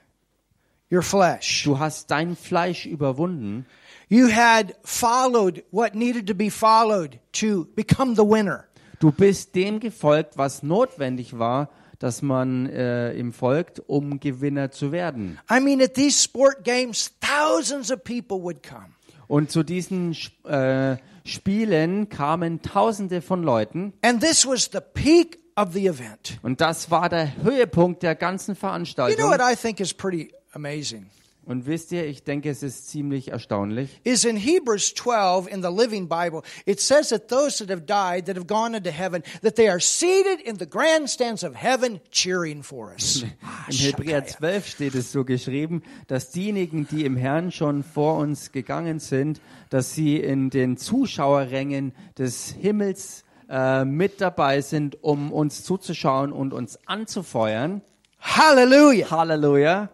your 0.90 1.03
flesh. 1.03 1.64
Du 1.64 1.79
hast 1.79 2.11
dein 2.11 2.37
Fleisch 2.37 2.87
überwunden. 2.87 3.66
You 4.09 4.29
had 4.29 4.74
followed 4.83 5.62
what 5.70 5.94
needed 5.94 6.26
to 6.26 6.35
be 6.35 6.50
followed 6.50 7.20
to 7.33 7.66
become 7.76 8.16
the 8.16 8.22
winner. 8.22 8.64
Du 8.98 9.12
bist 9.12 9.55
dem 9.55 9.79
gefolgt, 9.79 10.37
was 10.37 10.62
notwendig 10.62 11.38
war, 11.38 11.68
dass 11.98 12.22
man 12.22 12.66
äh, 12.66 13.12
ihm 13.12 13.33
folgt, 13.33 13.81
um 13.87 14.20
Gewinner 14.20 14.70
zu 14.70 14.90
werden. 14.90 15.38
I 15.50 15.61
mean, 15.61 15.81
at 15.81 15.94
these 15.94 16.18
sport 16.20 16.64
games, 16.64 17.12
thousands 17.20 17.92
of 17.92 18.03
people 18.05 18.38
would 18.42 18.62
come. 18.62 18.94
Und 19.30 19.52
zu 19.52 19.62
diesen 19.62 20.16
äh, 20.42 20.96
Spielen 21.24 22.08
kamen 22.08 22.62
Tausende 22.62 23.22
von 23.22 23.44
Leuten. 23.44 23.92
And 24.02 24.20
this 24.20 24.44
was 24.44 24.70
the 24.72 24.80
peak 24.92 25.38
of 25.54 25.72
the 25.72 25.86
event. 25.86 26.40
Und 26.42 26.60
das 26.60 26.90
war 26.90 27.08
der 27.08 27.36
Höhepunkt 27.36 28.02
der 28.02 28.16
ganzen 28.16 28.54
You 28.54 28.58
Veranstaltung. 28.58 29.16
know 29.16 29.30
what 29.30 29.40
I 29.40 29.54
think 29.54 29.78
is 29.78 29.94
pretty 29.94 30.32
amazing? 30.52 31.06
Und 31.50 31.66
wisst 31.66 31.90
ihr, 31.90 32.06
ich 32.06 32.22
denke, 32.22 32.48
es 32.48 32.62
ist 32.62 32.90
ziemlich 32.90 33.32
erstaunlich. 33.32 34.00
Is 34.04 34.24
in 34.24 34.36
Hebrews 34.36 34.94
12 34.94 35.48
in 35.48 35.62
the 35.62 35.68
Living 35.68 36.08
Bible, 36.08 36.42
it 36.64 36.78
says 36.78 37.08
that 37.08 37.26
those 37.26 37.58
that 37.58 37.68
have 37.70 37.86
died, 37.86 38.26
that 38.26 38.36
have 38.36 38.46
gone 38.46 38.76
into 38.76 38.92
heaven, 38.92 39.24
that 39.42 39.56
they 39.56 39.68
are 39.68 39.80
seated 39.80 40.40
in 40.44 40.58
the 40.60 40.64
grandstands 40.64 41.42
of 41.42 41.56
heaven 41.56 42.00
cheering 42.12 42.62
for 42.62 42.92
us. 42.94 43.24
Im 43.24 43.30
Hebräer 43.68 44.24
12 44.24 44.64
steht 44.68 44.94
es 44.94 45.10
so 45.10 45.24
geschrieben, 45.24 45.82
dass 46.06 46.30
diejenigen, 46.30 46.86
die 46.88 47.04
im 47.04 47.16
Herrn 47.16 47.50
schon 47.50 47.82
vor 47.82 48.18
uns 48.18 48.52
gegangen 48.52 49.00
sind, 49.00 49.40
dass 49.70 49.92
sie 49.92 50.18
in 50.18 50.50
den 50.50 50.76
Zuschauerrängen 50.76 51.94
des 52.16 52.52
Himmels 52.52 53.24
äh, 53.48 53.84
mit 53.84 54.20
dabei 54.20 54.60
sind, 54.60 55.02
um 55.02 55.32
uns 55.32 55.64
zuzuschauen 55.64 56.30
und 56.30 56.54
uns 56.54 56.78
anzufeuern. 56.86 57.82
Hallelujah. 58.20 59.10
Halleluja. 59.10 59.90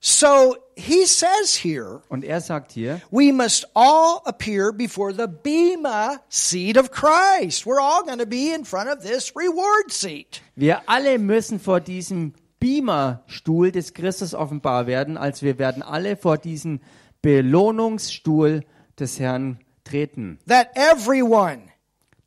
So 0.00 0.56
he 0.76 1.06
says 1.06 1.56
here, 1.56 2.02
Und 2.08 2.24
er 2.24 2.40
sagt 2.40 2.72
hier, 2.72 3.00
we 3.10 3.32
must 3.32 3.66
all 3.74 4.20
appear 4.24 4.72
before 4.72 5.12
the 5.12 5.26
Bema 5.26 6.20
seat 6.28 6.76
of 6.76 6.92
Christ. 6.92 7.66
We're 7.66 7.80
all 7.80 8.04
going 8.04 8.20
to 8.20 8.26
be 8.26 8.52
in 8.54 8.64
front 8.64 8.88
of 8.88 9.02
this 9.02 9.34
reward 9.34 9.90
seat. 9.90 10.40
wir 10.54 10.88
alle 10.88 11.18
müssen 11.18 11.58
vor 11.58 11.80
diesem 11.80 12.34
Beamerstuhl 12.60 13.72
des 13.72 13.92
Christus 13.92 14.34
offenbar 14.34 14.86
werden, 14.86 15.16
als 15.16 15.42
wir 15.42 15.58
werden 15.58 15.82
alle 15.82 16.16
vor 16.16 16.38
diesen 16.38 16.80
Belohnungsstuhl 17.22 18.64
des 18.98 19.18
Herrn 19.18 19.58
treten. 19.84 20.38
That 20.46 20.68
everyone 20.76 21.62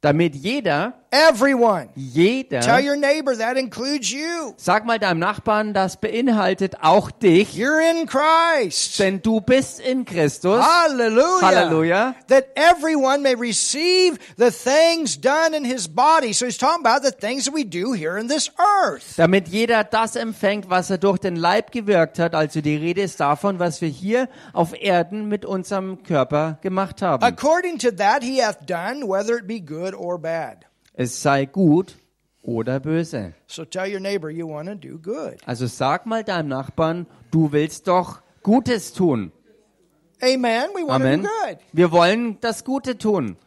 Damit 0.02 0.36
jeder, 0.36 1.01
Everyone. 1.14 1.90
Tell 1.94 2.04
Jeder. 2.04 2.80
your 2.80 2.96
neighbor 2.96 3.36
that 3.36 3.58
includes 3.58 4.10
you. 4.10 4.54
Sag 4.56 4.86
mal 4.86 4.98
deinem 4.98 5.20
Nachbarn, 5.20 5.74
das 5.74 5.98
beinhaltet 5.98 6.76
auch 6.82 7.12
dich, 7.12 7.54
You're 7.54 7.82
in 7.82 8.08
Christ. 8.08 8.98
denn 8.98 9.22
du 9.22 9.42
bist 9.42 9.82
in 9.82 10.06
Christus. 10.06 10.64
Hallelujah. 10.64 11.42
Halleluja. 11.42 12.16
That 12.30 12.46
everyone 12.56 13.22
may 13.24 13.36
receive 13.36 14.20
the 14.38 14.52
things 14.52 15.20
done 15.20 15.54
in 15.54 15.66
his 15.66 15.90
body. 15.90 16.32
So 16.32 16.46
he's 16.46 16.58
talking 16.58 16.86
about 16.86 17.04
the 17.06 17.12
things 17.12 17.44
that 17.44 17.54
we 17.54 17.66
do 17.66 17.92
here 17.92 18.18
in 18.18 18.30
this 18.30 18.50
earth. 18.58 19.18
Damit 19.18 19.50
jeder 19.50 19.84
das 19.84 20.16
empfängt, 20.16 20.70
was 20.70 20.90
er 20.90 20.98
durch 20.98 21.20
den 21.20 21.36
Leib 21.36 21.74
gewirkt 21.74 22.20
hat. 22.20 22.36
Also 22.36 22.62
die 22.62 22.78
Rede 22.78 23.02
ist 23.02 23.20
davon, 23.20 23.60
was 23.60 23.82
wir 23.82 23.90
hier 23.90 24.30
auf 24.54 24.74
Erden 24.82 25.28
mit 25.28 25.46
unserem 25.46 26.04
Körper 26.04 26.58
gemacht 26.62 27.02
haben. 27.02 27.22
According 27.22 27.80
to 27.80 27.92
that 27.92 28.24
he 28.24 28.42
hath 28.42 28.66
done, 28.66 29.04
whether 29.06 29.36
it 29.38 29.46
be 29.46 29.60
good 29.60 29.94
or 29.94 30.18
bad. 30.18 30.66
Es 30.94 31.22
sei 31.22 31.46
gut 31.46 31.96
oder 32.44 32.80
böse. 32.80 33.34
So 33.48 33.66
tell 33.66 33.92
your 33.92 34.00
neighbor 34.00 34.30
you 34.30 34.48
want 34.50 34.68
to 34.68 34.76
do 34.76 34.98
good. 34.98 35.38
Also 35.46 35.68
sag 35.68 36.06
mal 36.06 36.24
deinem 36.24 36.50
Nachbarn, 36.50 37.08
du 37.32 37.52
willst 37.52 37.88
doch 37.88 38.22
Gutes 38.44 38.94
tun. 38.94 39.32
Amen. 40.22 40.66
We 40.76 40.82
want 40.82 41.04
Amen. 41.04 41.22
to 41.24 41.28
do 41.28 41.34
good. 41.48 41.58
Wir 41.74 41.92
wollen 41.92 42.38
das 42.42 42.64
Gute 42.64 42.98
tun. 42.98 43.38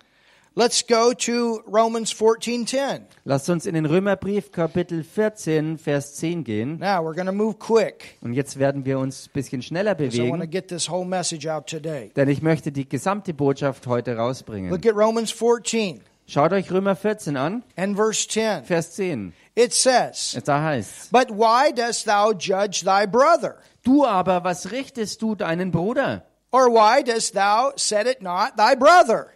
Let's 0.56 0.86
go 0.86 1.12
to 1.12 1.60
Romans 1.66 2.12
14:10. 2.12 3.00
Lasst 3.24 3.50
uns 3.50 3.66
in 3.66 3.74
den 3.74 3.86
Römerbrief 3.86 4.52
Kapitel 4.52 5.02
14, 5.02 5.78
Vers 5.78 6.14
10 6.14 6.44
gehen. 6.44 6.78
Now 6.78 7.00
we're 7.04 7.14
going 7.14 7.26
to 7.26 7.32
move 7.32 7.56
quick. 7.58 8.18
Und 8.20 8.34
jetzt 8.34 8.56
werden 8.60 8.84
wir 8.84 9.00
uns 9.00 9.26
ein 9.26 9.32
bisschen 9.32 9.62
schneller 9.62 9.96
'cause 9.96 10.14
I 10.16 10.20
want 10.30 10.42
to 10.42 10.46
bewegen, 10.46 10.50
get 10.52 10.68
this 10.68 10.88
whole 10.88 11.04
message 11.04 11.48
out 11.48 11.66
today. 11.68 12.12
denn 12.14 12.28
ich 12.28 12.40
möchte 12.40 12.70
die 12.70 12.88
gesamte 12.88 13.34
Botschaft 13.34 13.88
heute 13.88 14.16
rausbringen. 14.16 14.70
Look 14.70 14.86
at 14.86 14.94
Romans 14.94 15.32
14 15.32 16.00
Schaut 16.26 16.52
euch 16.52 16.70
Römer 16.70 16.96
14 16.96 17.36
an, 17.36 17.62
and 17.76 17.96
verse 17.96 18.26
10. 18.26 18.64
Vers 18.64 18.96
10. 18.96 19.34
It 19.54 19.72
says, 19.72 20.40
Da 20.44 20.60
heißt 20.60 21.12
But 21.12 21.30
why 21.30 21.70
dost 21.70 22.06
thou 22.06 22.32
judge 22.32 22.82
thy 22.82 23.06
brother? 23.06 23.56
Du 23.84 24.04
aber, 24.04 24.42
was 24.42 24.72
richtest 24.72 25.20
du 25.20 25.34
deinen 25.34 25.70
Bruder? 25.70 26.22
Or 26.50 26.70
why 26.70 27.02
dost 27.02 27.34
thou 27.34 27.72
set 27.76 28.06
it 28.06 28.22
not 28.22 28.56
thy 28.56 28.74
brother? 28.74 29.34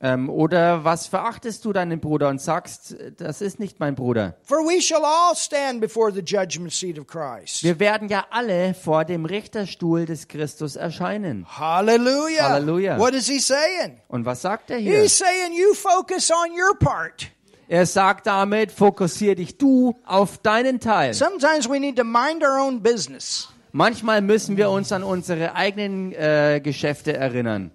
Ähm, 0.00 0.30
oder 0.30 0.84
was 0.84 1.08
verachtest 1.08 1.64
du 1.64 1.72
deinen 1.72 1.98
Bruder 1.98 2.28
und 2.28 2.40
sagst, 2.40 2.96
das 3.16 3.40
ist 3.40 3.58
nicht 3.58 3.80
mein 3.80 3.96
Bruder? 3.96 4.36
For 4.44 4.58
we 4.58 4.80
shall 4.80 5.04
all 5.04 5.34
stand 5.34 5.80
before 5.80 6.12
the 6.12 6.20
judgment 6.20 6.72
seat 6.72 6.98
of 6.98 7.06
Christ. 7.06 7.64
Wir 7.64 7.80
werden 7.80 8.08
ja 8.08 8.26
alle 8.30 8.74
vor 8.74 9.04
dem 9.04 9.24
Richterstuhl 9.24 10.06
des 10.06 10.28
Christus 10.28 10.76
erscheinen. 10.76 11.46
Hallelujah. 11.48 12.48
Hallelujah. 12.48 12.98
What 12.98 13.14
is 13.14 13.26
he 13.26 13.40
saying? 13.40 14.00
Und 14.06 14.24
was 14.24 14.42
sagt 14.42 14.70
er 14.70 14.78
hier? 14.78 15.02
He's 15.02 15.18
saying 15.18 15.52
you 15.52 15.74
focus 15.74 16.30
on 16.30 16.52
your 16.52 16.78
part. 16.78 17.28
Er 17.66 17.84
sagt 17.84 18.26
damit, 18.26 18.72
fokussier 18.72 19.34
dich 19.34 19.58
du 19.58 19.94
auf 20.06 20.38
deinen 20.38 20.80
Teil. 20.80 21.12
Sometimes 21.12 21.68
we 21.68 21.80
need 21.80 21.96
to 21.96 22.04
mind 22.04 22.42
our 22.42 22.60
own 22.60 22.80
business. 22.82 23.48
Manchmal 23.72 24.22
müssen 24.22 24.56
wir 24.56 24.70
uns 24.70 24.92
an 24.92 25.02
unsere 25.02 25.54
eigenen 25.54 26.12
äh, 26.12 26.60
Geschäfte 26.62 27.14
erinnern. 27.14 27.70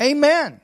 Amen. 0.00 0.60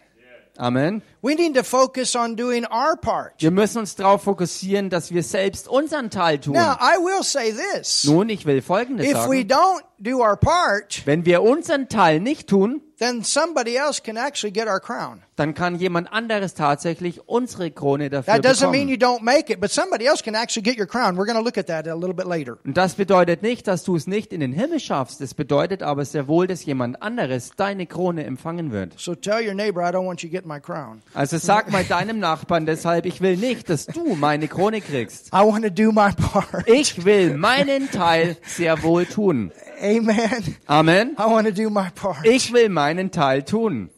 Amen. 0.62 1.02
We 1.22 1.34
need 1.34 1.56
to 1.56 1.64
focus 1.64 2.14
on 2.14 2.36
doing 2.36 2.64
our 2.66 2.96
part. 2.96 3.34
Wir 3.42 3.50
müssen 3.50 3.78
uns 3.78 3.96
darauf 3.96 4.22
fokussieren, 4.22 4.90
dass 4.90 5.10
wir 5.10 5.24
selbst 5.24 5.66
unseren 5.66 6.08
Teil 6.08 6.38
tun. 6.38 6.52
Now, 6.54 6.76
I 6.80 6.98
will 6.98 7.24
say 7.24 7.52
this. 7.52 8.04
Nun, 8.04 8.28
ich 8.28 8.46
will 8.46 8.62
Folgendes 8.62 9.04
If 9.04 9.26
we 9.28 9.38
sagen. 9.38 9.48
don't 9.48 9.82
do 9.98 10.20
our 10.20 10.36
part, 10.36 11.02
Wenn 11.04 11.24
wir 11.26 11.42
unseren 11.42 11.88
Teil 11.88 12.20
nicht 12.20 12.48
tun, 12.48 12.80
then 12.98 13.24
somebody 13.24 13.76
else 13.76 14.00
can 14.00 14.16
actually 14.16 14.52
get 14.52 14.68
our 14.68 14.78
crown. 14.78 15.22
Dann 15.36 15.54
kann 15.54 15.76
jemand 15.76 16.12
anderes 16.12 16.52
tatsächlich 16.54 17.26
unsere 17.26 17.70
Krone 17.70 18.10
dafür 18.10 18.34
That 18.34 18.44
doesn't 18.44 18.70
mean 18.70 18.86
bekommen. 18.86 18.88
you 18.88 18.96
don't 18.96 19.22
make 19.22 19.50
it, 19.50 19.60
but 19.60 19.70
somebody 19.70 20.04
else 20.06 20.22
can 20.22 20.34
actually 20.34 20.62
get 20.62 20.78
your 20.78 20.86
crown. 20.86 21.16
We're 21.16 21.24
going 21.24 21.38
to 21.38 21.42
look 21.42 21.56
at 21.56 21.68
that 21.68 21.88
a 21.88 21.94
little 21.94 22.12
bit 22.14 22.26
later. 22.26 22.58
Und 22.64 22.76
das 22.76 22.94
bedeutet 22.94 23.42
nicht, 23.42 23.66
dass 23.66 23.82
du 23.84 23.96
es 23.96 24.06
nicht 24.06 24.32
in 24.32 24.40
den 24.40 24.52
Himmel 24.52 24.78
schaffst. 24.78 25.20
Es 25.22 25.32
bedeutet 25.32 25.82
aber 25.82 26.04
sehr 26.04 26.28
wohl, 26.28 26.46
dass 26.46 26.64
jemand 26.64 27.02
anderes 27.02 27.52
deine 27.56 27.86
Krone 27.86 28.24
empfangen 28.24 28.72
wird. 28.72 28.92
So 28.98 29.14
tell 29.14 29.46
your 29.46 29.54
neighbor, 29.54 29.82
I 29.82 29.92
don't 29.92 30.06
want 30.06 30.22
you 30.22 30.28
getting 30.28 30.48
my 30.48 30.60
crown. 30.60 31.02
Also 31.14 31.38
sag 31.38 31.70
mal 31.72 31.84
deinem 31.84 32.18
Nachbarn 32.18 32.66
deshalb, 32.66 33.06
ich 33.06 33.22
will 33.22 33.38
nicht, 33.38 33.70
dass 33.70 33.86
du 33.86 34.14
meine 34.14 34.48
Krone 34.48 34.82
kriegst. 34.82 35.28
I 35.32 35.38
want 35.38 35.64
to 35.64 35.70
do 35.70 35.92
my 35.92 36.10
part. 36.12 36.68
Ich 36.68 37.06
will 37.06 37.38
meinen 37.38 37.90
Teil 37.90 38.36
sehr 38.46 38.82
wohl 38.82 39.06
tun. 39.06 39.50
Amen. 39.80 40.56
Amen. 40.66 41.16
I 41.18 41.22
want 41.22 41.48
to 41.48 41.54
do 41.54 41.70
my 41.70 41.88
part. 41.94 42.26
Ich 42.26 42.52
will 42.52 42.68
meinen 42.68 43.10
Teil 43.10 43.44
tun. 43.44 43.88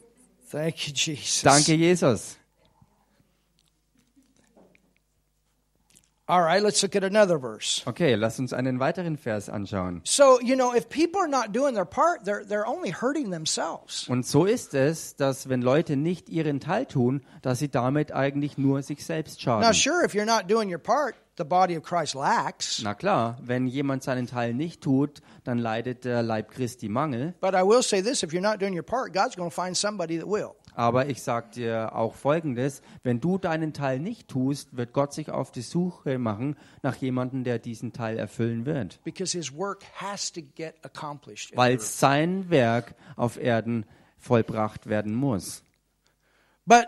Thank 0.55 0.87
you, 0.87 0.93
Jesus. 0.93 1.41
Danke, 1.41 1.75
Jesus. 1.75 2.37
All 6.29 6.41
right, 6.41 6.63
let's 6.63 6.81
look 6.81 6.95
at 6.95 7.03
another 7.03 7.37
verse. 7.37 7.83
Okay, 7.85 8.15
lass 8.15 8.39
uns 8.39 8.53
einen 8.53 8.79
weiteren 8.79 9.17
Vers 9.17 9.49
anschauen. 9.49 9.99
So, 10.05 10.39
you 10.39 10.55
know, 10.55 10.73
if 10.73 10.87
people 10.87 11.19
are 11.19 11.27
not 11.27 11.51
doing 11.51 11.75
their 11.75 11.83
part, 11.85 12.23
they're, 12.23 12.45
they're 12.45 12.65
only 12.65 12.91
hurting 12.91 13.31
themselves. 13.31 14.07
Und 14.07 14.25
so 14.25 14.45
ist 14.45 14.73
es, 14.73 15.17
dass 15.17 15.49
wenn 15.49 15.61
Leute 15.61 15.97
nicht 15.97 16.29
ihren 16.29 16.61
Teil 16.61 16.85
tun, 16.85 17.21
dass 17.41 17.59
sie 17.59 17.67
damit 17.67 18.13
eigentlich 18.13 18.57
nur 18.57 18.81
sich 18.81 19.05
selbst 19.05 19.45
Now, 19.45 19.61
schaden. 19.61 19.73
sure, 19.73 20.05
if 20.05 20.15
you're 20.15 20.25
not 20.25 20.47
doing 20.49 20.71
your 20.71 20.79
part, 20.79 21.15
the 21.37 21.43
body 21.43 21.77
of 21.77 21.83
Christ 21.83 22.15
lacks. 22.15 22.81
Na 22.83 22.93
klar, 22.93 23.37
wenn 23.41 23.67
jemand 23.67 24.03
seinen 24.03 24.27
Teil 24.27 24.53
nicht 24.53 24.81
tut, 24.81 25.21
dann 25.43 25.57
leidet 25.57 26.05
der 26.05 26.23
Leib 26.23 26.51
Christi 26.51 26.89
Mangel. 26.89 27.33
But 27.41 27.53
I 27.53 27.63
will 27.63 27.83
say 27.83 28.01
this 28.01 28.23
if 28.23 28.31
you're 28.31 28.41
not 28.41 28.61
doing 28.61 28.73
your 28.73 28.83
part, 28.83 29.13
God's 29.13 29.35
going 29.35 29.49
to 29.49 29.55
find 29.55 29.75
somebody 29.75 30.17
that 30.17 30.27
will. 30.27 30.51
Aber 30.75 31.07
ich 31.07 31.23
sage 31.23 31.51
dir 31.55 31.95
auch 31.95 32.15
Folgendes, 32.15 32.81
wenn 33.03 33.21
du 33.21 33.37
deinen 33.37 33.73
Teil 33.73 33.99
nicht 33.99 34.27
tust, 34.27 34.75
wird 34.75 34.91
Gott 34.91 35.13
sich 35.13 35.29
auf 35.29 35.51
die 35.51 35.61
Suche 35.61 36.17
machen 36.19 36.57
nach 36.83 36.97
jemandem, 36.97 37.45
der 37.45 37.59
diesen 37.59 37.93
Teil 37.93 38.17
erfüllen 38.17 38.65
wird. 38.65 38.99
Weil 41.53 41.79
sein 41.79 42.49
Werk 42.49 42.95
auf 43.15 43.37
Erden 43.37 43.85
vollbracht 44.17 44.87
werden 44.87 45.15
muss. 45.15 45.63
But 46.65 46.87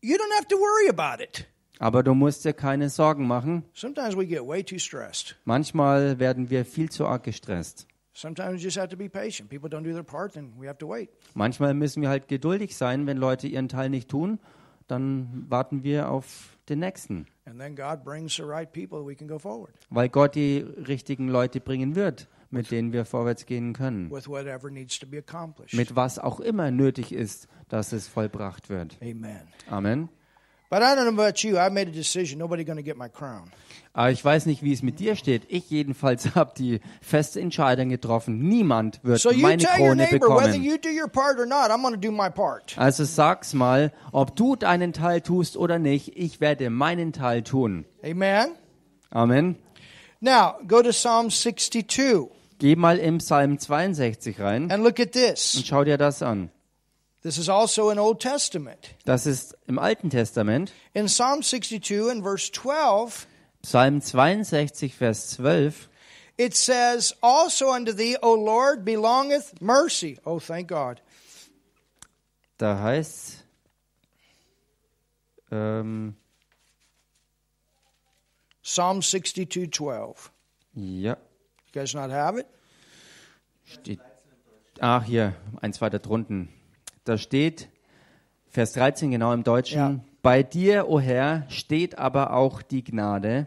you 0.00 0.16
don't 0.16 0.34
have 0.36 0.48
to 0.48 0.56
worry 0.56 0.88
about 0.88 1.22
it. 1.22 1.46
Aber 1.78 2.02
du 2.02 2.14
musst 2.14 2.44
dir 2.44 2.52
keine 2.52 2.88
Sorgen 2.90 3.26
machen. 3.26 3.64
Sometimes 3.72 4.16
we 4.16 4.26
get 4.26 4.46
way 4.46 4.62
too 4.64 4.78
stressed. 4.78 5.36
Manchmal 5.44 6.18
werden 6.18 6.50
wir 6.50 6.64
viel 6.64 6.90
zu 6.90 7.06
arg 7.06 7.22
gestresst. 7.24 7.86
Sometimes 8.12 8.54
we 8.54 8.56
just 8.64 8.76
have 8.76 8.88
to 8.88 8.96
be 8.96 9.08
patient. 9.08 9.48
People 9.48 9.68
don't 9.70 9.84
do 9.84 9.92
their 9.92 10.02
part, 10.02 10.32
then 10.32 10.52
we 10.58 10.66
have 10.66 10.78
to 10.78 10.88
wait. 10.88 11.08
Manchmal 11.34 11.74
müssen 11.74 12.02
wir 12.02 12.08
halt 12.08 12.26
geduldig 12.26 12.76
sein, 12.76 13.06
wenn 13.06 13.16
Leute 13.16 13.46
ihren 13.46 13.68
Teil 13.68 13.90
nicht 13.90 14.08
tun, 14.08 14.40
dann 14.88 15.46
warten 15.48 15.84
wir 15.84 16.10
auf 16.10 16.56
den 16.68 16.80
nächsten, 16.80 17.26
And 17.44 17.58
then 17.58 17.76
God 17.76 18.04
brings 18.04 18.34
the 18.36 18.42
right 18.42 18.70
people, 18.70 19.06
we 19.06 19.14
can 19.14 19.28
go 19.28 19.38
forward 19.38 19.72
weil 19.88 20.08
Gott 20.08 20.34
die 20.34 20.58
richtigen 20.58 21.28
Leute 21.28 21.60
bringen 21.60 21.94
wird, 21.94 22.28
mit 22.50 22.70
denen 22.70 22.92
wir 22.92 23.04
vorwärts 23.04 23.46
gehen 23.46 23.72
können. 23.72 24.10
with 24.10 24.26
whatever 24.28 24.68
needs 24.70 24.98
to 24.98 25.06
be 25.06 25.18
accomplished. 25.18 25.74
Mit 25.74 25.94
was 25.94 26.18
auch 26.18 26.40
immer 26.40 26.70
nötig 26.72 27.12
ist, 27.12 27.46
dass 27.68 27.92
es 27.92 28.08
vollbracht 28.08 28.68
wird. 28.68 28.98
Amen. 29.00 29.42
Amen. 29.70 30.08
But 30.70 30.82
I 30.82 30.94
don't 30.94 31.04
know 31.06 31.22
about 31.22 31.42
you. 31.44 31.56
I 31.58 31.70
made 31.70 31.88
a 31.88 31.92
decision. 31.92 32.38
Nobody 32.38 32.62
going 32.62 32.76
to 32.76 32.82
get 32.82 32.96
my 32.96 33.08
crown. 33.08 33.50
Aber 33.94 34.10
ich 34.10 34.22
weiß 34.22 34.44
nicht, 34.46 34.62
wie 34.62 34.72
es 34.72 34.82
mit 34.82 35.00
dir 35.00 35.16
steht. 35.16 35.42
Ich 35.48 35.70
jedenfalls 35.70 36.34
habe 36.34 36.52
die 36.56 36.80
feste 37.00 37.40
Entscheidung 37.40 37.88
getroffen. 37.88 38.38
Niemand 38.38 39.00
wird 39.02 39.18
So 39.20 39.32
you 39.32 39.40
meine 39.40 39.62
tell 39.62 39.70
your 39.80 39.86
Krone 39.88 39.96
neighbor 39.96 40.28
whether 40.28 40.48
bekommen. 40.52 40.62
you 40.62 40.76
do 40.76 40.90
your 40.90 41.08
part 41.08 41.38
or 41.38 41.46
not. 41.46 41.70
I'm 41.70 41.80
going 41.80 41.94
to 41.94 42.00
do 42.00 42.12
my 42.12 42.28
part. 42.28 42.76
Also 42.76 43.04
sag's 43.04 43.54
mal, 43.54 43.92
ob 44.12 44.36
du 44.36 44.56
deinen 44.56 44.92
Teil 44.92 45.22
tust 45.22 45.56
oder 45.56 45.78
nicht, 45.78 46.16
ich 46.18 46.40
werde 46.40 46.68
meinen 46.70 47.12
Teil 47.12 47.42
tun. 47.42 47.86
Amen. 48.04 48.48
Amen. 49.10 49.56
Now 50.20 50.56
go 50.66 50.82
to 50.82 50.90
Psalm 50.90 51.30
62 51.30 52.28
Geh 52.58 52.76
mal 52.76 52.98
im 52.98 53.18
Psalm 53.18 53.58
62 53.58 54.38
rein 54.40 54.70
and 54.70 54.82
look 54.84 55.00
at 55.00 55.06
und 55.06 55.12
this. 55.14 55.62
schau 55.64 55.84
dir 55.84 55.96
das 55.96 56.22
an. 56.22 56.50
This 57.22 57.36
is 57.36 57.48
also 57.48 57.90
in 57.90 57.98
Old 57.98 58.20
Testament. 58.20 58.94
Das 59.04 59.26
ist 59.26 59.56
im 59.66 59.78
Alten 59.78 60.08
Testament, 60.10 60.72
In 60.94 61.06
Psalm 61.06 61.42
62 61.42 62.10
and 62.10 62.22
verse 62.22 62.50
12, 62.52 63.26
Psalm 63.62 64.00
62, 64.00 64.94
Vers 64.94 65.30
12. 65.30 65.88
it 66.36 66.54
says, 66.54 67.14
"Also 67.20 67.70
unto 67.72 67.92
thee, 67.92 68.16
O 68.22 68.34
Lord, 68.34 68.84
belongeth 68.84 69.60
mercy." 69.60 70.18
Oh, 70.24 70.38
thank 70.38 70.68
God. 70.68 71.02
Da 72.58 72.78
heißt 72.80 73.44
ähm, 75.50 76.14
Psalm 78.62 79.02
62, 79.02 79.72
12. 79.72 80.30
ja, 80.74 81.16
You 81.66 81.72
guys 81.72 81.94
not 81.94 82.10
have 82.10 82.38
it? 82.38 82.46
steht, 83.64 84.00
ach 84.80 85.04
hier, 85.04 85.34
eins 85.60 85.80
weiter 85.80 85.98
drunten. 85.98 86.48
Da 87.08 87.16
steht, 87.16 87.70
Vers 88.48 88.74
13 88.74 89.10
genau 89.10 89.32
im 89.32 89.42
Deutschen, 89.42 89.78
Ja. 89.78 90.00
bei 90.20 90.42
dir, 90.42 90.88
o 90.90 91.00
Herr, 91.00 91.44
steht 91.48 91.96
aber 91.96 92.34
auch 92.34 92.60
die 92.60 92.84
Gnade 92.84 93.46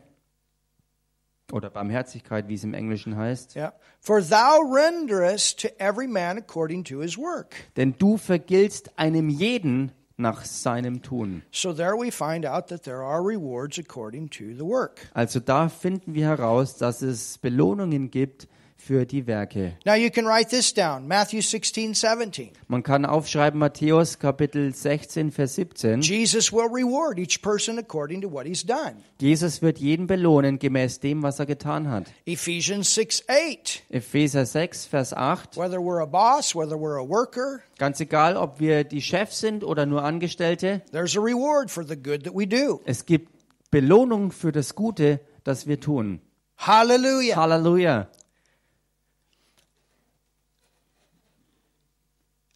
oder 1.52 1.70
Barmherzigkeit, 1.70 2.48
wie 2.48 2.56
es 2.56 2.64
im 2.64 2.74
Englischen 2.74 3.16
heißt. 3.18 3.56
Yeah. 3.56 3.74
For 4.00 4.20
thou 4.20 4.62
renderest 4.74 5.60
to 5.62 5.68
every 5.78 6.08
man 6.08 6.38
according 6.40 6.84
to 6.86 7.02
his 7.02 7.20
work. 7.20 7.54
Denn 7.78 7.94
du 8.00 8.18
vergiltst 8.18 8.98
einem 8.98 9.30
jeden 9.30 9.92
nach 10.18 10.44
seinem 10.44 11.04
Tun. 11.04 11.44
So 11.52 11.74
there 11.74 11.94
we 11.94 12.12
find 12.12 12.48
out 12.48 12.68
that 12.70 12.82
there 12.84 13.04
are 13.04 13.22
rewards 13.22 13.78
according 13.78 14.30
to 14.32 14.46
the 14.56 14.62
work. 14.66 15.08
Also 15.14 15.40
da 15.40 15.70
finden 15.70 16.16
wir 16.16 16.26
heraus, 16.28 16.78
dass 16.78 17.04
es 17.04 17.38
Belohnungen 17.38 18.10
gibt 18.10 18.48
für 18.82 19.06
die 19.06 19.28
Werke. 19.28 19.74
Now 19.86 19.94
you 19.94 20.10
can 20.10 20.26
write 20.26 20.50
this 20.50 20.74
down 20.74 21.08
Matthew 21.08 21.42
16, 21.42 21.94
17. 21.94 22.52
Man 22.68 22.82
kann 22.82 23.06
aufschreiben 23.06 23.60
Matthäus 23.60 24.18
Kapitel 24.18 24.74
16 24.74 25.32
Vers 25.32 25.56
17. 25.56 26.02
Jesus 26.02 26.52
will 26.52 26.68
reward 26.68 27.20
each 27.20 27.42
person 27.42 27.78
according 27.78 28.22
to 28.22 28.32
what 28.32 28.46
he's 28.46 28.66
done. 28.66 28.96
Jesus 29.20 29.62
wird 29.62 29.78
jeden 29.78 30.08
belohnen 30.08 30.58
gemäß 30.58 31.00
dem, 31.00 31.22
was 31.22 31.40
er 31.40 31.46
getan 31.46 31.90
hat. 31.90 32.06
Ephesians 32.26 32.96
6, 32.96 33.26
8. 33.28 33.84
Epheser 33.90 34.46
6 34.46 34.88
Vers 34.88 35.14
8. 35.14 35.58
Whether 35.58 35.78
we're 35.80 36.02
a 36.02 36.06
boss, 36.08 36.56
whether 36.56 36.76
we're 36.76 37.00
a 37.00 37.08
worker, 37.08 37.62
Ganz 37.78 38.00
egal, 38.00 38.36
ob 38.38 38.60
wir 38.60 38.84
die 38.84 39.02
Chefs 39.02 39.40
sind 39.40 39.64
oder 39.64 39.86
nur 39.86 40.04
Angestellte, 40.04 40.82
there's 40.92 41.16
a 41.16 41.22
reward 41.22 41.70
for 41.70 41.84
the 41.88 41.96
good 41.96 42.24
that 42.24 42.34
we 42.34 42.48
do. 42.48 42.82
es 42.86 43.06
gibt 43.06 43.30
Belohnung 43.70 44.32
für 44.32 44.52
das 44.52 44.76
Gute, 44.76 45.20
das 45.44 45.68
wir 45.68 45.80
tun. 45.80 46.20
Hallelujah. 46.58 47.38
Halleluja. 47.38 48.08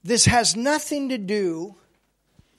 This 0.06 0.28
has 0.28 0.56
nothing 0.56 1.10
to 1.10 1.18
do 1.18 1.76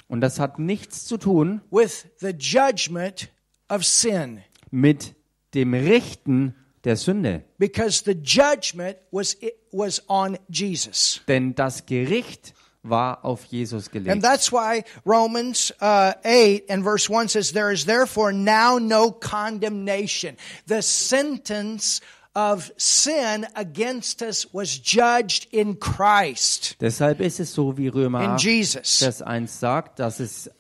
Und 0.09 0.21
das 0.21 0.39
hat 0.39 0.59
nichts 0.59 1.05
zu 1.05 1.17
tun 1.17 1.61
with 1.71 2.07
the 2.21 2.31
judgment 2.31 3.29
of 3.69 3.85
sin 3.85 4.43
mit 4.71 5.15
dem 5.55 5.75
Richten 5.75 6.55
der 6.85 6.97
Sünde. 6.97 7.43
because 7.59 8.03
the 8.05 8.13
judgment 8.13 8.97
was 9.11 9.37
was 9.73 10.03
on 10.09 10.39
Jesus. 10.49 11.21
Denn 11.29 11.55
das 11.55 11.87
Gericht 11.87 12.55
war 12.83 13.25
auf 13.25 13.45
Jesus 13.47 13.87
And 13.87 13.93
gelegt. 14.05 14.23
that's 14.23 14.53
why 14.53 14.85
Romans 15.05 15.73
uh, 15.81 16.13
8 16.25 16.71
and 16.71 16.85
verse 16.85 17.09
1 17.11 17.29
says, 17.29 17.53
There 17.53 17.73
is 17.73 17.85
therefore 17.85 18.33
now 18.33 18.79
no 18.79 19.11
condemnation. 19.11 20.37
The 20.69 20.83
sentence 20.83 22.01
of 22.37 22.71
sin 22.77 23.47
against 23.55 24.21
us 24.21 24.47
was 24.53 24.79
judged 24.85 25.49
in 25.53 25.81
Christ, 25.81 26.77
Deshalb 26.81 27.21
ist 27.21 27.41
es 27.41 27.55
so, 27.55 27.79
wie 27.79 27.89
Römer 27.89 28.23
in 28.23 28.31
8, 28.33 28.43
Jesus. 28.43 28.99
Vers 28.99 29.23
1 29.23 29.59
sagt, 29.59 29.99
dass 29.99 30.21
es 30.21 30.51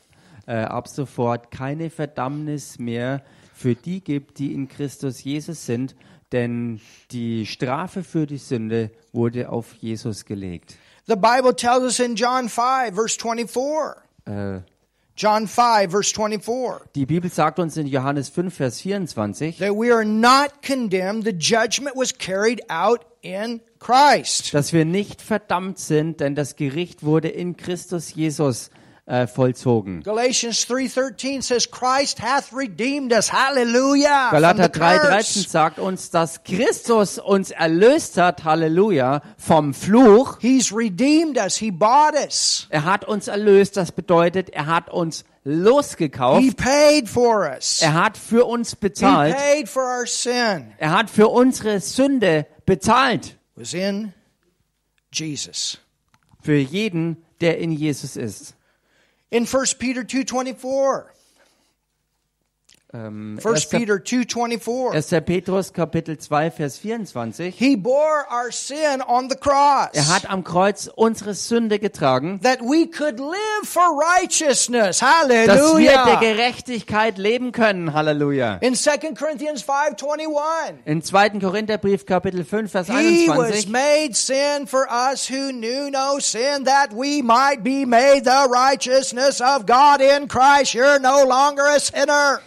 äh, 0.46 0.54
ab 0.54 0.88
sofort 0.88 1.50
keine 1.50 1.90
Verdammnis 1.90 2.78
mehr 2.78 3.22
für 3.52 3.74
die 3.74 4.00
gibt, 4.00 4.38
die 4.38 4.54
in 4.54 4.68
Christus 4.68 5.22
Jesus 5.22 5.66
sind, 5.66 5.94
denn 6.32 6.80
die 7.10 7.44
Strafe 7.44 8.02
für 8.02 8.26
die 8.26 8.38
Sünde 8.38 8.90
wurde 9.12 9.50
auf 9.50 9.74
Jesus 9.74 10.24
gelegt. 10.24 10.76
The 11.06 11.14
Bible 11.14 11.54
tells 11.54 11.82
us 11.82 12.00
in 12.00 12.16
John 12.16 12.48
5, 12.48 12.94
verse 12.94 13.18
24. 13.20 14.02
Äh, 14.24 14.60
John 15.16 15.48
5, 15.48 15.90
verse 15.90 16.12
24. 16.12 16.82
die 16.94 17.06
Bibel 17.06 17.30
sagt 17.30 17.58
uns 17.58 17.76
in 17.78 17.86
Johannes 17.86 18.28
5, 18.28 18.52
Vers 18.54 18.80
24, 18.82 19.58
that 19.58 19.74
we 19.74 19.90
are 19.90 20.04
not 20.04 20.62
condemned. 20.62 21.24
The 21.24 21.32
judgment 21.32 21.96
was 21.96 22.12
carried 22.16 22.60
out 22.68 23.00
in 23.22 23.60
Christ. 23.78 24.52
dass 24.52 24.74
wir 24.74 24.84
nicht 24.84 25.22
verdammt 25.22 25.78
sind, 25.78 26.20
denn 26.20 26.34
das 26.34 26.56
Gericht 26.56 27.02
wurde 27.02 27.28
in 27.28 27.56
Christus 27.56 28.14
Jesus 28.14 28.70
äh, 29.06 29.26
vollzogen. 29.28 30.02
Galatians 30.02 30.66
3:13 30.68 31.40
says 31.42 31.70
Christ 31.70 32.20
hath 32.20 32.52
redeemed 32.52 33.12
us. 33.12 33.32
Hallelujah. 33.32 34.30
from 34.30 34.40
Galater 34.40 34.64
the 34.72 34.80
3,13 34.80 35.16
curse. 35.16 35.48
sagt 35.48 35.78
uns, 35.78 36.10
dass 36.10 36.42
Christus 36.42 37.18
uns 37.18 37.52
erlöst 37.52 38.18
hat, 38.18 38.42
Halleluja, 38.44 39.22
vom 39.38 39.74
Fluch. 39.74 40.38
He's 40.40 40.72
redeemed 40.74 41.38
us. 41.38 41.56
He 41.56 41.70
bought 41.70 42.14
us. 42.14 42.66
Er 42.70 42.84
hat 42.84 43.04
uns 43.04 43.28
erlöst, 43.28 43.76
das 43.76 43.92
bedeutet, 43.92 44.50
er 44.50 44.66
hat 44.66 44.90
uns 44.90 45.24
He 45.44 45.50
losgekauft. 45.52 46.56
paid 46.56 47.08
for 47.08 47.48
us. 47.48 47.80
Er 47.80 47.94
hat 47.94 48.18
für 48.18 48.44
uns 48.44 48.70
He 48.72 48.76
bezahlt. 48.80 49.36
paid 49.36 49.68
for 49.68 49.84
our 49.84 50.06
sin. 50.06 50.72
Er 50.78 50.90
hat 50.90 51.08
für 51.10 51.28
unsere 51.28 51.78
Sünde 51.78 52.46
bezahlt. 52.66 53.36
Was 53.54 53.72
in 53.72 54.12
Jesus. 55.12 55.78
Für 56.42 56.56
jeden, 56.56 57.24
der 57.40 57.58
in 57.58 57.70
Jesus 57.70 58.16
ist. 58.16 58.54
In 59.30 59.44
1 59.44 59.66
Peter 59.78 60.04
2:24. 60.04 61.15
Ähm, 62.94 63.36
1 63.42 63.64
1. 63.64 63.68
Peter 63.70 63.98
2:24. 63.98 64.94
1. 64.94 65.20
Petrus 65.20 65.72
Kapitel 65.72 66.16
2 66.16 66.52
Vers 66.56 66.78
24. 66.78 67.50
He 67.50 67.74
bore 67.74 68.24
our 68.30 68.52
sin 68.52 69.02
on 69.02 69.28
the 69.28 69.34
cross. 69.34 69.88
Er 69.92 70.08
hat 70.08 70.30
am 70.30 70.44
Kreuz 70.44 70.88
unsere 70.94 71.34
Sünde 71.34 71.80
getragen, 71.80 72.38
that 72.42 72.60
we 72.60 72.86
could 72.86 73.18
live 73.18 73.64
for 73.64 73.82
righteousness. 73.82 75.00
dass 75.00 75.28
wir 75.28 75.48
Hallelujah. 75.48 76.04
der 76.04 76.16
Gerechtigkeit 76.34 77.18
leben 77.18 77.50
können. 77.50 77.92
Halleluja. 77.92 78.58
In 78.60 78.76
2 78.76 79.16
Corinthians 79.16 79.64
5:21, 79.64 80.78
In 80.84 81.02
2. 81.02 81.40
Korintherbrief 81.40 82.06
Kapitel 82.06 82.44
5 82.44 82.70
Vers 82.70 82.86
he 82.86 83.28
was 83.28 83.64
21 83.64 83.68
made 83.68 84.14
sin 84.14 84.68
for 84.68 84.86
us 84.88 85.28
who 85.28 85.50
knew 85.50 85.90
no 85.90 86.20
sin 86.20 86.64
that 86.64 86.92
we 86.92 87.20
might 87.20 87.64
be 87.64 87.84
made 87.84 88.24
the 88.24 88.48
righteousness 88.48 89.40
of 89.40 89.66
God 89.66 90.00
in 90.00 90.28
Christ. 90.28 90.74
You're 90.74 91.00
no 91.00 91.24
longer 91.24 91.64
a 91.66 91.80
sinner. 91.80 92.40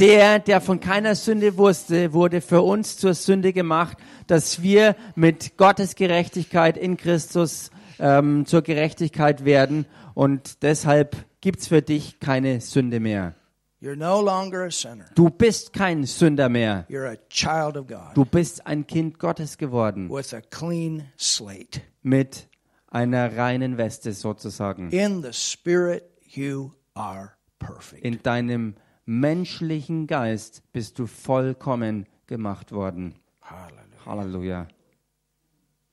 Der, 0.00 0.40
der 0.40 0.60
von 0.60 0.80
keiner 0.80 1.14
Sünde 1.14 1.56
wusste, 1.56 2.12
wurde 2.12 2.40
für 2.40 2.62
uns 2.62 2.96
zur 2.96 3.14
Sünde 3.14 3.52
gemacht, 3.52 3.96
dass 4.26 4.60
wir 4.60 4.96
mit 5.14 5.56
Gottes 5.56 5.94
Gerechtigkeit 5.94 6.76
in 6.76 6.96
Christus 6.96 7.70
ähm, 8.00 8.44
zur 8.44 8.62
Gerechtigkeit 8.62 9.44
werden. 9.44 9.86
Und 10.14 10.64
deshalb 10.64 11.24
gibt's 11.40 11.68
für 11.68 11.80
dich 11.80 12.18
keine 12.18 12.60
Sünde 12.60 12.98
mehr. 12.98 13.36
You're 13.80 13.94
no 13.96 14.20
longer 14.20 14.64
a 14.64 14.70
sinner. 14.70 15.04
Du 15.14 15.30
bist 15.30 15.72
kein 15.72 16.04
Sünder 16.04 16.48
mehr. 16.48 16.86
You're 16.88 17.12
a 17.12 17.16
child 17.28 17.76
of 17.76 17.86
God 17.86 18.16
Du 18.16 18.24
bist 18.24 18.66
ein 18.66 18.86
Kind 18.86 19.18
Gottes 19.20 19.58
geworden. 19.58 20.08
with 20.10 20.34
a 20.34 20.40
clean 20.40 21.04
slate. 21.18 21.82
Mit 22.02 22.48
einer 22.88 23.36
reinen 23.36 23.76
Weste 23.76 24.12
sozusagen. 24.12 24.90
In 24.90 25.22
the 25.22 25.32
spirit 25.32 26.02
you 26.24 26.72
are 26.94 27.32
perfect. 27.60 28.02
In 28.04 28.22
deinem 28.22 28.74
menschlichen 29.06 30.06
Geist 30.06 30.62
bist 30.72 30.98
du 30.98 31.06
vollkommen 31.06 32.06
gemacht 32.26 32.72
worden. 32.72 33.14
Halleluja. 34.06 34.68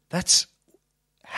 That's 0.09 0.47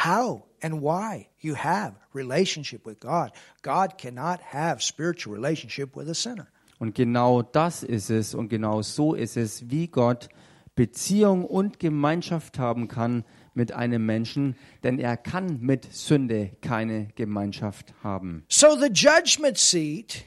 how 0.04 0.44
and 0.62 0.82
why 0.82 1.28
you 1.40 1.56
have 1.56 1.96
relationship 2.14 2.86
with 2.86 3.00
God. 3.00 3.32
God 3.62 3.98
cannot 3.98 4.40
have 4.52 4.82
spiritual 4.82 5.36
relationship 5.36 5.96
with 5.96 6.10
a 6.10 6.14
sinner. 6.14 6.48
Und 6.80 6.96
genau 6.96 7.42
das 7.42 7.84
ist 7.84 8.10
es 8.10 8.34
und 8.34 8.50
genau 8.50 8.82
so 8.82 9.14
ist 9.14 9.38
es, 9.38 9.70
wie 9.70 9.88
Gott 9.88 10.30
Beziehung 10.76 11.46
und 11.46 11.80
Gemeinschaft 11.80 12.58
haben 12.58 12.88
kann 12.88 13.24
mit 13.54 13.72
einem 13.72 14.06
Menschen, 14.06 14.56
denn 14.84 14.98
er 14.98 15.16
kann 15.18 15.60
mit 15.62 15.94
Sünde 15.94 16.52
keine 16.62 17.10
Gemeinschaft 17.16 17.94
haben. 18.04 18.44
So 18.50 18.76
the 18.76 18.90
judgment 18.92 19.58
seat 19.58 20.26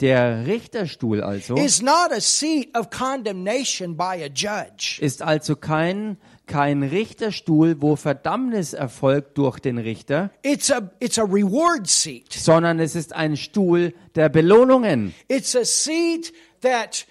Der 0.00 0.46
Richterstuhl 0.46 1.22
also 1.22 1.54
is 1.56 1.80
not 1.80 2.12
a 2.12 2.20
seat 2.20 2.76
of 2.76 2.90
condemnation 2.90 3.96
by 3.96 4.22
a 4.22 4.28
judge. 4.28 4.98
ist 5.00 5.22
also 5.22 5.56
kein, 5.56 6.18
kein 6.46 6.82
Richterstuhl, 6.82 7.76
wo 7.80 7.96
Verdammnis 7.96 8.74
erfolgt 8.74 9.38
durch 9.38 9.58
den 9.58 9.78
Richter, 9.78 10.30
It's 10.42 10.70
a 10.70 10.90
it's 11.00 11.18
a 11.18 11.22
reward 11.24 11.86
seat. 11.86 12.30
sondern 12.32 12.78
es 12.78 12.94
ist 12.94 13.14
ein 13.14 13.38
Stuhl 13.38 13.94
der 14.14 14.28
Belohnungen. 14.28 15.14
It's 15.28 15.56
a 15.56 15.64
seat 15.64 16.30
that 16.60 17.06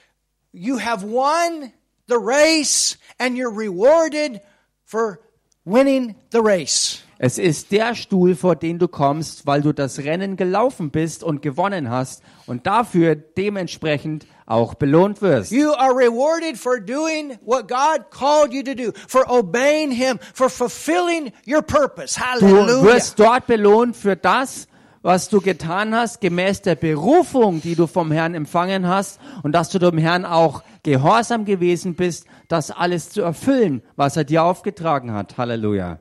you 0.51 0.79
have 0.79 1.03
won 1.03 1.71
the 2.07 2.17
race 2.19 2.99
and 3.17 3.35
you're 3.35 3.49
rewarded 3.51 4.41
for 4.83 5.17
winning 5.65 6.13
the 6.31 6.39
race. 6.39 6.99
Es 7.17 7.37
ist 7.37 7.71
der 7.71 7.95
Stuhl, 7.95 8.35
vor 8.35 8.55
den 8.57 8.77
du 8.77 8.89
kommst, 8.89 9.47
weil 9.47 9.61
du 9.61 9.71
das 9.71 9.99
Rennen 9.99 10.35
gelaufen 10.35 10.91
bist 10.91 11.23
und 11.23 11.41
gewonnen 11.41 11.89
hast 11.89 12.21
und 12.45 12.67
dafür 12.67 13.15
dementsprechend 13.15 14.25
auch 14.45 14.73
belohnt 14.73 15.21
wirst. 15.21 15.51
You 15.51 15.71
are 15.71 15.93
rewarded 15.93 16.57
for 16.57 16.79
doing 16.79 17.37
what 17.45 17.67
God 17.69 18.11
called 18.11 18.53
you 18.53 18.63
to 18.63 18.75
do, 18.75 18.91
for 19.07 19.23
obeying 19.29 19.91
Him, 19.91 20.19
for 20.33 20.49
fulfilling 20.49 21.31
your 21.47 21.61
purpose. 21.61 22.19
Du 22.39 22.47
Hallelujah. 22.47 22.83
wirst 22.83 23.17
dort 23.17 23.47
belohnt 23.47 23.95
für 23.95 24.17
das, 24.17 24.67
was 25.01 25.29
du 25.29 25.39
getan 25.39 25.95
hast, 25.95 26.19
gemäß 26.19 26.63
der 26.63 26.75
Berufung, 26.75 27.61
die 27.61 27.75
du 27.75 27.87
vom 27.87 28.11
Herrn 28.11 28.33
empfangen 28.33 28.87
hast 28.87 29.19
und 29.43 29.53
dass 29.53 29.69
du 29.69 29.79
dem 29.79 29.97
Herrn 29.99 30.25
auch 30.25 30.63
gehorsam 30.83 31.45
gewesen 31.45 31.95
bist, 31.95 32.25
das 32.47 32.71
alles 32.71 33.09
zu 33.09 33.21
erfüllen, 33.21 33.83
was 33.95 34.17
er 34.17 34.23
dir 34.25 34.43
aufgetragen 34.43 35.13
hat. 35.13 35.37
Halleluja. 35.37 35.99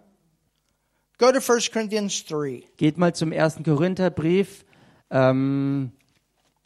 Go 1.19 1.31
to 1.31 1.41
1 1.41 1.71
Corinthians 1.73 2.25
3. 2.25 2.65
Geht 2.77 2.99
mal 2.99 3.15
zum 3.15 3.31
ersten 3.31 3.63
Korintherbrief, 3.63 4.65
ähm, 5.11 5.93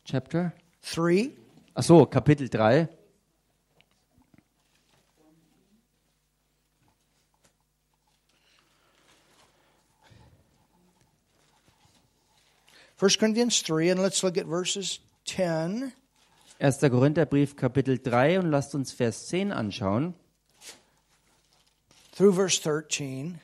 Chapter, 0.05 0.53
3. 0.95 1.33
ach 1.75 1.83
so, 1.83 2.07
Kapitel 2.07 2.49
3. 2.49 2.89
1 12.99 13.19
Corinthians 13.19 13.63
3, 13.63 13.91
and 13.91 14.01
let's 14.01 14.23
look 14.23 14.37
at 14.37 14.47
verses 14.47 14.99
10 15.27 15.93
1. 16.59 16.81
Korintherbrief 16.91 17.55
Kapitel 17.55 17.99
3 17.99 18.41
und 18.41 18.51
lasst 18.51 18.75
uns 18.75 18.91
Vers 18.93 19.29
10 19.29 19.53
anschauen 19.53 20.15
through 22.13 22.33
verse 22.33 22.59
13. 22.59 23.39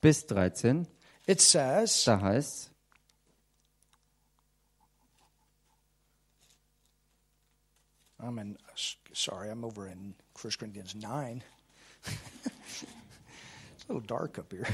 Bis 0.00 0.22
13. 0.22 0.86
It 1.26 1.40
says, 1.40 2.04
Da 2.04 2.20
heißt 2.20 2.70
I'm 8.18 8.38
in, 8.38 8.56
sorry, 9.12 9.50
I'm 9.50 9.64
over 9.64 9.86
in 9.86 10.14
1 10.40 10.52
Corinthians 10.58 10.94
9. 10.94 11.42
it's 12.06 12.84
a 13.84 13.92
little 13.92 14.00
dark 14.00 14.38
up 14.38 14.50
here. 14.50 14.66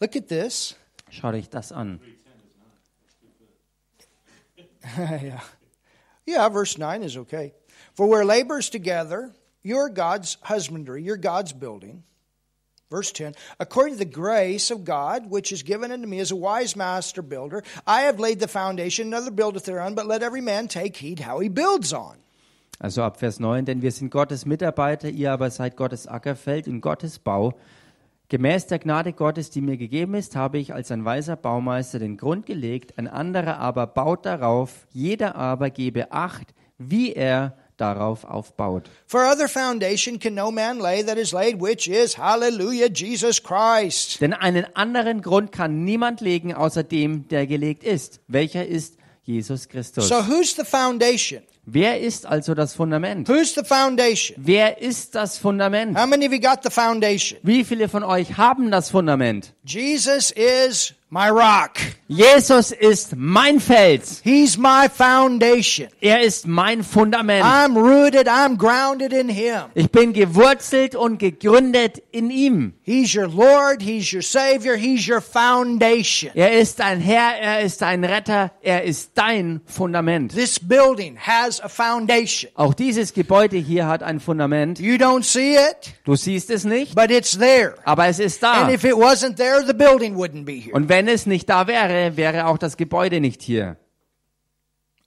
Look 0.00 0.16
at 0.16 0.28
this. 0.28 0.74
Schau 1.10 1.32
dich 1.32 1.50
das 1.50 1.72
an. 1.72 2.00
yeah. 4.96 5.40
Yeah, 6.26 6.48
verse 6.48 6.78
9 6.78 7.02
is 7.02 7.16
okay. 7.16 7.52
For 7.94 8.06
where 8.06 8.24
labors 8.24 8.70
together, 8.70 9.32
you're 9.64 9.88
God's 9.88 10.36
husbandry, 10.42 11.02
you're 11.02 11.16
God's 11.16 11.52
building. 11.52 12.04
Verse 12.90 13.10
10 13.10 13.34
According 13.58 13.94
to 13.94 13.98
the 13.98 14.04
grace 14.04 14.70
of 14.70 14.84
God, 14.84 15.28
which 15.28 15.50
is 15.50 15.64
given 15.64 15.90
unto 15.90 16.06
me 16.06 16.20
as 16.20 16.30
a 16.30 16.36
wise 16.36 16.76
master 16.76 17.22
builder, 17.22 17.64
I 17.86 18.02
have 18.02 18.20
laid 18.20 18.38
the 18.38 18.46
foundation, 18.46 19.08
another 19.08 19.32
buildeth 19.32 19.64
thereon, 19.64 19.96
but 19.96 20.06
let 20.06 20.22
every 20.22 20.42
man 20.42 20.68
take 20.68 20.96
heed 20.96 21.18
how 21.18 21.40
he 21.40 21.48
builds 21.48 21.92
on. 21.92 22.18
Also 22.80 23.02
ab 23.02 23.18
Vers 23.18 23.40
9, 23.40 23.64
denn 23.64 23.82
wir 23.82 23.92
sind 23.92 24.10
Gottes 24.10 24.46
Mitarbeiter, 24.46 25.08
ihr 25.08 25.32
aber 25.32 25.50
seid 25.50 25.76
Gottes 25.76 26.06
Ackerfeld 26.06 26.66
in 26.66 26.80
Gottes 26.80 27.18
Bau. 27.18 27.54
Gemäß 28.28 28.66
der 28.66 28.78
Gnade 28.78 29.12
Gottes, 29.12 29.50
die 29.50 29.60
mir 29.60 29.76
gegeben 29.76 30.14
ist, 30.14 30.34
habe 30.34 30.58
ich 30.58 30.74
als 30.74 30.90
ein 30.90 31.04
weiser 31.04 31.36
Baumeister 31.36 31.98
den 31.98 32.16
Grund 32.16 32.46
gelegt, 32.46 32.98
ein 32.98 33.06
anderer 33.06 33.58
aber 33.58 33.86
baut 33.86 34.26
darauf, 34.26 34.86
jeder 34.92 35.36
aber 35.36 35.70
gebe 35.70 36.10
Acht, 36.10 36.54
wie 36.78 37.12
er 37.12 37.56
darauf 37.76 38.24
aufbaut. 38.24 38.90
For 39.06 39.24
other 39.24 39.48
foundation 39.48 40.18
can 40.18 40.34
no 40.34 40.50
man 40.50 40.78
lay 40.78 41.02
that 41.04 41.16
is 41.16 41.32
laid, 41.32 41.60
which 41.60 41.88
is, 41.88 42.16
hallelujah, 42.16 42.88
Jesus 42.88 43.42
Christ. 43.42 44.20
Denn 44.20 44.32
einen 44.32 44.66
anderen 44.74 45.22
Grund 45.22 45.52
kann 45.52 45.84
niemand 45.84 46.20
legen, 46.20 46.54
außer 46.54 46.82
dem, 46.82 47.28
der 47.28 47.46
gelegt 47.46 47.84
ist. 47.84 48.20
Welcher 48.28 48.66
ist 48.66 48.96
Jesus 49.24 49.68
Christus? 49.68 50.08
So 50.08 50.26
who's 50.28 50.54
the 50.54 50.64
foundation? 50.64 51.42
Wer 51.66 52.00
ist 52.00 52.26
also 52.26 52.54
das 52.54 52.74
Fundament? 52.74 53.26
Who's 53.26 53.54
the 53.54 53.64
foundation? 53.64 54.36
Wer 54.38 54.82
ist 54.82 55.14
das 55.14 55.38
Fundament? 55.38 55.98
How 55.98 56.06
many 56.06 56.26
of 56.26 56.32
you 56.32 56.40
got 56.40 56.62
the 56.62 56.70
foundation? 56.70 57.38
Wie 57.42 57.64
viele 57.64 57.88
von 57.88 58.04
euch 58.04 58.36
haben 58.36 58.70
das 58.70 58.90
Fundament? 58.90 59.54
Jesus 59.64 60.30
is 60.30 60.92
my 61.14 61.30
rock. 61.30 61.78
Jesus 62.08 62.72
ist 62.72 63.14
mein 63.16 63.60
Fels. 63.60 64.20
He's 64.22 64.58
my 64.58 64.88
foundation. 64.88 65.88
Er 66.00 66.20
ist 66.20 66.46
mein 66.46 66.82
Fundament. 66.82 67.44
I'm 67.44 67.76
rooted, 67.76 68.28
I'm 68.28 68.58
grounded 68.58 69.12
in 69.12 69.28
Him. 69.28 69.70
Ich 69.74 69.90
bin 69.90 70.12
gewurzelt 70.12 70.94
und 70.94 71.18
gegründet 71.18 72.02
in 72.10 72.30
ihm. 72.30 72.74
He's 72.82 73.14
your 73.14 73.28
Lord, 73.28 73.80
He's 73.80 74.12
your 74.12 74.22
Savior, 74.22 74.76
He's 74.76 75.08
your 75.08 75.22
foundation. 75.22 76.32
Er 76.34 76.52
ist 76.58 76.80
ein 76.80 77.00
Herr, 77.00 77.38
er 77.40 77.60
ist 77.62 77.82
ein 77.82 78.04
Retter, 78.04 78.50
er 78.60 78.82
ist 78.82 79.12
dein 79.14 79.60
Fundament. 79.64 80.34
This 80.34 80.60
building 80.60 81.16
has 81.16 81.60
a 81.62 81.68
foundation. 81.68 82.50
Auch 82.54 82.74
dieses 82.74 83.14
Gebäude 83.14 83.56
hier 83.56 83.86
hat 83.86 84.02
ein 84.02 84.20
Fundament. 84.20 84.78
You 84.78 84.96
don't 84.96 85.22
see 85.22 85.54
it, 85.54 85.94
Du 86.04 86.16
siehst 86.16 86.50
es 86.50 86.64
nicht, 86.64 86.94
but 86.94 87.10
it's 87.10 87.38
there. 87.38 87.76
aber 87.84 88.08
es 88.08 88.18
ist 88.18 88.42
da. 88.42 88.64
And 88.64 88.74
if 88.74 88.84
it 88.84 88.94
wasn't 88.94 89.36
there, 89.36 89.64
the 89.66 89.72
building 89.72 90.16
wouldn't 90.16 90.44
be 90.44 90.54
here. 90.60 90.74
Und 90.74 90.90
wenn 90.90 91.03
es 91.08 91.26
nicht 91.26 91.48
da 91.48 91.66
wäre, 91.66 92.16
wäre 92.16 92.46
auch 92.46 92.58
das 92.58 92.76
Gebäude 92.76 93.20
nicht 93.20 93.42
hier. 93.42 93.76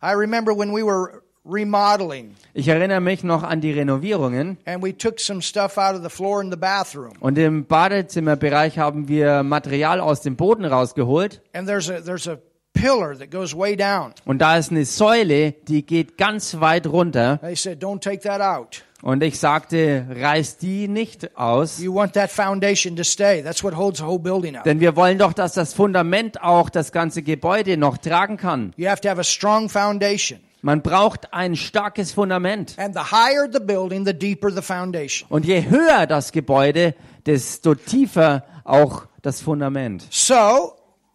I 0.03 0.11
remember 0.13 0.55
when 0.55 0.71
we 0.75 0.83
were 0.85 1.21
remodeling 1.45 2.35
Ich 2.53 2.67
erinnere 2.67 2.99
mich 3.01 3.23
noch 3.23 3.41
an 3.43 3.61
die 3.61 3.71
Renovierungen 3.71 4.57
and 4.65 4.83
we 4.83 4.95
took 4.95 5.19
some 5.19 5.41
stuff 5.41 5.77
out 5.77 5.95
of 5.95 6.03
the 6.03 6.09
floor 6.09 6.41
in 6.41 6.51
the 6.51 6.57
bathroom. 6.57 7.13
und 7.19 7.37
im 7.37 7.65
Badezimmerbereich 7.65 8.77
haben 8.77 9.07
wir 9.07 9.43
Material 9.43 9.99
aus 10.01 10.21
dem 10.21 10.35
Boden 10.35 10.65
rausgeholt 10.65 11.41
And 11.53 11.67
there's 11.67 11.89
a 11.89 12.01
there's 12.01 12.27
a 12.27 12.37
pillar 12.80 13.17
that 13.17 13.32
goes 13.32 13.55
way 13.57 13.75
down. 13.75 14.13
und 14.25 14.39
da 14.39 14.57
ist 14.57 14.71
eine 14.71 14.86
Säule, 14.86 15.53
die 15.67 15.86
geht 15.86 16.17
ganz 16.17 16.59
weit 16.59 16.88
runter 16.88 17.39
They 17.41 17.55
said, 17.55 17.84
"Don't 17.84 17.99
take 18.01 18.19
that 18.21 18.41
out. 18.41 18.84
und 19.01 19.21
ich 19.23 19.39
sagte, 19.39 20.05
reiß 20.09 20.57
die 20.57 20.88
nicht 20.88 21.38
aus, 21.38 21.80
You 21.80 21.93
want 21.93 22.13
that 22.13 22.32
foundation 22.32 22.95
to 22.95 23.03
stay. 23.03 23.41
That's 23.43 23.63
what 23.63 23.75
holds 23.75 23.99
the 23.99 24.05
whole 24.05 24.19
building 24.19 24.55
up. 24.55 24.63
denn 24.63 24.80
wir 24.80 24.95
wollen 24.95 25.17
doch, 25.17 25.34
dass 25.34 25.53
das 25.53 25.73
Fundament 25.73 26.41
auch 26.41 26.69
das 26.69 26.91
ganze 26.91 27.21
Gebäude 27.21 27.78
noch 27.78 27.97
tragen 27.97 28.38
kann. 28.38 28.73
You 28.78 28.88
have 28.89 29.01
to 29.01 29.09
have 29.09 29.19
a 29.19 29.23
strong 29.23 29.69
foundation. 29.69 30.39
Man 30.63 30.82
braucht 30.82 31.34
ein 31.34 31.55
starkes 31.55 32.11
Fundament. 32.11 32.73
And 32.80 32.95
the 32.95 32.99
higher 33.11 33.47
the 33.51 33.59
building, 33.59 34.05
the 34.05 34.13
deeper 34.13 34.49
the 34.51 34.63
foundation. 34.63 35.28
Und 35.30 35.45
je 35.45 35.69
höher 35.69 36.07
das 36.07 36.32
Gebäude, 36.32 36.95
desto 37.28 37.75
tiefer 37.75 38.43
auch 38.63 39.03
das 39.21 39.39
Fundament. 39.39 40.07
So, 40.09 40.73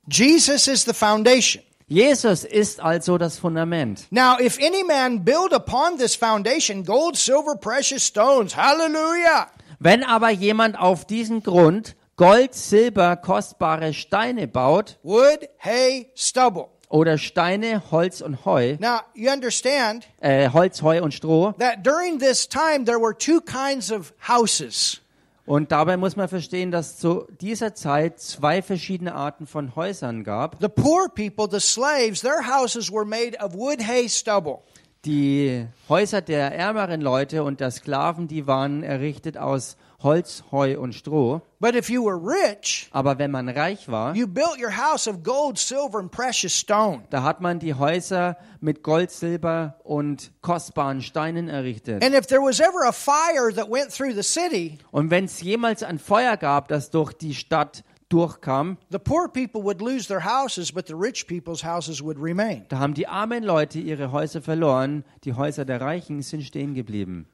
Jesus 0.08 0.66
is 0.68 0.84
the 0.84 0.94
foundation. 0.94 1.62
Jesus 1.88 2.44
ist 2.44 2.80
also 2.80 3.18
das 3.18 3.38
Fundament. 3.38 4.06
Now, 4.10 4.38
if 4.40 4.58
any 4.58 4.82
man 4.82 5.24
build 5.24 5.52
upon 5.52 5.98
this 5.98 6.14
foundation 6.16 6.84
gold, 6.84 7.16
silver, 7.16 7.54
precious 7.56 8.02
stones, 8.06 8.56
hallelujah. 8.56 9.48
Wenn 9.78 10.02
aber 10.04 10.30
jemand 10.30 10.78
auf 10.78 11.04
diesen 11.06 11.42
Grund 11.42 11.94
Gold, 12.16 12.54
Silber, 12.54 13.16
kostbare 13.16 13.92
Steine 13.92 14.46
baut 14.46 14.98
Wood, 15.02 15.48
hay, 15.58 16.10
stubble. 16.14 16.68
oder 16.88 17.18
Steine, 17.18 17.82
Holz 17.90 18.20
und 18.20 18.44
Heu, 18.44 18.76
Now, 18.78 19.00
you 19.14 19.30
understand 19.30 20.06
äh, 20.20 20.48
Holz, 20.50 20.82
Heu 20.82 21.02
und 21.02 21.12
Stroh, 21.14 21.52
that 21.58 21.82
during 21.84 22.18
this 22.18 22.46
time 22.48 22.84
there 22.84 22.98
were 23.00 23.12
two 23.16 23.40
kinds 23.40 23.90
of 23.90 24.12
houses. 24.18 25.00
Und 25.44 25.72
dabei 25.72 25.96
muss 25.96 26.14
man 26.14 26.28
verstehen, 26.28 26.70
dass 26.70 26.98
zu 26.98 27.26
dieser 27.40 27.74
Zeit 27.74 28.20
zwei 28.20 28.62
verschiedene 28.62 29.14
Arten 29.14 29.46
von 29.46 29.74
Häusern 29.74 30.22
gab. 30.22 30.58
The 30.60 30.68
poor 30.68 31.08
people, 31.08 31.48
the 31.50 31.60
slaves, 31.60 32.20
their 32.20 32.46
houses 32.46 32.92
were 32.92 33.04
made 33.04 33.36
of 33.40 33.54
wood, 33.54 33.80
hay, 33.80 34.08
stubble. 34.08 34.58
Die 35.04 35.66
Häuser 35.88 36.20
der 36.20 36.54
ärmeren 36.56 37.00
Leute 37.00 37.42
und 37.42 37.58
der 37.58 37.72
Sklaven, 37.72 38.28
die 38.28 38.46
waren 38.46 38.84
errichtet 38.84 39.36
aus 39.36 39.76
Holz, 40.02 40.42
Heu 40.50 40.78
und 40.78 40.94
Stroh. 40.94 41.42
But 41.60 41.74
if 41.74 41.88
you 41.88 42.04
were 42.04 42.16
rich, 42.18 42.88
Aber 42.92 43.18
wenn 43.18 43.30
man 43.30 43.48
reich 43.48 43.88
war, 43.88 44.14
you 44.14 44.26
built 44.26 44.58
your 44.60 44.76
house 44.76 45.06
of 45.06 45.22
gold, 45.22 45.58
silver, 45.58 45.98
and 45.98 46.10
precious 46.10 46.52
stone. 46.58 47.02
da 47.10 47.22
hat 47.22 47.40
man 47.40 47.58
die 47.58 47.74
Häuser 47.74 48.36
mit 48.60 48.82
Gold, 48.82 49.10
Silber 49.10 49.76
und 49.84 50.32
kostbaren 50.40 51.02
Steinen 51.02 51.48
errichtet. 51.48 52.04
And 52.04 52.14
if 52.14 52.26
there 52.26 52.40
was 52.42 52.58
ever 52.60 52.84
a 52.86 52.92
fire 52.92 53.52
that 53.54 53.70
went 53.70 53.90
through 53.92 54.14
the 54.14 54.22
city, 54.22 54.78
Und 54.90 55.10
wenn 55.10 55.26
es 55.26 55.40
jemals 55.40 55.82
ein 55.82 55.98
Feuer 55.98 56.36
gab, 56.36 56.68
das 56.68 56.90
durch 56.90 57.12
die 57.12 57.34
Stadt 57.34 57.84
durchkam, 58.08 58.76
the 58.90 58.98
poor 58.98 59.26
people 59.28 59.62
would 59.62 59.80
lose 59.80 60.06
their 60.06 60.24
houses, 60.24 60.70
but 60.72 60.86
the 60.86 60.94
rich 60.94 61.26
people's 61.26 61.64
houses 61.64 62.02
would 62.02 62.18
remain. 62.20 62.64
da 62.68 62.78
haben 62.78 62.94
die 62.94 63.06
armen 63.06 63.42
Leute 63.42 63.78
ihre 63.78 64.12
Häuser 64.12 64.42
verloren, 64.42 65.04
die 65.24 65.32
Häuser 65.34 65.64
der 65.64 65.80
Reichen 65.80 66.20
sind 66.22 66.42
stehen 66.42 66.74
geblieben. 66.74 67.26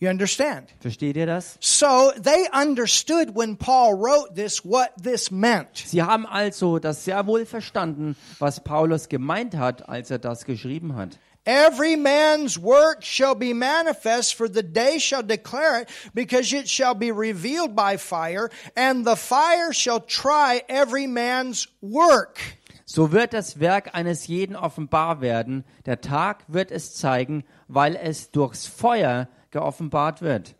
You 0.00 0.08
understand? 0.10 0.74
Versteht 0.80 1.16
ihr 1.16 1.26
das? 1.26 1.56
So 1.60 2.12
they 2.20 2.48
understood 2.52 3.34
when 3.36 3.56
Paul 3.56 3.94
wrote 3.94 4.34
this 4.34 4.64
what 4.64 4.90
this 5.00 5.30
meant. 5.30 5.76
Sie 5.76 6.02
haben 6.02 6.26
also 6.26 6.78
das 6.78 7.04
sehr 7.04 7.26
wohl 7.26 7.46
verstanden, 7.46 8.16
was 8.40 8.62
Paulus 8.62 9.08
gemeint 9.08 9.56
hat, 9.56 9.88
als 9.88 10.10
er 10.10 10.18
das 10.18 10.44
geschrieben 10.44 10.96
hat. 10.96 11.18
Every 11.46 11.96
man's 11.96 12.60
work 12.60 13.04
shall 13.04 13.34
be 13.34 13.52
manifest, 13.54 14.34
for 14.34 14.48
the 14.48 14.62
day 14.62 14.98
shall 14.98 15.22
declare 15.22 15.82
it, 15.82 15.88
because 16.14 16.52
it 16.54 16.68
shall 16.68 16.94
be 16.94 17.12
revealed 17.12 17.76
by 17.76 17.98
fire, 17.98 18.48
and 18.74 19.06
the 19.06 19.14
fire 19.14 19.72
shall 19.72 20.00
try 20.00 20.62
every 20.68 21.06
man's 21.06 21.68
work. 21.82 22.40
So 22.86 23.12
wird 23.12 23.32
das 23.32 23.60
Werk 23.60 23.94
eines 23.94 24.26
jeden 24.26 24.56
offenbar 24.56 25.20
werden. 25.20 25.64
Der 25.84 26.00
Tag 26.00 26.44
wird 26.48 26.70
es 26.70 26.94
zeigen, 26.94 27.44
weil 27.68 27.94
es 27.94 28.30
durchs 28.30 28.66
Feuer 28.66 29.28
geoffenbart 29.54 30.20
wird. 30.20 30.54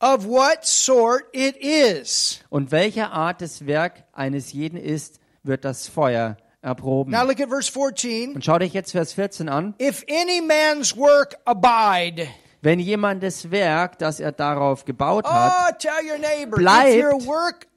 Of 0.00 0.26
what 0.26 0.64
sort 0.64 1.24
it 1.32 1.56
is. 1.56 2.40
Und 2.48 2.70
welche 2.70 3.10
Art 3.10 3.40
des 3.40 3.66
Werk 3.66 4.04
eines 4.12 4.52
jeden 4.52 4.78
ist, 4.78 5.20
wird 5.42 5.64
das 5.64 5.88
Feuer 5.88 6.36
erproben. 6.62 7.12
Now 7.12 7.24
look 7.24 7.40
at 7.40 7.48
verse 7.48 7.70
14. 7.70 8.34
Und 8.34 8.44
schau 8.44 8.58
dich 8.58 8.72
jetzt 8.72 8.92
Vers 8.92 9.12
14 9.12 9.48
an. 9.48 9.74
If 9.80 10.04
any 10.08 10.40
man's 10.40 10.96
work 10.96 11.36
abide, 11.44 12.28
Wenn 12.62 12.78
jemand 12.80 13.22
das 13.22 13.50
Werk, 13.50 13.98
das 13.98 14.18
er 14.20 14.32
darauf 14.32 14.84
gebaut 14.84 15.26
hat, 15.26 15.52
oh, 15.52 15.74
tell 15.78 16.10
your 16.10 16.18
neighbor, 16.18 16.56
Bleibt. 16.56 17.26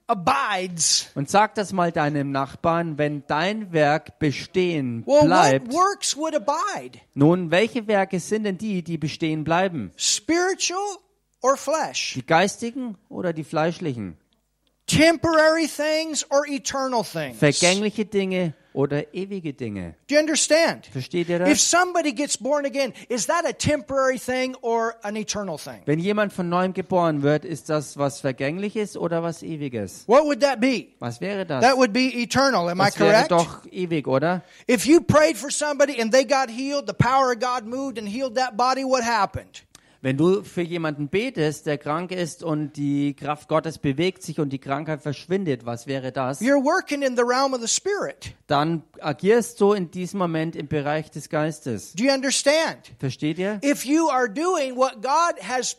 Abides. 0.10 1.08
und 1.16 1.30
sag 1.30 1.56
das 1.56 1.72
mal 1.72 1.92
deinem 1.92 2.32
Nachbarn, 2.32 2.98
wenn 2.98 3.24
dein 3.28 3.72
Werk 3.72 4.20
bestehen 4.20 5.04
Well, 5.06 5.26
bleibt. 5.26 5.68
what 5.68 5.74
works 5.76 6.18
would 6.18 6.36
abide? 6.36 7.00
Nun, 7.14 7.52
welche 7.52 7.88
Werke 7.88 8.20
sind 8.20 8.44
denn 8.44 8.58
die, 8.58 8.84
die 8.84 8.98
bestehen 8.98 9.44
bleiben? 9.44 9.92
Spiritual 9.96 10.98
or 11.42 11.56
flesh? 11.58 12.14
Die 12.16 12.26
geistigen 12.26 12.98
oder 13.10 13.34
die 13.34 13.44
fleischlichen? 13.44 14.18
Temporary 14.90 15.68
things 15.68 16.26
or 16.30 16.46
eternal 16.48 17.04
things. 17.04 17.38
Vergängliche 17.40 18.06
Dinge 18.06 18.54
oder 18.74 19.14
ewige 19.14 19.54
Dinge. 19.54 19.96
Do 20.08 20.16
you 20.16 20.20
understand? 20.22 20.88
Versteht 20.88 21.30
ihr 21.30 21.40
das? 21.40 21.50
If 21.50 21.60
somebody 21.60 22.12
gets 22.12 22.38
born 22.38 22.66
again, 22.66 22.94
is 23.10 23.26
that 23.28 23.46
a 23.46 23.52
temporary 23.54 24.18
thing 24.20 24.56
or 24.62 24.96
an 25.04 25.16
eternal 25.18 25.58
thing? 25.58 25.82
Wenn 25.86 26.00
jemand 26.00 26.34
von 26.34 26.50
neuem 26.50 26.74
geboren 26.74 27.22
wird, 27.24 27.46
ist 27.46 27.70
das 27.70 27.98
was 27.98 28.20
Vergängliches 28.22 28.96
oder 28.98 29.22
was 29.24 29.44
Ewiges? 29.44 30.04
What 30.08 30.24
would 30.26 30.42
that 30.42 30.60
be? 30.60 30.90
Was 31.00 31.20
wäre 31.22 31.46
das? 31.46 31.62
That 31.64 31.78
would 31.78 31.94
be 31.94 32.22
eternal. 32.22 32.70
Am 32.70 32.80
I 32.80 32.86
Das 32.86 33.00
wäre 33.00 33.12
correct? 33.28 33.32
doch 33.32 33.66
ewig, 33.72 34.08
oder? 34.08 34.44
If 34.68 34.86
you 34.86 35.02
prayed 35.02 35.38
for 35.38 35.50
somebody 35.52 36.00
and 36.00 36.12
they 36.12 36.24
got 36.26 36.50
healed, 36.50 36.88
the 36.88 36.94
power 36.94 37.32
of 37.34 37.40
God 37.40 37.66
moved 37.66 37.98
and 37.98 38.08
healed 38.08 38.36
that 38.36 38.56
body, 38.56 38.84
what 38.84 39.04
happened? 39.04 39.62
Wenn 40.02 40.16
du 40.16 40.44
für 40.44 40.62
jemanden 40.62 41.10
betest, 41.10 41.66
der 41.66 41.78
krank 41.78 42.12
ist 42.12 42.42
und 42.42 42.78
die 42.78 43.16
Kraft 43.16 43.50
Gottes 43.50 43.80
bewegt 43.80 44.24
sich 44.24 44.40
und 44.40 44.52
die 44.52 44.60
Krankheit 44.60 45.02
verschwindet, 45.02 45.66
was 45.66 45.88
wäre 45.88 46.14
das? 46.14 46.40
You're 46.40 46.64
working 46.64 47.02
in 47.02 47.18
the 47.18 47.24
realm 47.24 47.54
of 47.54 47.60
the 47.60 47.68
Spirit. 47.68 48.34
Dann 48.48 48.84
agierst 49.02 49.60
du 49.60 49.74
in 49.74 49.92
diesem 49.92 50.20
Moment 50.20 50.56
im 50.56 50.68
Bereich 50.68 51.12
des 51.12 51.28
Geistes. 51.28 51.94
Do 51.96 52.06
you 52.06 52.14
understand? 52.14 52.94
Versteht 52.98 53.38
ihr? 53.40 53.60
If 53.62 53.84
you 53.84 54.10
are 54.10 54.30
doing 54.30 54.78
what 54.78 55.02
God 55.02 55.42
has 55.42 55.76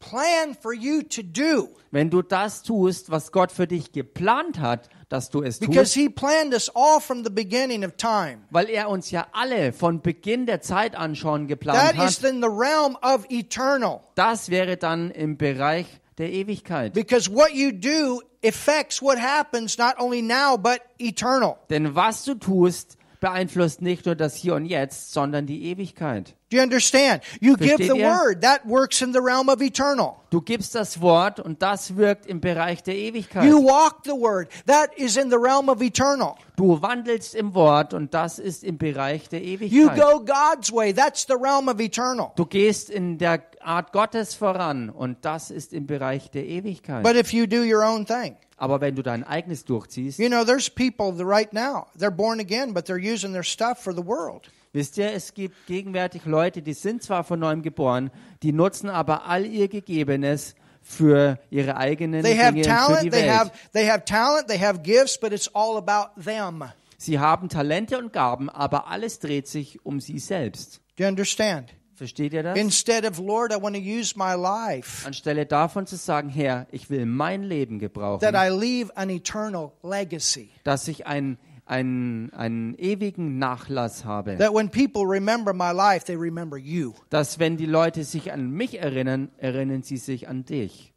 planned 0.00 0.58
for 0.60 0.74
you 0.74 1.02
to 1.02 1.22
do, 1.22 1.70
Wenn 1.90 2.10
du 2.10 2.20
das 2.20 2.62
tust, 2.62 3.10
was 3.10 3.32
Gott 3.32 3.52
für 3.52 3.66
dich 3.66 3.92
geplant 3.92 4.58
hat, 4.58 4.90
dass 5.12 5.28
du 5.28 5.42
es 5.42 5.58
because 5.58 5.92
He 5.98 6.08
planned 6.08 6.54
us 6.54 6.70
all 6.74 7.00
from 7.00 7.22
the 7.24 7.30
beginning 7.30 7.84
of 7.84 7.96
time, 7.96 8.38
weil 8.50 8.70
er 8.70 8.88
uns 8.88 9.10
ja 9.10 9.26
alle 9.32 9.72
von 9.72 10.00
Beginn 10.00 10.46
der 10.46 10.62
Zeit 10.62 10.96
an 10.96 11.14
schon 11.14 11.42
that 11.42 11.48
geplant 11.48 11.94
is 11.96 12.22
hat, 12.22 12.30
in 12.30 12.40
the 12.40 12.48
realm 12.48 12.96
of 13.02 13.26
eternal. 13.28 14.00
das 14.14 14.48
wäre 14.48 14.76
dann 14.76 15.10
im 15.10 15.36
Bereich 15.36 15.86
der 16.18 16.30
Ewigkeit. 16.30 16.94
Because 16.94 17.30
what 17.30 17.52
you 17.52 17.72
do 17.72 18.22
affects 18.44 19.02
what 19.02 19.18
happens 19.18 19.76
not 19.76 19.98
only 19.98 20.22
now, 20.22 20.56
but 20.56 20.80
eternal. 20.98 21.56
Denn 21.68 21.94
was 21.94 22.24
du 22.24 22.34
tust, 22.34 22.96
beeinflusst 23.20 23.82
nicht 23.82 24.06
nur 24.06 24.14
das 24.14 24.34
Hier 24.34 24.54
und 24.54 24.66
Jetzt, 24.66 25.12
sondern 25.12 25.46
die 25.46 25.64
Ewigkeit. 25.64 26.34
Do 26.52 26.56
you 26.56 26.62
understand? 26.62 27.22
You 27.40 27.56
give 27.56 27.78
the 27.78 27.96
ihr? 27.96 28.04
word, 28.04 28.42
that 28.42 28.66
works 28.66 29.00
in 29.00 29.12
the 29.12 29.22
realm 29.22 29.48
of 29.48 29.62
eternal. 29.62 30.16
Du 30.28 30.42
gibst 30.42 30.74
das 30.74 31.00
Wort 31.00 31.40
und 31.40 31.62
das 31.62 31.96
wirkt 31.96 32.26
im 32.26 32.42
Bereich 32.42 32.82
der 32.82 32.94
Ewigkeit. 32.94 33.44
You 33.44 33.64
walk 33.64 34.04
the 34.04 34.12
word, 34.12 34.50
that 34.66 34.90
is 34.98 35.16
in 35.16 35.30
the 35.30 35.38
realm 35.38 35.70
of 35.70 35.80
eternal. 35.80 36.36
Du 36.56 36.82
wandelst 36.82 37.34
im 37.34 37.54
Wort 37.54 37.94
und 37.94 38.12
das 38.12 38.38
ist 38.38 38.64
im 38.64 38.76
Bereich 38.76 39.30
der 39.30 39.42
Ewigkeit. 39.42 39.72
You 39.72 39.88
go 39.88 40.22
God's 40.22 40.70
way, 40.70 40.92
that's 40.92 41.26
the 41.26 41.36
realm 41.40 41.68
of 41.68 41.80
eternal. 41.80 42.32
Du 42.36 42.44
gehst 42.44 42.90
in 42.90 43.16
der 43.16 43.42
Art 43.62 43.92
Gottes 43.92 44.34
voran 44.34 44.90
und 44.90 45.24
das 45.24 45.50
ist 45.50 45.72
im 45.72 45.86
Bereich 45.86 46.30
der 46.30 46.46
Ewigkeit. 46.46 47.02
But 47.02 47.16
if 47.16 47.32
you 47.32 47.46
do 47.46 47.62
your 47.62 47.82
own 47.82 48.04
thing, 48.04 48.36
Aber 48.58 48.82
wenn 48.82 48.94
du 48.94 49.02
dein 49.02 49.24
eigenes 49.24 49.64
durchziehst, 49.64 50.18
you 50.18 50.28
know, 50.28 50.44
there's 50.44 50.68
people 50.68 51.12
right 51.24 51.50
now, 51.54 51.86
they're 51.98 52.14
born 52.14 52.40
again, 52.40 52.74
but 52.74 52.84
they're 52.84 52.98
using 52.98 53.32
their 53.32 53.42
stuff 53.42 53.82
for 53.82 53.94
the 53.94 54.04
world. 54.04 54.50
Wisst 54.72 54.98
ihr, 54.98 55.12
es 55.12 55.34
gibt 55.34 55.66
gegenwärtig 55.66 56.24
Leute, 56.24 56.62
die 56.62 56.74
sind 56.74 57.02
zwar 57.02 57.24
von 57.24 57.40
neuem 57.40 57.62
geboren, 57.62 58.10
die 58.42 58.52
nutzen 58.52 58.88
aber 58.88 59.26
all 59.26 59.44
ihr 59.46 59.68
Gegebenes 59.68 60.54
für 60.82 61.38
ihre 61.50 61.76
eigenen 61.76 62.22
They 62.22 62.32
Dinge 62.34 62.46
für 62.48 62.52
die 62.54 62.62
talent, 62.62 63.00
they 63.12 63.12
Welt. 63.12 63.30
have 63.30 63.50
they 63.72 63.86
have 63.88 64.04
talent, 64.04 64.48
they 64.48 64.58
have 64.58 64.80
gifts, 64.82 65.18
but 65.18 65.32
it's 65.32 65.48
all 65.54 65.76
about 65.76 66.20
them. 66.20 66.64
Sie 66.98 67.18
haben 67.18 67.48
Talente 67.48 67.98
und 67.98 68.12
Gaben, 68.12 68.48
aber 68.50 68.86
alles 68.88 69.18
dreht 69.18 69.48
sich 69.48 69.84
um 69.84 70.00
sie 70.00 70.18
selbst. 70.18 70.80
Do 70.96 71.04
you 71.04 71.08
understand? 71.08 71.74
Versteht 71.94 72.32
ihr 72.32 72.42
das? 72.42 72.58
Instead 72.58 73.04
of 73.08 73.18
Lord, 73.18 73.52
I 73.52 73.62
want 73.62 73.76
to 73.76 73.80
use 73.82 74.14
my 74.16 74.34
life 74.34 75.06
Anstelle 75.06 75.46
davon 75.46 75.86
zu 75.86 75.96
sagen, 75.96 76.28
Herr, 76.28 76.66
ich 76.72 76.90
will 76.90 77.06
mein 77.06 77.44
Leben 77.44 77.78
gebrauchen, 77.78 78.20
that 78.20 78.34
I 78.34 78.48
leave 78.50 78.96
an 78.96 79.08
eternal 79.10 79.70
legacy. 79.84 80.50
dass 80.64 80.88
ich 80.88 81.06
ein 81.06 81.38
einen, 81.72 82.30
einen 82.34 82.74
ewigen 82.78 83.38
Nachlass 83.38 84.04
habe. 84.04 84.36
That 84.36 84.52
when 84.52 84.70
people 84.70 85.04
remember 85.04 85.54
my 85.54 85.72
life, 85.72 86.04
they 86.04 86.16
remember 86.16 86.58
you. 86.58 86.92
Dass 87.08 87.38
wenn 87.38 87.56
die 87.56 87.66
Leute 87.66 88.04
sich 88.04 88.30
an 88.30 88.50
mich 88.50 88.78
erinnern, 88.78 89.30
erinnern 89.38 89.82
sie 89.82 89.96
sich 89.96 90.28
an 90.28 90.44
dich. 90.44 90.92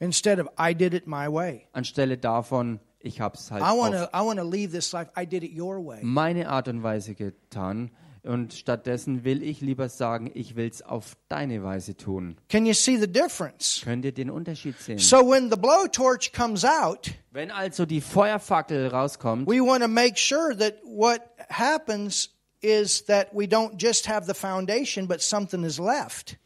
Instead 0.00 0.40
of 0.40 0.48
I 0.58 0.74
did 0.74 0.92
it 0.92 1.06
my 1.06 1.32
way. 1.32 1.68
Anstelle 1.72 2.18
davon, 2.18 2.80
ich 2.98 3.20
habe 3.20 3.36
es 3.36 3.50
halt 3.50 3.62
I 3.62 3.78
want 3.78 3.94
to 3.94 4.12
auf 4.12 4.34
I 4.34 4.40
leave 4.40 4.72
this 4.72 4.92
life. 4.92 5.10
I 5.16 5.24
did 5.24 5.44
it 5.44 5.56
your 5.56 5.84
way. 5.84 6.00
meine 6.02 6.48
Art 6.48 6.66
und 6.66 6.82
Weise 6.82 7.14
getan. 7.14 7.90
Und 8.22 8.52
stattdessen 8.52 9.24
will 9.24 9.42
ich 9.42 9.60
lieber 9.60 9.88
sagen, 9.88 10.30
ich 10.34 10.56
will 10.56 10.68
es 10.68 10.82
auf 10.82 11.16
deine 11.28 11.62
Weise 11.62 11.96
tun. 11.96 12.36
Can 12.48 12.66
you 12.66 12.74
see 12.74 12.96
the 12.96 13.10
difference? 13.10 13.80
Könnt 13.84 14.04
ihr 14.04 14.12
den 14.12 14.30
Unterschied 14.30 14.78
sehen? 14.78 14.98
So 14.98 15.18
when 15.18 15.50
the 15.50 15.56
blowtorch 15.56 16.32
comes 16.32 16.64
out, 16.64 17.10
Wenn 17.30 17.50
also 17.50 17.86
die 17.86 18.00
Feuerfackel 18.00 18.88
rauskommt, 18.88 19.46
we 19.46 19.60
want 19.60 19.82
to 19.82 19.88
make 19.88 20.18
sure 20.18 20.56
that 20.56 20.74
what 20.84 21.20
happens 21.48 22.30
is 22.60 23.04
that 23.06 23.28
we 23.32 23.44
don't 23.44 23.80
just 23.80 24.08
have 24.08 24.26
the 24.26 24.34
foundation, 24.34 25.06
but 25.06 25.20
something 25.22 25.62
is 25.64 25.78
left. 25.78 26.38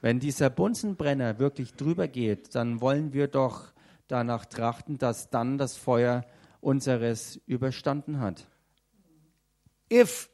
wenn 0.00 0.18
dieser 0.18 0.48
Bunsenbrenner 0.50 1.38
wirklich 1.38 1.74
drüber 1.74 2.08
geht, 2.08 2.54
dann 2.54 2.80
wollen 2.80 3.12
wir 3.12 3.28
doch 3.28 3.72
danach 4.08 4.46
trachten, 4.46 4.98
dass 4.98 5.30
dann 5.30 5.58
das 5.58 5.76
Feuer 5.76 6.24
unseres 6.60 7.40
überstanden 7.46 8.20
hat. 8.20 8.46
If 9.92 10.30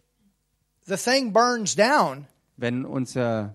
the 0.86 0.96
thing 0.96 1.32
burns 1.32 1.74
down, 1.76 2.26
Wenn 2.56 2.84
unser 2.84 3.54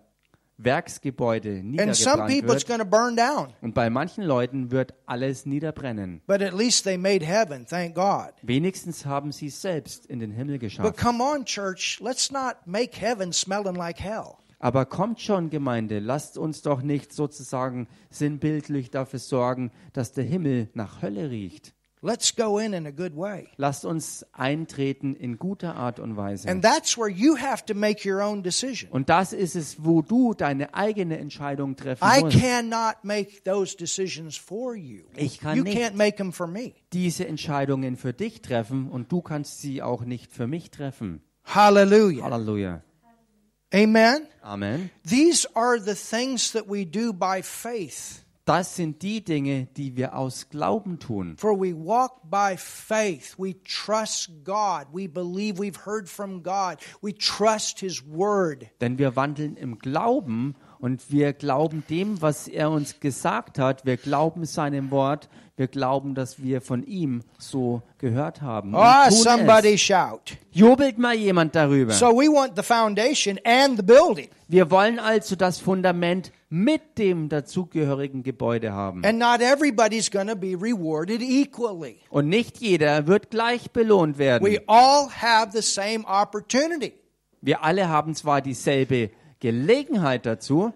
Werksgebäude 0.57 1.59
and 1.59 1.95
some 1.95 2.27
niedergebrannt 2.27 2.27
people 2.27 2.55
it's 2.55 2.67
wird, 2.67 2.67
going 2.67 2.79
to 2.79 2.85
burn 2.85 3.15
down, 3.15 3.53
und 3.61 3.73
bei 3.73 3.89
manchen 3.89 4.23
Leuten 4.23 4.71
wird 4.71 4.93
alles 5.05 5.45
niederbrennen. 5.45 6.21
but 6.27 6.41
at 6.41 6.53
least 6.53 6.83
they 6.83 6.97
made 6.97 7.25
heaven, 7.25 7.65
thank 7.65 7.95
God. 7.95 8.31
Wenigstens 8.43 9.05
haben 9.05 9.31
sie 9.31 9.47
es 9.47 9.61
selbst 9.61 10.05
in 10.05 10.19
den 10.19 10.31
Himmel 10.31 10.55
But 10.59 10.61
geschafft. 10.61 10.97
come 10.97 11.23
on, 11.23 11.45
church, 11.45 11.99
let's 12.01 12.31
not 12.31 12.55
make 12.65 12.95
heaven 12.99 13.33
smelling 13.33 13.75
like 13.75 13.99
hell. 13.99 14.35
Aber 14.59 14.85
kommt 14.85 15.19
schon, 15.19 15.49
Gemeinde, 15.49 15.97
lasst 15.97 16.37
uns 16.37 16.61
doch 16.61 16.83
nicht 16.83 17.11
sozusagen 17.13 17.87
sinnbildlich 18.11 18.91
dafür 18.91 19.17
sorgen, 19.17 19.71
dass 19.93 20.11
der 20.13 20.23
Himmel 20.23 20.69
nach 20.75 21.01
Hölle 21.01 21.31
riecht. 21.31 21.73
Let's 22.03 22.35
go 22.35 22.57
in 22.57 22.73
in 22.73 22.87
a 22.87 22.91
good 22.91 23.15
way. 23.15 23.47
Lasst 23.57 23.85
uns 23.85 24.25
eintreten 24.33 25.15
in 25.15 25.37
guter 25.37 25.75
Art 25.75 25.99
und 25.99 26.17
Weise. 26.17 26.49
And 26.49 26.63
that's 26.63 26.97
where 26.97 27.07
you 27.09 27.37
have 27.37 27.63
to 27.67 27.75
make 27.75 28.09
your 28.09 28.23
own 28.23 28.41
decision. 28.41 28.89
Und 28.91 29.09
das 29.09 29.33
ist 29.33 29.55
es, 29.55 29.83
wo 29.83 30.01
du 30.01 30.33
deine 30.33 30.73
eigene 30.73 31.19
Entscheidung 31.19 31.75
treffen 31.75 32.03
I 32.03 32.21
musst. 32.21 32.39
cannot 32.39 33.03
make 33.03 33.43
those 33.43 33.77
decisions 33.77 34.35
for 34.35 34.75
you. 34.75 35.03
Ich 35.15 35.39
kann 35.39 35.55
You 35.55 35.63
nicht. 35.63 35.77
can't 35.77 35.93
make 35.93 36.17
them 36.17 36.33
for 36.33 36.47
me. 36.47 36.73
Diese 36.91 37.27
Entscheidungen 37.27 37.95
für 37.97 38.13
dich 38.13 38.41
treffen 38.41 38.89
und 38.89 39.11
du 39.11 39.21
kannst 39.21 39.61
sie 39.61 39.83
auch 39.83 40.03
nicht 40.03 40.31
für 40.33 40.47
mich 40.47 40.71
treffen. 40.71 41.21
Hallelujah. 41.45 42.23
Halleluja. 42.23 42.81
Amen. 43.73 44.27
Amen. 44.41 44.89
These 45.07 45.47
are 45.55 45.79
the 45.79 45.93
things 45.93 46.51
that 46.53 46.65
we 46.67 46.83
do 46.85 47.13
by 47.13 47.41
faith. 47.43 48.23
Das 48.51 48.75
sind 48.75 49.01
die 49.01 49.23
Dinge, 49.23 49.69
die 49.77 49.95
wir 49.95 50.13
aus 50.13 50.49
Glauben 50.49 50.99
tun. 50.99 51.35
For 51.37 51.57
we 51.57 51.73
walk 51.73 52.29
by 52.29 52.57
faith. 52.57 53.35
We 53.37 53.55
trust 53.63 54.29
God. 54.43 54.87
We 54.91 55.07
believe 55.07 55.57
we've 55.57 55.85
heard 55.85 56.09
from 56.09 56.43
God. 56.43 56.75
We 57.01 57.13
trust 57.13 57.79
His 57.79 58.03
Word. 58.05 58.65
Denn 58.81 58.97
wir 58.97 59.15
wandeln 59.15 59.55
im 59.55 59.79
Glauben 59.79 60.55
und 60.79 61.13
wir 61.13 61.31
glauben 61.31 61.85
dem, 61.89 62.21
was 62.21 62.49
er 62.49 62.71
uns 62.71 62.99
gesagt 62.99 63.57
hat. 63.57 63.85
Wir 63.85 63.95
glauben 63.95 64.43
seinem 64.43 64.91
Wort. 64.91 65.29
Wir 65.55 65.67
glauben, 65.67 66.13
dass 66.13 66.43
wir 66.43 66.59
von 66.59 66.83
ihm 66.83 67.21
so 67.37 67.81
gehört 67.99 68.41
haben. 68.41 68.75
Ah, 68.75 69.07
tun 69.07 69.17
somebody 69.17 69.75
es. 69.75 69.81
shout. 69.81 70.37
Jubelt 70.51 70.97
mal 70.97 71.15
jemand 71.15 71.55
darüber. 71.55 71.93
So 71.93 72.07
we 72.07 72.27
want 72.27 72.57
the 72.57 72.63
foundation 72.63 73.39
and 73.45 73.77
the 73.77 73.83
building. 73.83 74.27
Wir 74.49 74.69
wollen 74.69 74.99
also 74.99 75.37
das 75.37 75.57
Fundament 75.57 76.33
mit 76.53 76.97
dem 76.97 77.29
dazugehörigen 77.29 78.23
Gebäude 78.23 78.73
haben. 78.73 79.05
And 79.05 79.17
not 79.17 79.39
everybody's 79.39 80.11
going 80.11 80.27
to 80.27 80.35
be 80.35 80.53
rewarded 80.53 81.21
equally. 81.21 81.99
Und 82.09 82.27
nicht 82.27 82.57
jeder 82.59 83.07
wird 83.07 83.29
gleich 83.31 83.71
belohnt 83.71 84.17
werden. 84.17 84.45
We 84.45 84.59
all 84.67 85.09
have 85.09 85.53
the 85.53 85.61
same 85.61 86.03
opportunity. 86.05 86.91
Wir 87.39 87.63
alle 87.63 87.87
haben 87.87 88.13
zwar 88.15 88.41
dieselbe 88.41 89.11
Gelegenheit 89.39 90.25
dazu, 90.25 90.73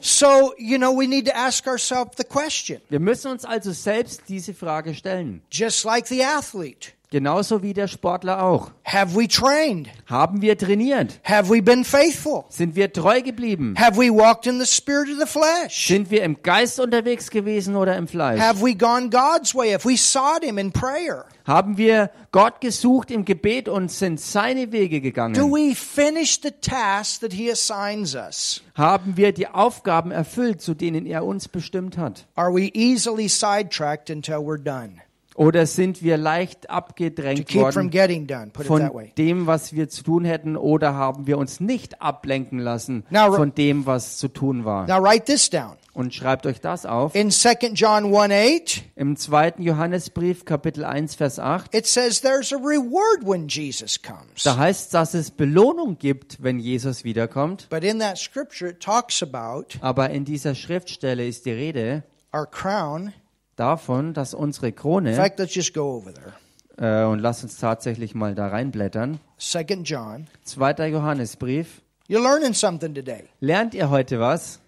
So, 0.00 0.52
you 0.58 0.78
know, 0.78 0.92
we 0.96 1.06
need 1.08 1.26
to 1.26 1.34
ask 1.34 1.66
ourselves 1.66 2.16
the 2.16 2.24
question, 2.24 2.80
wir 2.88 3.00
müssen 3.00 3.32
uns 3.32 3.44
also 3.44 3.72
selbst 3.72 4.22
diese 4.28 4.54
Frage 4.54 4.94
stellen. 4.94 5.42
just 5.50 5.84
like 5.84 6.06
the 6.06 6.22
athlete. 6.24 6.92
Genauso 7.10 7.62
wie 7.62 7.72
der 7.72 7.88
Sportler 7.88 8.42
auch. 8.42 8.70
Have 8.84 9.16
we 9.18 9.26
trained? 9.26 9.88
Haben 10.04 10.42
wir 10.42 10.58
trainiert? 10.58 11.20
Have 11.24 11.48
we 11.50 11.62
been 11.62 11.82
faithful? 11.82 12.44
Sind 12.50 12.76
wir 12.76 12.92
treu 12.92 13.22
geblieben? 13.22 13.74
Have 13.78 13.96
we 13.98 14.10
walked 14.10 14.46
in 14.46 14.60
the 14.60 14.66
spirit 14.66 15.08
of 15.08 15.18
the 15.18 15.26
flesh? 15.26 15.86
Sind 15.86 16.10
wir 16.10 16.22
im 16.22 16.42
Geist 16.42 16.78
unterwegs 16.78 17.30
gewesen 17.30 17.76
oder 17.76 17.96
im 17.96 18.08
Fleisch? 18.08 18.38
Have 18.38 18.62
we 18.62 18.74
gone 18.74 19.08
God's 19.08 19.54
way? 19.54 19.72
Have 19.72 19.88
we 19.88 19.96
sought 19.96 20.44
Him 20.44 20.58
in 20.58 20.70
prayer? 20.70 21.24
Haben 21.46 21.78
wir 21.78 22.10
Gott 22.30 22.60
gesucht 22.60 23.10
im 23.10 23.24
Gebet 23.24 23.70
und 23.70 23.90
sind 23.90 24.20
seine 24.20 24.70
Wege 24.70 24.96
Do 24.98 25.02
gegangen? 25.02 25.50
we 25.50 25.74
finish 25.74 26.38
the 26.42 26.50
task 26.60 27.22
that 27.22 27.32
He 27.32 27.50
assigns 27.50 28.14
us? 28.14 28.62
Haben 28.74 29.16
wir 29.16 29.32
die 29.32 29.48
Aufgaben 29.48 30.10
erfüllt, 30.10 30.60
zu 30.60 30.74
denen 30.74 31.06
er 31.06 31.24
uns 31.24 31.48
bestimmt 31.48 31.96
hat? 31.96 32.26
Are 32.34 32.52
we 32.54 32.70
easily 32.74 33.28
sidetracked 33.28 34.10
until 34.10 34.40
we're 34.40 34.62
done? 34.62 35.00
Oder 35.38 35.66
sind 35.66 36.02
wir 36.02 36.16
leicht 36.16 36.68
abgedrängt 36.68 37.54
worden 37.54 37.90
done, 38.26 38.50
von 38.52 38.90
dem, 39.16 39.46
was 39.46 39.72
wir 39.72 39.88
zu 39.88 40.02
tun 40.02 40.24
hätten? 40.24 40.56
Oder 40.56 40.94
haben 40.94 41.28
wir 41.28 41.38
uns 41.38 41.60
nicht 41.60 42.02
ablenken 42.02 42.58
lassen 42.58 43.04
Now, 43.08 43.32
von 43.32 43.54
dem, 43.54 43.86
was 43.86 44.18
zu 44.18 44.26
tun 44.26 44.64
war? 44.64 44.88
Now 44.88 45.00
write 45.00 45.26
this 45.26 45.48
down. 45.48 45.76
Und 45.92 46.12
schreibt 46.12 46.44
euch 46.44 46.60
das 46.60 46.86
auf. 46.86 47.14
In 47.14 47.30
2 47.30 47.70
John 47.74 48.12
1 48.12 48.32
8, 48.32 48.84
Im 48.96 49.16
zweiten 49.16 49.62
Johannesbrief, 49.62 50.44
Kapitel 50.44 50.84
1, 50.84 51.14
Vers 51.14 51.38
8, 51.38 51.72
it 51.72 51.86
says 51.86 52.20
there's 52.20 52.52
a 52.52 52.56
reward 52.56 53.24
when 53.24 53.46
Jesus 53.46 54.02
comes. 54.02 54.42
da 54.42 54.56
heißt 54.56 54.92
dass 54.92 55.14
es 55.14 55.30
Belohnung 55.30 55.98
gibt, 55.98 56.42
wenn 56.42 56.58
Jesus 56.58 57.04
wiederkommt. 57.04 57.68
But 57.70 57.84
in 57.84 58.00
that 58.00 58.18
scripture, 58.18 58.70
it 58.72 58.80
talks 58.80 59.22
about 59.22 59.78
Aber 59.82 60.10
in 60.10 60.24
dieser 60.24 60.56
Schriftstelle 60.56 61.24
ist 61.24 61.46
die 61.46 61.52
Rede 61.52 62.02
our 62.34 62.46
crown. 62.46 63.12
Davon, 63.58 64.14
dass 64.14 64.34
unsere 64.34 64.68
In 64.68 64.74
Krone, 64.76 65.14
fact, 65.14 65.38
let's 65.38 65.54
just 65.54 65.74
go 65.74 65.96
over 65.96 66.12
there. 66.12 66.34
äh, 66.76 67.06
und 67.06 67.18
lasst 67.18 67.42
uns 67.42 67.56
tatsächlich 67.58 68.14
mal 68.14 68.34
da 68.34 68.48
reinblättern, 68.48 69.18
2 69.38 69.62
John. 69.84 70.26
zweiter 70.44 70.86
Johannesbrief. 70.86 71.82
You're 72.08 72.22
learning 72.22 72.54
something 72.54 72.94
today. 72.94 73.24
Lernt 73.40 73.74
ihr 73.74 73.90
heute 73.90 74.18
was? 74.20 74.60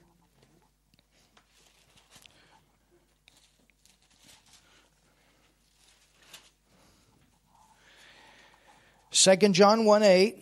Second 9.11 9.57
John 9.57 9.87
1 9.89 10.05
8. 10.05 10.35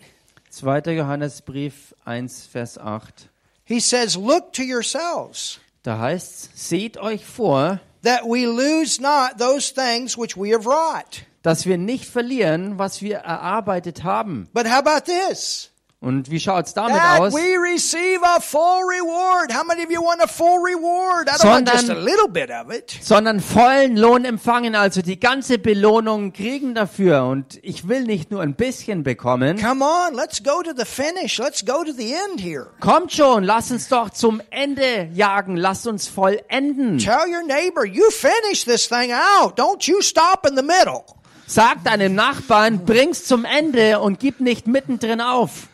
Zweiter 0.49 0.91
Johannesbrief 0.91 1.93
1, 2.05 2.47
Vers 2.47 2.77
8. 2.77 3.29
He 3.65 3.79
says, 3.79 4.15
Look 4.15 4.53
to 4.53 4.63
yourselves, 4.63 5.59
Da 5.83 5.99
heißt 5.99 6.57
seht 6.57 6.97
euch 6.97 7.25
vor, 7.25 7.79
that 8.03 8.25
we 8.25 8.45
lose 8.45 8.99
not 8.99 9.37
those 9.37 9.71
things 9.71 10.17
which 10.17 10.35
we 10.37 10.51
have 10.51 10.65
wrought. 10.65 11.23
dass 11.41 11.65
wir 11.65 11.77
nicht 11.77 12.05
verlieren, 12.05 12.77
was 12.77 13.01
wir 13.01 13.17
erarbeitet 13.19 14.03
haben. 14.03 14.49
But 14.53 14.67
how 14.67 14.79
about 14.79 15.05
this? 15.05 15.71
Und 16.01 16.31
wie 16.31 16.39
schaut's 16.39 16.73
damit 16.73 16.95
That 16.95 17.19
aus? 17.19 17.33
we 17.33 17.57
receive 17.59 18.21
a 18.23 18.39
full 18.39 18.83
reward. 18.87 19.53
How 19.53 19.65
many 19.65 19.83
of 19.83 19.91
you 19.91 20.01
want 20.01 20.21
a 20.23 20.27
full 20.27 20.57
reward? 20.59 21.27
I 21.27 21.35
don't 21.37 21.49
want 21.49 21.67
just 21.69 21.83
a 21.83 21.87
Sondern- 21.87 22.05
little 22.05 22.29
bit 22.29 22.49
of 22.49 22.71
it. 22.73 22.97
sondern 23.01 23.41
vollen 23.41 23.97
Lohn 23.97 24.23
empfangen, 24.23 24.75
also 24.75 25.01
die 25.01 25.19
ganze 25.19 25.57
Belohnung 25.57 26.31
kriegen 26.31 26.73
dafür. 26.73 27.25
Und 27.25 27.59
ich 27.63 27.89
will 27.89 28.03
nicht 28.03 28.31
nur 28.31 28.41
ein 28.41 28.53
bisschen 28.55 29.03
bekommen. 29.03 29.61
Come 29.61 29.83
on, 29.83 30.13
let's 30.15 30.41
go 30.41 30.61
to 30.63 30.71
the 30.73 30.85
finish. 30.85 31.37
Let's 31.37 31.65
go 31.65 31.83
to 31.83 31.91
the 31.91 32.13
end 32.13 32.39
here. 32.41 32.67
Kommt 32.79 33.11
schon, 33.11 33.43
lass 33.43 33.69
uns 33.69 33.89
doch 33.89 34.09
zum 34.11 34.41
Ende 34.51 35.09
jagen, 35.13 35.57
lasst 35.57 35.85
uns 35.85 36.07
vollenden. 36.07 36.99
Tell 36.99 37.27
your 37.27 37.43
neighbor, 37.45 37.83
you 37.85 38.09
finish 38.09 38.63
this 38.63 38.87
thing 38.87 39.11
out. 39.11 39.59
Don't 39.59 39.85
you 39.85 40.01
stop 40.01 40.47
in 40.49 40.55
the 40.55 40.63
middle. 40.63 41.03
Sag 41.45 41.83
deinem 41.83 42.13
Nachbarn, 42.13 42.85
bring's 42.85 43.25
zum 43.25 43.43
Ende 43.43 43.99
und 43.99 44.19
gib 44.19 44.39
nicht 44.39 44.67
mittendrin 44.67 45.19
auf. 45.19 45.67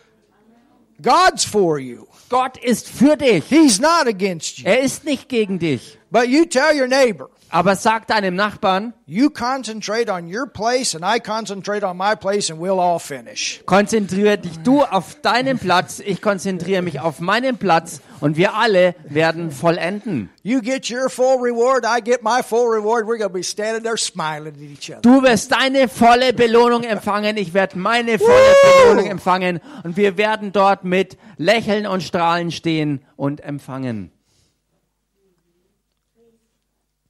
God's 1.02 1.44
for 1.44 1.80
you. 1.80 2.08
Gott 2.30 2.58
ist 2.58 2.88
für 2.90 3.16
dich. 3.16 3.46
He's 3.50 3.80
not 3.80 4.08
against 4.08 4.60
you. 4.60 4.66
Er 4.66 4.82
ist 4.82 5.04
nicht 5.04 5.30
gegen 5.30 5.60
dich. 5.60 5.98
But 6.12 6.28
you 6.30 6.46
tell 6.46 6.74
your 6.74 6.88
neighbor, 6.88 7.30
Aber 7.50 7.76
sag 7.76 8.08
deinem 8.08 8.36
Nachbarn, 8.36 8.94
you 9.06 9.30
concentrate 9.30 10.12
on 10.12 10.28
your 10.28 10.46
place 10.48 10.96
and 10.96 11.06
I 11.06 11.20
concentrate 11.20 11.84
on 11.86 11.96
my 11.96 12.16
place 12.16 12.50
and 12.50 12.60
we'll 12.60 12.80
all 12.80 13.00
finish. 13.00 13.62
konzentriere 13.66 14.38
dich 14.38 14.58
du 14.64 14.82
auf 14.84 15.22
deinen 15.22 15.58
Platz, 15.58 16.02
ich 16.04 16.22
konzentriere 16.22 16.82
mich 16.82 17.00
auf 17.00 17.20
meinen 17.20 17.58
Platz 17.58 18.02
und 18.20 18.36
wir 18.36 18.56
alle 18.56 18.96
werden 19.08 19.52
vollenden. 19.52 20.30
You 20.44 20.60
get 20.62 20.90
your 20.90 21.10
full 21.10 21.38
reward, 21.40 21.86
I 21.86 22.02
get 22.02 22.24
my 22.24 22.42
full 22.44 22.68
reward. 22.68 23.06
We're 23.06 23.18
going 23.18 23.30
to 23.30 23.30
be 23.30 23.44
standing 23.44 23.84
there 23.84 23.98
smiling 23.98 24.56
at 24.56 24.62
each 24.62 24.92
other. 24.92 25.02
Du 25.02 25.22
wirst 25.24 25.52
deine 25.52 25.88
volle 25.88 26.34
Belohnung 26.34 26.84
empfangen, 26.84 27.38
ich 27.38 27.54
werde 27.54 27.78
meine 27.78 28.20
volle 28.20 28.32
Woo! 28.32 28.90
Belohnung 28.90 29.12
empfangen 29.12 29.62
und 29.84 29.98
wir 29.98 30.18
werden 30.18 30.52
dort 30.52 30.84
mit 30.84 31.18
Lächeln 31.38 31.86
und 31.86 32.02
Strahlen 32.04 32.52
stehen 32.52 33.02
und 33.16 33.42
empfangen. 33.42 34.12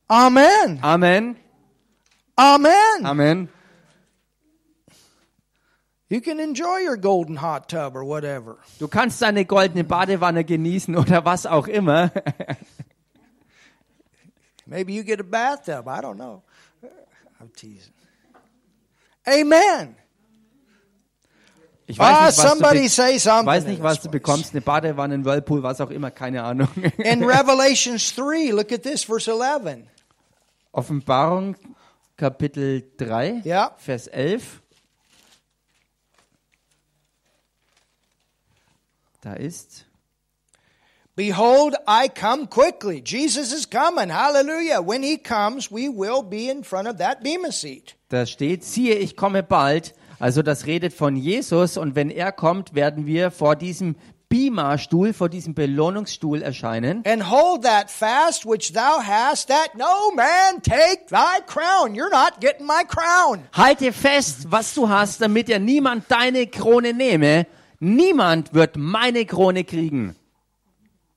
Amen. 0.08 0.80
Amen. 0.84 1.36
Amen. 2.38 3.06
Amen. 3.06 3.50
You 6.10 6.22
can 6.22 6.40
enjoy 6.40 6.82
your 6.86 6.98
golden 6.98 7.38
hot 7.38 7.68
tub 7.68 7.96
or 7.96 8.06
whatever. 8.06 8.58
Du 8.80 8.88
kannst 8.88 9.20
deine 9.22 9.46
goldene 9.46 9.84
Badewanne 9.84 10.44
genießen 10.44 10.96
oder 10.96 11.26
was 11.26 11.46
auch 11.48 11.68
immer. 11.68 12.12
Maybe 14.68 14.94
you 14.94 15.04
get 15.04 15.20
a 15.20 15.24
bathtub. 15.24 15.88
I 15.88 16.02
don't 16.02 16.18
know. 16.18 16.44
I'm 17.42 17.50
teasing. 17.56 17.94
Amen. 19.28 19.96
Ich 21.88 22.00
Ah, 22.00 22.04
weiß 22.28 22.38
nicht, 22.38 22.46
was 22.46 22.52
somebody 22.52 22.88
say 22.88 23.16
ich 23.16 23.24
something. 23.24 23.46
weiß 23.48 23.66
nicht, 23.66 23.82
was 23.84 24.02
du 24.02 24.10
bekommst. 24.10 24.54
Eine 24.54 24.62
Badewanne, 24.62 25.16
ein 25.16 25.26
Whirlpool, 25.26 25.62
was 25.64 25.82
auch 25.82 25.90
immer, 25.92 26.10
keine 26.12 26.44
Ahnung. 26.44 26.68
In 26.98 27.24
Revelations 27.24 28.14
3, 28.16 28.52
look 28.52 28.72
at 28.72 28.84
this, 28.84 29.04
verse 29.04 29.30
11. 29.30 29.84
Offenbarung 30.76 31.56
Kapitel 32.18 32.84
3, 32.98 33.42
Ja. 33.46 33.74
Vers 33.78 34.08
11. 34.08 34.62
Da 39.22 39.34
ist, 39.34 39.86
Behold, 41.16 41.76
I 41.88 42.10
come 42.10 42.48
quickly. 42.48 43.02
Jesus 43.06 43.54
is 43.54 43.70
coming. 43.70 44.10
Hallelujah. 44.10 44.82
When 44.86 45.02
he 45.02 45.18
comes, 45.18 45.72
we 45.72 45.88
will 45.88 46.22
be 46.22 46.50
in 46.50 46.62
front 46.66 46.90
of 46.90 46.98
that 46.98 47.24
Bema 47.24 47.52
seat. 47.54 47.96
da 48.10 48.26
steht, 48.26 48.66
siehe, 48.66 48.96
ich 48.96 49.16
komme 49.16 49.42
bald. 49.42 49.94
Also 50.20 50.42
das 50.42 50.66
redet 50.66 50.94
von 50.94 51.16
Jesus 51.16 51.78
und 51.78 51.96
wenn 51.96 52.10
er 52.10 52.32
kommt, 52.34 52.76
werden 52.76 53.06
wir 53.06 53.32
vor 53.32 53.56
diesem 53.56 53.96
Bima-Stuhl, 54.30 55.14
vor 55.14 55.30
diesem 55.30 55.54
Belohnungsstuhl 55.54 56.42
erscheinen. 56.42 57.04
And 57.06 57.30
hold 57.30 57.64
that 57.64 57.90
fast 57.90 58.46
which 58.46 58.74
thou 58.74 59.02
hast, 59.02 59.50
that 59.50 59.76
no 59.76 60.12
man 60.16 60.62
take 60.62 61.08
thy 61.10 61.42
crown. 61.46 61.96
You're 61.96 62.10
not 62.10 62.40
getting 62.42 62.66
my 62.66 62.84
crown. 62.88 63.46
Halte 63.54 63.94
fest, 63.94 64.52
was 64.52 64.74
du 64.74 64.90
hast, 64.90 65.22
damit 65.22 65.48
dir 65.48 65.60
niemand 65.60 66.06
deine 66.10 66.48
Krone 66.48 66.94
nehme. 66.94 67.48
Niemand 67.80 68.54
wird 68.54 68.78
meine 68.78 69.26
Krone 69.26 69.64
kriegen. 69.64 70.16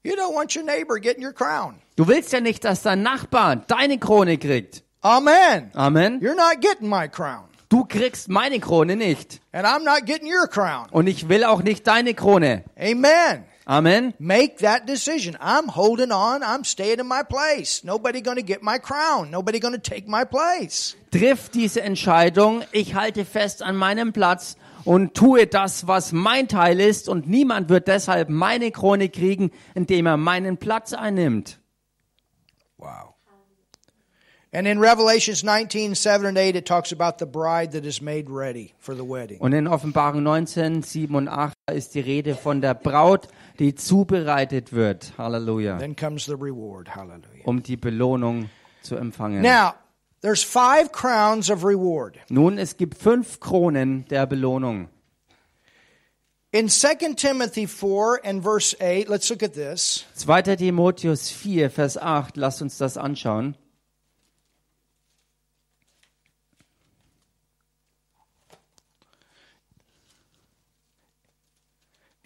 You 0.02 0.14
don't 0.14 0.34
want 0.34 0.54
your 0.54 0.64
neighbor 0.64 0.98
getting 0.98 1.24
your 1.24 1.32
crown. 1.32 1.76
Du 1.96 2.06
willst 2.06 2.32
ja 2.32 2.40
nicht, 2.40 2.64
dass 2.64 2.82
dein 2.82 3.02
Nachbar 3.02 3.56
deine 3.56 3.98
Krone 3.98 4.38
kriegt. 4.38 4.84
Amen. 5.02 5.70
Amen. 5.74 6.20
You're 6.20 6.34
not 6.34 6.60
getting 6.60 6.88
my 6.88 7.08
crown. 7.08 7.48
Du 7.68 7.84
kriegst 7.84 8.28
meine 8.30 8.60
Krone 8.60 8.96
nicht. 8.96 9.40
And 9.52 9.66
I'm 9.66 9.84
not 9.84 10.06
getting 10.06 10.32
your 10.32 10.46
crown. 10.46 10.86
Und 10.90 11.06
ich 11.06 11.28
will 11.28 11.44
auch 11.44 11.62
nicht 11.62 11.86
deine 11.86 12.14
Krone. 12.14 12.64
Amen. 12.78 13.44
Amen. 13.66 14.14
Make 14.18 14.56
that 14.62 14.88
decision. 14.88 15.36
I'm 15.36 15.76
holding 15.76 16.10
on. 16.10 16.42
I'm 16.42 16.64
staying 16.64 17.00
in 17.00 17.06
my 17.06 17.22
place. 17.22 17.84
Nobody 17.84 18.22
going 18.22 18.38
to 18.38 18.42
get 18.42 18.62
my 18.62 18.78
crown. 18.78 19.30
Nobody 19.30 19.60
going 19.60 19.74
to 19.74 19.80
take 19.80 20.08
my 20.08 20.24
place. 20.24 20.96
Triff 21.10 21.50
diese 21.50 21.82
Entscheidung. 21.82 22.62
Ich 22.72 22.94
halte 22.94 23.26
fest 23.26 23.62
an 23.62 23.76
meinem 23.76 24.14
Platz 24.14 24.56
und 24.86 25.12
tue 25.12 25.46
das, 25.46 25.86
was 25.86 26.12
mein 26.12 26.48
Teil 26.48 26.80
ist. 26.80 27.10
Und 27.10 27.28
niemand 27.28 27.68
wird 27.68 27.88
deshalb 27.88 28.30
meine 28.30 28.70
Krone 28.70 29.10
kriegen, 29.10 29.50
indem 29.74 30.06
er 30.06 30.16
meinen 30.16 30.56
Platz 30.56 30.94
einnimmt. 30.94 31.57
And 34.50 34.66
in 34.66 34.78
Revelations 34.80 35.44
19, 35.44 35.94
7 35.94 36.26
and 36.26 36.38
8, 36.38 36.56
it 36.56 36.64
talks 36.64 36.90
about 36.90 37.18
the 37.18 37.26
bride 37.26 37.72
that 37.72 37.84
is 37.84 38.00
made 38.00 38.30
ready 38.30 38.72
for 38.78 38.94
the 38.94 39.04
wedding. 39.04 39.38
Und 39.40 39.52
in 39.52 39.68
Offenbarung 39.68 40.22
19, 40.22 40.82
7 40.82 41.14
und 41.14 41.28
8 41.28 41.54
ist 41.70 41.94
die 41.94 42.00
Rede 42.00 42.34
von 42.34 42.62
der 42.62 42.72
Braut, 42.72 43.28
die 43.58 43.74
zubereitet 43.74 44.72
wird. 44.72 45.12
Halleluja. 45.18 45.76
Then 45.78 45.94
comes 45.94 46.24
the 46.24 46.32
reward. 46.32 46.88
Hallelujah. 46.96 47.44
Um 47.44 47.62
die 47.62 47.76
Belohnung 47.76 48.48
zu 48.80 48.96
empfangen. 48.96 49.42
Now, 49.42 49.74
there's 50.22 50.42
five 50.42 50.92
crowns 50.92 51.50
of 51.50 51.62
reward. 51.62 52.18
Nun, 52.30 52.56
es 52.56 52.78
gibt 52.78 52.96
fünf 52.96 53.40
Kronen 53.40 54.06
der 54.08 54.26
Belohnung. 54.26 54.88
In 56.52 56.70
2 56.70 57.14
Timothy 57.16 57.66
4 57.66 58.20
and 58.24 58.42
verse 58.42 58.74
8, 58.80 59.10
let's 59.10 59.28
look 59.28 59.42
at 59.42 59.52
this. 59.52 60.06
2. 60.14 60.56
Timotheus 60.56 61.28
4, 61.28 61.68
Vers 61.68 61.98
8, 61.98 62.38
lasst 62.38 62.62
uns 62.62 62.78
das 62.78 62.96
anschauen. 62.96 63.54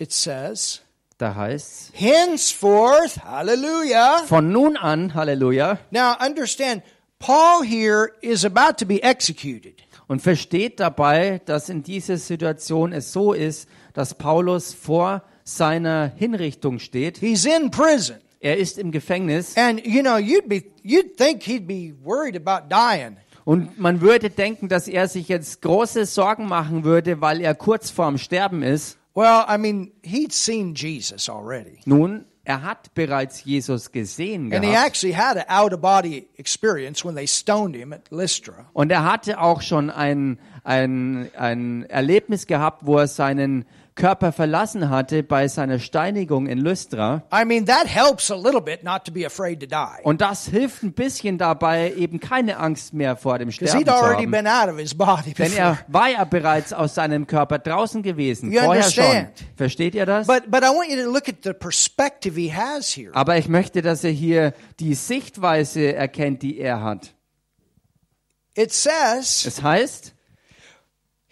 It 0.03 0.13
says, 0.13 0.81
Da 1.19 1.35
heißt 1.35 1.93
henceforth, 1.95 3.23
hallelujah. 3.25 4.25
von 4.27 4.51
nun 4.53 4.77
an, 4.77 5.15
Halleluja, 5.15 5.79
Now 5.91 6.15
understand, 6.19 6.83
Paul 7.19 7.63
here 7.65 8.11
is 8.21 8.45
about 8.45 8.79
to 8.79 8.87
be 8.87 9.01
executed. 9.03 9.75
und 10.09 10.21
versteht 10.21 10.81
dabei, 10.81 11.41
dass 11.47 11.69
in 11.69 11.83
dieser 11.83 12.17
Situation 12.19 12.93
es 12.93 13.13
so 13.13 13.33
ist, 13.33 13.69
dass 13.95 14.15
Paulus 14.15 14.75
vor 14.75 15.23
seiner 15.45 16.13
Hinrichtung 16.17 16.79
steht. 16.81 17.19
He's 17.19 17.45
in 17.45 17.71
prison. 17.71 18.17
Er 18.41 18.57
ist 18.59 18.77
im 18.79 18.91
Gefängnis 18.91 19.57
And 19.57 19.85
you 19.87 20.01
know, 20.03 20.17
you'd 20.17 20.49
be 20.49 20.65
you'd 20.83 21.17
think 21.17 21.45
he'd 21.45 21.67
be 21.69 21.95
worried 22.03 22.37
about 22.37 22.69
dying. 22.69 23.17
und 23.45 23.79
man 23.79 24.01
würde 24.01 24.31
denken, 24.31 24.69
dass 24.69 24.89
er 24.89 25.07
sich 25.09 25.29
jetzt 25.29 25.63
große 25.63 26.07
Sorgen 26.07 26.47
machen 26.49 26.83
würde, 26.85 27.21
weil 27.21 27.41
er 27.41 27.55
kurz 27.55 27.91
vorm 27.91 28.19
Sterben 28.19 28.63
ist. 28.65 28.99
Well, 29.15 29.45
I 29.47 29.57
mean, 29.59 29.93
he'd 30.03 30.33
seen 30.33 30.75
Jesus 30.75 31.29
already. 31.29 31.81
Nun, 31.85 32.25
er 32.45 32.63
hat 32.63 32.95
bereits 32.95 33.45
Jesus 33.45 33.93
gesehen 33.93 34.53
And 34.53 34.65
he 34.65 34.73
gehabt 34.73 34.87
actually 34.87 35.13
had 35.13 35.37
an 35.37 35.45
out 35.49 35.73
of 35.73 35.81
body 35.81 36.27
experience 36.39 37.05
when 37.05 37.15
they 37.15 37.27
stoned 37.27 37.77
him 37.77 37.93
at 37.93 38.11
Lystra. 38.11 38.67
und 38.73 38.91
er 38.91 39.05
hatte 39.05 39.39
auch 39.39 39.61
schon 39.63 39.91
ein, 39.91 40.39
ein, 40.65 41.31
ein 41.37 41.85
Erlebnis 41.89 42.47
gehabt, 42.47 42.85
wo 42.87 42.99
er 42.99 43.07
seinen 43.07 43.65
Körper 43.95 44.33
verlassen 44.33 44.89
hatte 44.89 45.23
bei 45.23 45.49
seiner 45.49 45.79
Steinigung 45.79 46.47
in 46.47 46.59
Lystra. 46.59 47.23
I 47.33 47.45
mean, 47.45 47.67
that 47.67 47.87
helps 47.87 48.31
a 48.31 48.35
little 48.35 48.61
bit 48.63 48.83
not 48.83 49.05
to 49.05 49.13
be 49.13 49.27
afraid 49.27 49.61
to 49.61 49.67
die. 49.67 50.03
Und 50.03 50.23
das 50.23 50.47
hilft 50.47 50.83
ein 50.83 50.95
bisschen 50.95 51.37
dabei, 51.37 51.93
eben 51.95 52.19
keine 52.19 52.57
Angst 52.57 52.95
mehr 52.95 53.17
vor 53.17 53.39
dem 53.39 53.51
Sterben 53.51 53.85
zu 53.85 53.93
haben. 53.93 54.31
been 54.31 54.47
out 54.47 54.69
of 54.69 54.79
his 54.79 54.95
body 54.95 55.35
Denn 55.35 55.53
er 55.53 55.79
war 55.89 56.09
ja 56.09 56.25
bereits 56.25 56.73
aus 56.73 56.95
seinem 56.95 57.27
Körper 57.27 57.59
draußen 57.59 58.03
gewesen, 58.03 58.51
You 58.51 58.61
vorher 58.61 58.83
schon. 58.85 59.05
understand? 59.05 59.45
Versteht 59.57 59.95
ihr 59.95 60.07
das? 60.07 60.27
But 60.27 60.51
but 60.51 60.63
I 60.63 60.69
want 60.69 60.89
you 60.91 60.97
to 61.05 61.11
look 61.11 61.29
at 61.29 61.37
the 61.45 61.53
perspective 61.53 62.35
he 62.41 62.53
has 62.53 62.97
here. 62.97 63.11
Aber 63.15 63.37
ich 63.37 63.49
möchte, 63.49 63.83
dass 63.83 64.05
er 64.05 64.11
hier 64.11 64.55
die 64.81 64.95
Sichtweise 64.95 65.95
erkennt, 65.95 66.43
die 66.43 66.59
er 66.59 66.83
hat. 66.83 67.15
It 68.55 68.73
says, 68.73 69.45
Es 69.47 69.63
heißt, 69.63 70.15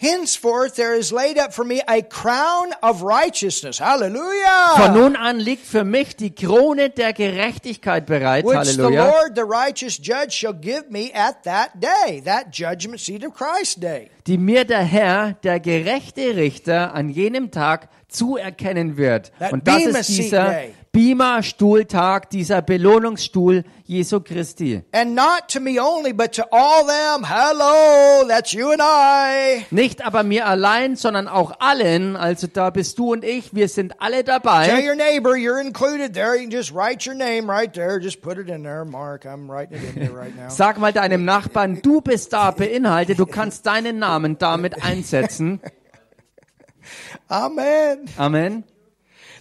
Henceforth 0.00 0.76
there 0.76 0.94
is 0.94 1.12
laid 1.12 1.36
up 1.36 1.52
for 1.52 1.62
me 1.62 1.82
a 1.86 2.00
crown 2.00 2.72
of 2.82 3.02
righteousness. 3.02 3.78
Hallelujah. 3.78 4.74
von 4.76 4.94
nun 4.94 5.14
an 5.14 5.38
liegt 5.38 5.66
für 5.66 5.84
mich 5.84 6.16
die 6.16 6.34
Krone 6.34 6.88
der 6.88 7.12
Gerechtigkeit 7.12 8.06
bereit. 8.06 8.46
which 8.46 8.76
the. 8.76 8.82
Lord, 8.82 9.34
the 9.36 9.44
righteous 9.44 9.98
judge, 9.98 10.32
shall 10.32 10.54
give 10.54 10.90
me 10.90 11.12
at 11.12 11.44
that 11.44 11.80
day, 11.80 12.22
that 12.24 12.50
judgment 12.50 12.98
seat 12.98 13.22
of 13.24 13.34
Christ's 13.34 13.74
day. 13.74 14.08
Die 14.26 14.38
mir 14.38 14.64
der 14.64 14.84
Herr, 14.84 15.34
der 15.42 15.60
gerechte 15.60 16.34
Richter, 16.34 16.94
an 16.94 17.10
jenem 17.10 17.50
Tag 17.50 17.90
zuerkennen 18.08 18.96
wird. 18.96 19.32
That 19.38 19.52
Und 19.52 19.68
das 19.68 19.84
ist 19.84 20.08
dieser. 20.08 20.54
Bima-Stuhltag, 20.92 22.30
dieser 22.30 22.62
Belohnungsstuhl 22.62 23.62
Jesu 23.84 24.18
Christi. 24.20 24.82
And 24.90 25.14
not 25.14 25.46
to 25.52 25.60
me 25.60 25.80
only, 25.80 26.12
but 26.12 26.32
to 26.32 26.42
all 26.50 26.84
them. 26.84 27.24
Hello, 27.28 28.26
that's 28.26 28.52
you 28.52 28.72
and 28.72 28.82
I. 28.82 29.66
Nicht 29.70 30.04
aber 30.04 30.24
mir 30.24 30.46
allein, 30.46 30.96
sondern 30.96 31.28
auch 31.28 31.52
allen, 31.60 32.16
also 32.16 32.48
da 32.48 32.70
bist 32.70 32.98
du 32.98 33.12
und 33.12 33.24
ich, 33.24 33.54
wir 33.54 33.68
sind 33.68 34.00
alle 34.00 34.24
Tell 34.24 34.40
dabei. 34.40 34.84
your 34.84 34.96
neighbor 34.96 35.36
you're 35.36 35.60
included 35.60 36.12
there. 36.12 36.34
You 36.34 36.42
can 36.42 36.50
just 36.50 36.74
write 36.74 37.08
your 37.08 37.16
name 37.16 37.48
right 37.48 37.72
there. 37.72 38.00
Just 38.00 38.20
put 38.20 38.36
it 38.38 38.48
in 38.48 38.64
there, 38.64 38.84
Mark. 38.84 39.24
I'm 39.24 39.48
writing 39.48 39.78
it 39.78 39.96
in 39.96 40.02
there 40.06 40.12
right 40.12 40.34
now. 40.36 40.48
Sag 40.48 40.78
mal 40.78 40.92
deinem 40.92 41.24
Nachbarn, 41.24 41.82
du 41.82 42.00
bist 42.00 42.32
da 42.32 42.50
beinhaltet, 42.50 43.20
du 43.20 43.26
kannst 43.26 43.64
deinen 43.64 44.00
Namen 44.00 44.38
damit 44.38 44.82
einsetzen. 44.82 45.60
Amen. 47.28 48.08
Amen. 48.16 48.64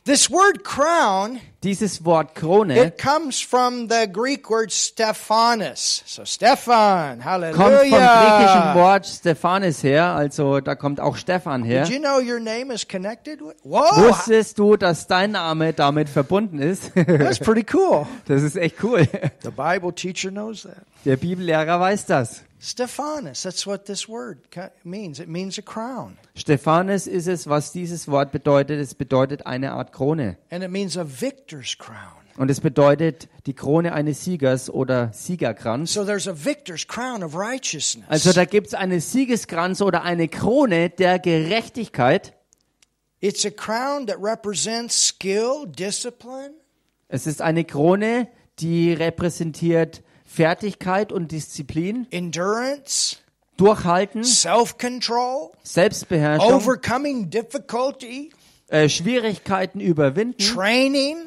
This 0.10 0.28
word 0.28 0.64
crown, 0.64 1.40
Dieses 1.62 2.04
Wort 2.04 2.34
Krone 2.34 2.72
it 2.72 2.98
comes 2.98 3.40
from 3.42 3.90
the 3.90 4.08
Greek 4.12 4.50
word 4.50 4.72
Stephanos. 4.72 6.02
So 6.08 6.26
Stephan, 6.26 7.20
kommt 7.20 7.54
vom 7.54 7.54
griechischen 7.54 8.00
hallelujah. 8.00 8.74
Wort 8.74 9.06
Stephanes 9.06 9.84
her, 9.84 10.16
also 10.16 10.62
da 10.62 10.74
kommt 10.74 11.00
auch 11.00 11.16
Stephan 11.16 11.64
her. 11.64 11.84
Did 11.84 11.94
you 11.94 12.00
know 12.00 12.20
your 12.20 12.40
name 12.40 12.74
is 12.74 12.88
connected 12.88 13.40
with? 13.40 13.58
Whoa, 13.64 14.08
Wusstest 14.08 14.58
du, 14.58 14.78
dass 14.78 15.06
dein 15.06 15.34
Name 15.34 15.74
damit 15.74 16.10
verbunden 16.10 16.58
ist? 16.58 16.92
that's 16.96 17.38
pretty 17.38 17.64
cool. 17.72 18.08
Das 18.26 18.42
ist 18.42 18.56
echt 18.56 18.84
cool. 18.84 19.06
The 19.44 19.52
Bible 19.52 19.94
teacher 19.94 20.32
knows 20.32 20.64
that. 20.64 20.88
Der 21.06 21.18
Bibellehrer 21.18 21.80
weiß 21.80 22.08
das. 22.08 22.42
Stephanus, 22.62 23.42
that's 23.42 23.66
what 23.66 23.86
this 23.86 24.10
word 24.10 24.40
means. 24.84 25.20
It 25.20 25.30
means 25.30 25.58
a 25.58 25.62
crown. 25.62 26.18
Stephanes 26.36 27.08
ist 27.08 27.28
es, 27.28 27.48
was 27.48 27.72
dieses 27.72 28.10
Wort 28.10 28.34
bedeutet. 28.34 28.80
Es 28.80 28.94
bedeutet 28.94 29.46
eine 29.46 29.72
Art 29.72 29.94
Krone. 29.94 30.38
And 30.52 30.64
it 30.64 30.70
means 30.70 30.98
a 30.98 31.06
victor's 31.06 31.78
crown. 31.78 32.20
Und 32.38 32.52
es 32.52 32.60
bedeutet 32.60 33.30
die 33.46 33.54
Krone 33.54 33.94
eines 33.94 34.24
Siegers 34.24 34.70
oder 34.70 35.12
Siegerkranz. 35.14 35.94
So 35.94 36.04
there's 36.04 36.28
a 36.28 36.34
victor's 36.34 36.86
crown 36.86 37.24
of 37.24 37.34
righteousness. 37.36 38.10
Also 38.10 38.34
da 38.34 38.46
gibt 38.46 38.68
es 38.68 38.74
eine 38.74 39.00
Siegeskranz 39.00 39.82
oder 39.82 40.04
eine 40.04 40.28
Krone 40.28 40.90
der 40.90 41.20
Gerechtigkeit. 41.20 42.34
It's 43.22 43.46
a 43.46 43.52
crown 43.52 44.08
that 44.08 44.18
represents 44.22 45.08
skill, 45.08 45.66
discipline, 45.66 46.52
Es 47.10 47.26
ist 47.26 47.42
eine 47.42 47.66
Krone, 47.66 48.28
die 48.60 48.94
repräsentiert 48.94 50.04
Fertigkeit 50.30 51.12
und 51.12 51.32
Disziplin, 51.32 52.06
endurance, 52.12 53.18
Durchhalten, 53.58 54.24
self-control, 54.24 55.52
Selbstbeherrschung, 55.64 56.54
overcoming 56.54 57.30
difficulty, 57.32 58.30
äh, 58.68 58.88
Schwierigkeiten 58.88 59.80
überwinden, 59.80 60.38
training. 60.38 61.18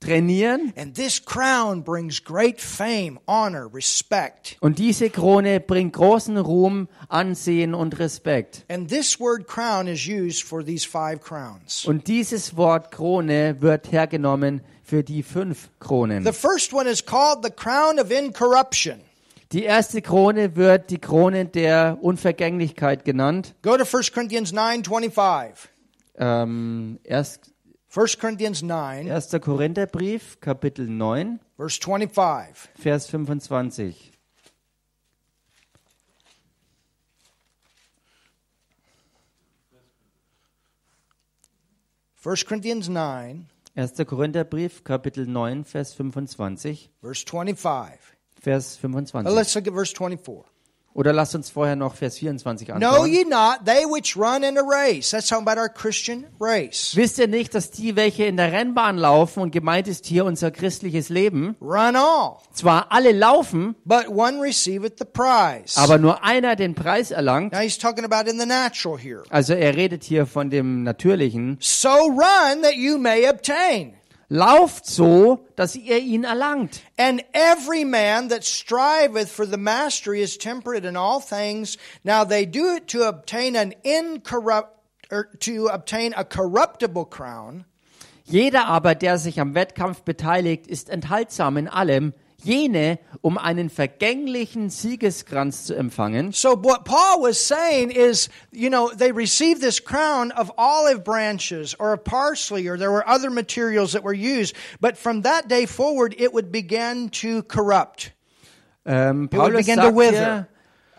trainieren. 0.00 0.72
And 0.76 0.94
this 0.94 1.24
crown 1.24 1.84
brings 1.84 2.24
great 2.24 2.60
fame, 2.60 3.20
honor, 3.28 3.70
respect. 3.72 4.56
Und 4.60 4.78
diese 4.78 5.10
Krone 5.10 5.60
bringt 5.60 5.92
großen 5.92 6.36
Ruhm, 6.36 6.88
Ansehen 7.08 7.74
und 7.74 7.98
Respekt. 7.98 8.64
And 8.68 8.88
this 8.88 9.20
word 9.20 9.46
crown 9.46 9.86
is 9.86 10.06
used 10.08 10.42
for 10.42 10.64
these 10.64 10.86
five 10.86 11.20
crowns. 11.20 11.84
Und 11.84 12.08
dieses 12.08 12.56
Wort 12.56 12.90
Krone 12.90 13.60
wird 13.60 13.92
hergenommen 13.92 14.62
für 14.90 15.04
die 15.04 15.22
fünf 15.22 15.70
Kronen. 15.78 16.24
The 16.24 16.32
first 16.32 16.72
one 16.72 16.90
is 16.90 17.04
called 17.04 17.44
the 17.44 17.50
crown 17.50 18.00
of 18.00 18.10
incorruption. 18.10 19.00
Die 19.52 19.62
erste 19.62 20.02
Krone 20.02 20.56
wird 20.56 20.90
die 20.90 20.98
Krone 20.98 21.46
der 21.46 21.98
Unvergänglichkeit 22.00 23.04
genannt. 23.04 23.54
Go 23.62 23.76
to 23.76 23.84
1 23.84 24.12
Corinthians 24.12 24.52
9:25. 24.52 25.68
Ähm, 26.16 26.98
erst, 27.04 27.52
1 27.94 28.18
Corinthians 28.18 28.62
9 28.62 29.08
1. 29.08 29.40
Korintherbrief, 29.40 30.40
Kapitel 30.40 30.88
9, 30.88 31.38
verse 31.56 31.80
25. 31.80 32.70
Vers 32.76 33.06
25. 33.06 34.10
First 42.16 42.46
Corinthians 42.46 42.88
9 42.88 43.46
1. 43.80 44.04
Korintherbrief, 44.04 44.84
Kapitel 44.84 45.26
9, 45.26 45.64
Vers 45.64 45.94
25. 45.94 46.90
verse 47.02 47.24
25. 47.24 48.16
Vers 48.42 48.78
Now 48.82 48.90
25. 48.90 49.32
let's 49.32 49.54
look 49.54 49.66
at 49.66 49.72
verse 49.72 49.92
24. 49.94 50.44
Oder 50.92 51.12
lasst 51.12 51.34
uns 51.36 51.48
vorher 51.50 51.76
noch 51.76 51.94
Vers 51.94 52.18
24 52.18 52.66
Know 52.66 52.74
anschauen. 52.76 53.06
ye 53.12 53.24
not 53.24 53.64
they 53.64 53.84
which 53.84 54.16
run 54.16 54.42
in 54.42 54.58
a 54.58 54.62
race? 54.62 55.10
That's 55.10 55.28
talking 55.28 55.46
about 55.46 55.60
our 55.60 55.68
Christian 55.68 56.26
race. 56.40 56.92
Wisst 56.96 57.18
ihr 57.18 57.28
nicht, 57.28 57.54
dass 57.54 57.70
die, 57.70 57.94
welche 57.94 58.24
in 58.24 58.36
der 58.36 58.50
Rennbahn 58.52 58.96
laufen, 58.98 59.40
und 59.40 59.52
gemeint 59.52 59.86
ist 59.86 60.04
hier 60.06 60.24
unser 60.24 60.50
christliches 60.50 61.08
Leben, 61.08 61.54
Run 61.60 61.94
all, 61.94 62.38
zwar 62.52 62.90
alle 62.90 63.12
laufen, 63.12 63.76
but 63.84 64.08
one 64.08 64.40
receiveth 64.42 64.98
the 64.98 65.04
prize. 65.04 65.76
aber 65.76 65.98
nur 65.98 66.24
einer 66.24 66.56
den 66.56 66.74
Preis 66.74 67.12
erlangt? 67.12 67.52
Now 67.52 67.60
he's 67.60 67.78
talking 67.78 68.04
about 68.04 68.28
in 68.28 68.38
the 68.40 68.46
natural 68.46 68.98
here. 68.98 69.22
Also 69.30 69.54
er 69.54 69.76
redet 69.76 70.02
hier 70.02 70.26
von 70.26 70.50
dem 70.50 70.82
Natürlichen. 70.82 71.56
So 71.60 71.88
run 71.88 72.62
that 72.62 72.74
you 72.74 72.98
may 72.98 73.28
obtain. 73.28 73.94
Lauft 74.30 74.86
so, 74.86 75.44
dass 75.56 75.74
ihr 75.74 75.98
ihn 75.98 76.22
erlangt. 76.22 76.82
And 76.96 77.24
every 77.32 77.84
man 77.84 78.28
that 78.28 78.44
striveth 78.44 79.28
for 79.28 79.44
the 79.44 79.58
mastery 79.58 80.22
is 80.22 80.38
temperate 80.38 80.84
in 80.84 80.96
all 80.96 81.20
things. 81.20 81.76
Now 82.04 82.24
they 82.24 82.46
do 82.46 82.76
it 82.76 82.86
to 82.88 83.08
obtain 83.08 83.56
an 83.56 83.74
incorrupt, 83.82 84.78
or 85.10 85.24
to 85.40 85.66
obtain 85.66 86.14
a 86.16 86.24
corruptible 86.24 87.06
crown, 87.06 87.64
Jeder 88.30 88.66
aber, 88.66 88.94
der 88.94 89.18
sich 89.18 89.40
am 89.40 89.56
Wettkampf 89.56 90.02
beteiligt, 90.02 90.68
ist 90.68 90.88
enthaltsam 90.88 91.56
in 91.56 91.66
allem, 91.66 92.14
jene, 92.44 92.98
um 93.22 93.38
einen 93.38 93.70
vergänglichen 93.70 94.70
Siegeskranz 94.70 95.64
zu 95.64 95.74
empfangen. 95.74 96.32
So 96.32 96.56
what 96.56 96.84
Paul 96.84 97.22
was 97.22 97.38
saying 97.38 97.90
is, 97.90 98.28
you 98.52 98.68
know, 98.68 98.90
they 98.90 99.12
received 99.12 99.60
this 99.60 99.82
crown 99.82 100.32
of 100.32 100.50
olive 100.56 101.04
branches 101.04 101.74
or 101.78 101.92
of 101.92 102.04
parsley, 102.04 102.68
or 102.68 102.76
there 102.76 102.90
were 102.90 103.06
other 103.06 103.30
materials 103.30 103.92
that 103.92 104.02
were 104.02 104.14
used. 104.14 104.54
But 104.80 104.96
from 104.96 105.22
that 105.22 105.48
day 105.48 105.66
forward, 105.66 106.14
it 106.18 106.32
would 106.32 106.50
begin 106.50 107.10
to 107.20 107.42
corrupt. 107.44 108.12
Ähm, 108.86 109.22
would 109.22 109.30
Paulus 109.30 109.66
begin 109.66 109.78
to 109.78 109.90
wither. 109.90 110.10
hier, 110.10 110.48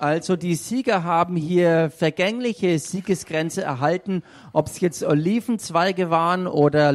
Also 0.01 0.35
die 0.35 0.55
Sieger 0.55 1.03
haben 1.03 1.35
hier 1.35 1.91
vergängliche 1.95 2.79
Siegesgrenze 2.79 3.61
erhalten, 3.61 4.23
ob 4.51 4.65
es 4.65 4.79
jetzt 4.79 5.03
Olivenzweige 5.03 6.09
waren 6.09 6.47
oder 6.47 6.91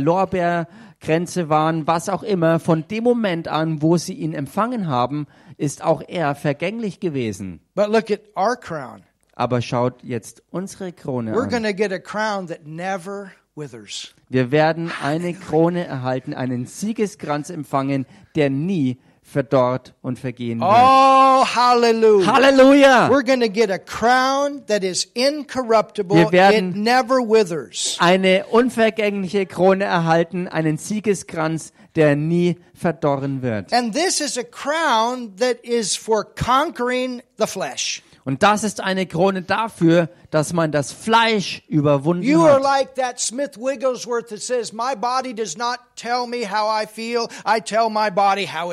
Lorbeergrenze 1.01 1.49
waren, 1.49 1.87
was 1.87 2.09
auch 2.09 2.23
immer. 2.23 2.59
Von 2.59 2.87
dem 2.89 3.05
Moment 3.05 3.49
an, 3.49 3.83
wo 3.83 3.97
sie 3.97 4.15
ihn 4.15 4.33
empfangen 4.33 4.89
haben, 4.89 5.27
ist 5.57 5.83
auch 5.83 6.03
er 6.07 6.35
vergänglich 6.35 7.01
gewesen. 7.01 7.61
But 7.75 7.89
look 7.89 8.11
at 8.11 8.21
our 8.37 8.57
crown. 8.57 9.03
Aber 9.35 9.61
schaut 9.61 10.03
jetzt 10.03 10.43
unsere 10.51 10.93
Krone 10.93 11.35
We're 11.35 11.55
an. 11.55 11.77
get 11.77 11.93
a 11.93 11.99
crown 11.99 12.47
that 12.47 12.67
never 12.67 13.33
withers. 13.55 14.15
Wir 14.29 14.51
werden 14.51 14.91
eine 15.03 15.35
Krone 15.35 15.85
erhalten, 15.87 16.33
einen 16.35 16.67
Siegeskranz 16.67 17.51
empfangen, 17.51 18.07
der 18.35 18.51
nie 18.51 18.99
verdorrt 19.27 19.93
und 20.03 20.19
vergehen 20.19 20.61
wird. 20.61 20.71
Oh, 20.71 21.45
hallelujah. 21.45 22.27
Halleluja! 22.33 23.09
We're 23.11 23.25
going 23.25 23.41
to 23.41 23.49
get 23.49 23.71
a 23.71 23.79
crown 23.79 24.63
that 24.69 24.85
is 24.85 25.05
incorruptible. 25.15 26.17
Wir 26.17 26.33
werden- 26.33 26.71
it 26.71 26.77
never 26.77 27.17
withers. 27.21 27.97
Eine 27.99 28.47
unvergängliche 28.51 29.47
Krone 29.47 29.85
erhalten, 29.85 30.47
einen 30.49 30.79
Siegeskranz, 30.79 31.73
der 31.97 32.15
nie 32.15 32.57
verdorren 32.75 33.43
wird. 33.43 33.73
And 33.73 33.93
this 33.93 34.21
is 34.21 34.39
a 34.39 34.45
crown 34.45 35.35
that 35.39 35.57
is 35.63 35.97
for 35.97 36.25
conquering 36.25 37.23
the 37.39 37.47
flesh. 37.47 38.03
Und 38.27 38.43
das 38.43 38.65
ist 38.65 38.83
eine 38.83 39.07
Krone 39.07 39.43
dafür, 39.43 40.09
dass 40.33 40.53
man 40.53 40.73
das 40.73 40.91
Fleisch 40.91 41.63
überwunden 41.69 42.25
You 42.25 42.43
hat. 42.43 42.61
like 42.61 42.95
says, 44.41 44.73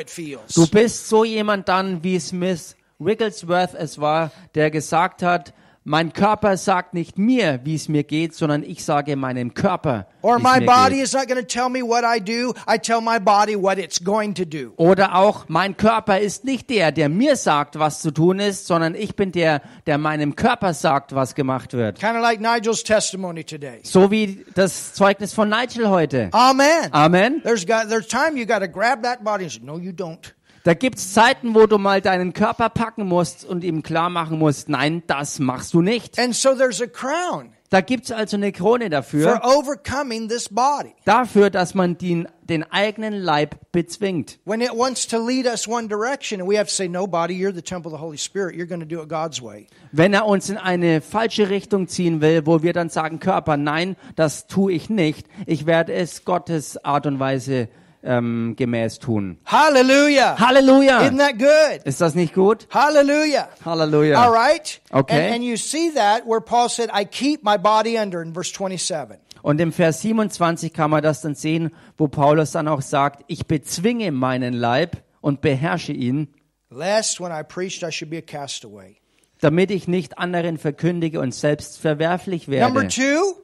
feel. 0.09 0.39
Du 0.55 0.65
bist 0.65 1.07
so 1.07 1.23
jemand 1.23 1.69
dann, 1.69 2.03
wie 2.03 2.19
Smith 2.19 2.75
Wigglesworth 2.97 3.75
es 3.75 4.01
war, 4.01 4.31
der 4.55 4.71
gesagt 4.71 5.21
hat, 5.21 5.53
mein 5.85 6.13
Körper 6.13 6.55
sagt 6.57 6.93
nicht 6.93 7.17
mir, 7.17 7.59
wie 7.63 7.75
es 7.75 7.89
mir 7.89 8.03
geht, 8.03 8.33
sondern 8.33 8.63
ich 8.63 8.83
sage 8.85 9.15
meinem 9.15 9.53
Körper, 9.53 10.07
Or 10.21 10.39
my 10.39 10.59
body 10.65 10.95
geht. 10.95 11.03
is 11.03 11.13
not 11.13 11.27
going 11.27 11.39
to 11.39 11.45
tell 11.45 11.67
me 11.69 11.81
what 11.81 12.03
I 12.05 12.19
do, 12.21 12.53
I 12.67 12.77
tell 12.77 13.01
my 13.01 13.19
body 13.19 13.55
what 13.61 13.77
it's 13.77 14.01
going 14.03 14.33
to 14.35 14.45
do. 14.45 14.71
Oder 14.77 15.15
auch, 15.15 15.45
mein 15.49 15.75
Körper 15.75 16.19
ist 16.19 16.45
nicht 16.45 16.69
der, 16.69 16.91
der 16.93 17.09
mir 17.09 17.35
sagt, 17.35 17.77
was 17.77 18.01
zu 18.01 18.11
tun 18.11 18.39
ist, 18.39 18.65
sondern 18.67 18.95
ich 18.95 19.15
bin 19.15 19.31
der, 19.33 19.61
der 19.85 19.97
meinem 19.97 20.35
Körper 20.35 20.73
sagt, 20.73 21.13
was 21.13 21.35
gemacht 21.35 21.73
wird. 21.73 21.99
Kind 21.99 22.15
of 22.15 22.21
like 22.21 22.39
Nigel's 22.39 22.83
testimony 22.83 23.43
today. 23.43 23.79
So 23.83 24.09
wie 24.09 24.45
das 24.55 24.93
Zeugnis 24.93 25.33
von 25.33 25.49
Nigel 25.49 25.89
heute. 25.89 26.29
Amen. 26.31 26.89
Amen. 26.91 27.41
There's 27.43 27.65
got 27.65 27.89
there's 27.89 28.07
time 28.07 28.37
you 28.37 28.45
got 28.45 28.59
to 28.59 28.69
grab 28.69 29.03
that 29.03 29.23
body 29.23 29.43
and 29.43 29.51
say, 29.53 29.59
No, 29.61 29.77
you 29.77 29.91
don't. 29.91 30.33
Da 30.63 30.73
gibt's 30.73 31.13
Zeiten, 31.13 31.55
wo 31.55 31.67
du 31.67 31.77
mal 31.77 31.99
deinen 31.99 32.31
Körper 32.31 32.69
packen 32.69 33.05
musst 33.05 33.43
und 33.43 33.65
ihm 33.65 33.83
klar 33.83 34.09
machen 34.09 34.39
musst, 34.39 34.69
nein, 34.69 35.03
das 35.07 35.39
machst 35.39 35.73
du 35.73 35.81
nicht. 35.81 36.17
And 36.17 36.33
so 36.33 36.55
there's 36.55 36.81
a 36.81 36.87
crown 36.87 37.49
Da 37.73 37.81
gibt's 37.81 38.11
also 38.11 38.37
eine 38.37 38.51
Krone 38.51 38.83
for 38.83 38.89
dafür, 38.91 39.41
overcoming 39.43 40.29
this 40.29 40.47
body. 40.47 40.93
dafür, 41.05 41.49
dass 41.49 41.73
man 41.73 41.97
den, 41.97 42.27
den 42.43 42.63
eigenen 42.71 43.13
Leib 43.13 43.55
bezwingt. 43.71 44.37
When 44.45 44.61
it 44.61 44.69
wants 44.77 45.07
to 45.07 45.17
lead 45.17 45.47
us 45.47 45.67
one 45.67 45.87
direction, 45.87 46.39
and 46.39 46.47
we 46.47 46.55
have 46.55 46.67
to 46.67 46.73
say, 46.73 46.87
No, 46.87 47.07
body, 47.07 47.33
you're 47.33 47.51
the 47.51 47.63
temple 47.63 47.91
of 47.91 47.97
the 47.99 48.05
Holy 48.05 48.19
Spirit. 48.19 48.55
You're 48.55 48.67
going 48.67 48.79
to 48.79 48.85
do 48.85 49.01
it 49.01 49.09
God's 49.09 49.41
way. 49.41 49.65
Wenn 49.91 50.13
er 50.13 50.27
uns 50.27 50.49
in 50.49 50.57
eine 50.57 51.01
falsche 51.01 51.49
Richtung 51.49 51.87
ziehen 51.87 52.21
will, 52.21 52.45
wo 52.45 52.61
wir 52.61 52.73
dann 52.73 52.89
sagen, 52.89 53.19
Körper, 53.19 53.57
nein, 53.57 53.95
das 54.15 54.45
tue 54.45 54.71
ich 54.71 54.91
nicht. 54.91 55.25
Ich 55.47 55.65
werde 55.65 55.93
es 55.93 56.25
Gottes 56.25 56.77
Art 56.85 57.07
und 57.07 57.19
Weise 57.19 57.69
ähm, 58.03 58.55
gemäß 58.57 58.99
tun. 58.99 59.37
Hallelujah. 59.45 60.37
Halleluja! 60.39 61.01
Isn't 61.01 61.17
that 61.19 61.37
good? 61.39 61.83
Ist 61.85 62.01
das 62.01 62.15
nicht 62.15 62.33
gut? 62.33 62.67
Hallelujah. 62.69 63.49
Halleluja. 63.65 64.21
All 64.21 64.31
right? 64.31 64.81
Okay. 64.91 65.25
And, 65.27 65.35
and 65.35 65.43
you 65.43 65.55
see 65.57 65.91
that 65.95 66.25
where 66.27 66.41
Paul 66.41 66.69
said, 66.69 66.89
I 66.93 67.05
keep 67.05 67.43
my 67.43 67.57
body 67.57 67.97
under 67.97 68.21
in 68.21 68.33
verse 68.33 68.51
27. 68.53 69.17
Und 69.41 69.59
im 69.59 69.71
Vers 69.73 70.01
27 70.01 70.71
kann 70.73 70.89
man 70.91 71.03
das 71.03 71.21
dann 71.21 71.35
sehen, 71.35 71.71
wo 71.97 72.07
Paulus 72.07 72.51
dann 72.51 72.67
auch 72.67 72.81
sagt, 72.81 73.23
ich 73.27 73.45
bezwinge 73.45 74.11
meinen 74.11 74.53
Leib 74.53 75.03
und 75.21 75.41
beherrsche 75.41 75.91
ihn, 75.93 76.27
Lest 76.69 77.19
when 77.19 77.31
I 77.31 77.43
preached, 77.43 77.83
I 77.83 77.91
should 77.91 78.09
be 78.09 78.17
a 78.17 78.21
castaway. 78.21 78.95
damit 79.41 79.69
ich 79.71 79.87
nicht 79.87 80.17
anderen 80.17 80.57
verkündige 80.57 81.19
und 81.19 81.35
selbst 81.35 81.77
verwerflich 81.77 82.47
Number 82.47 82.83
werde. 82.83 82.87
two, 82.87 83.35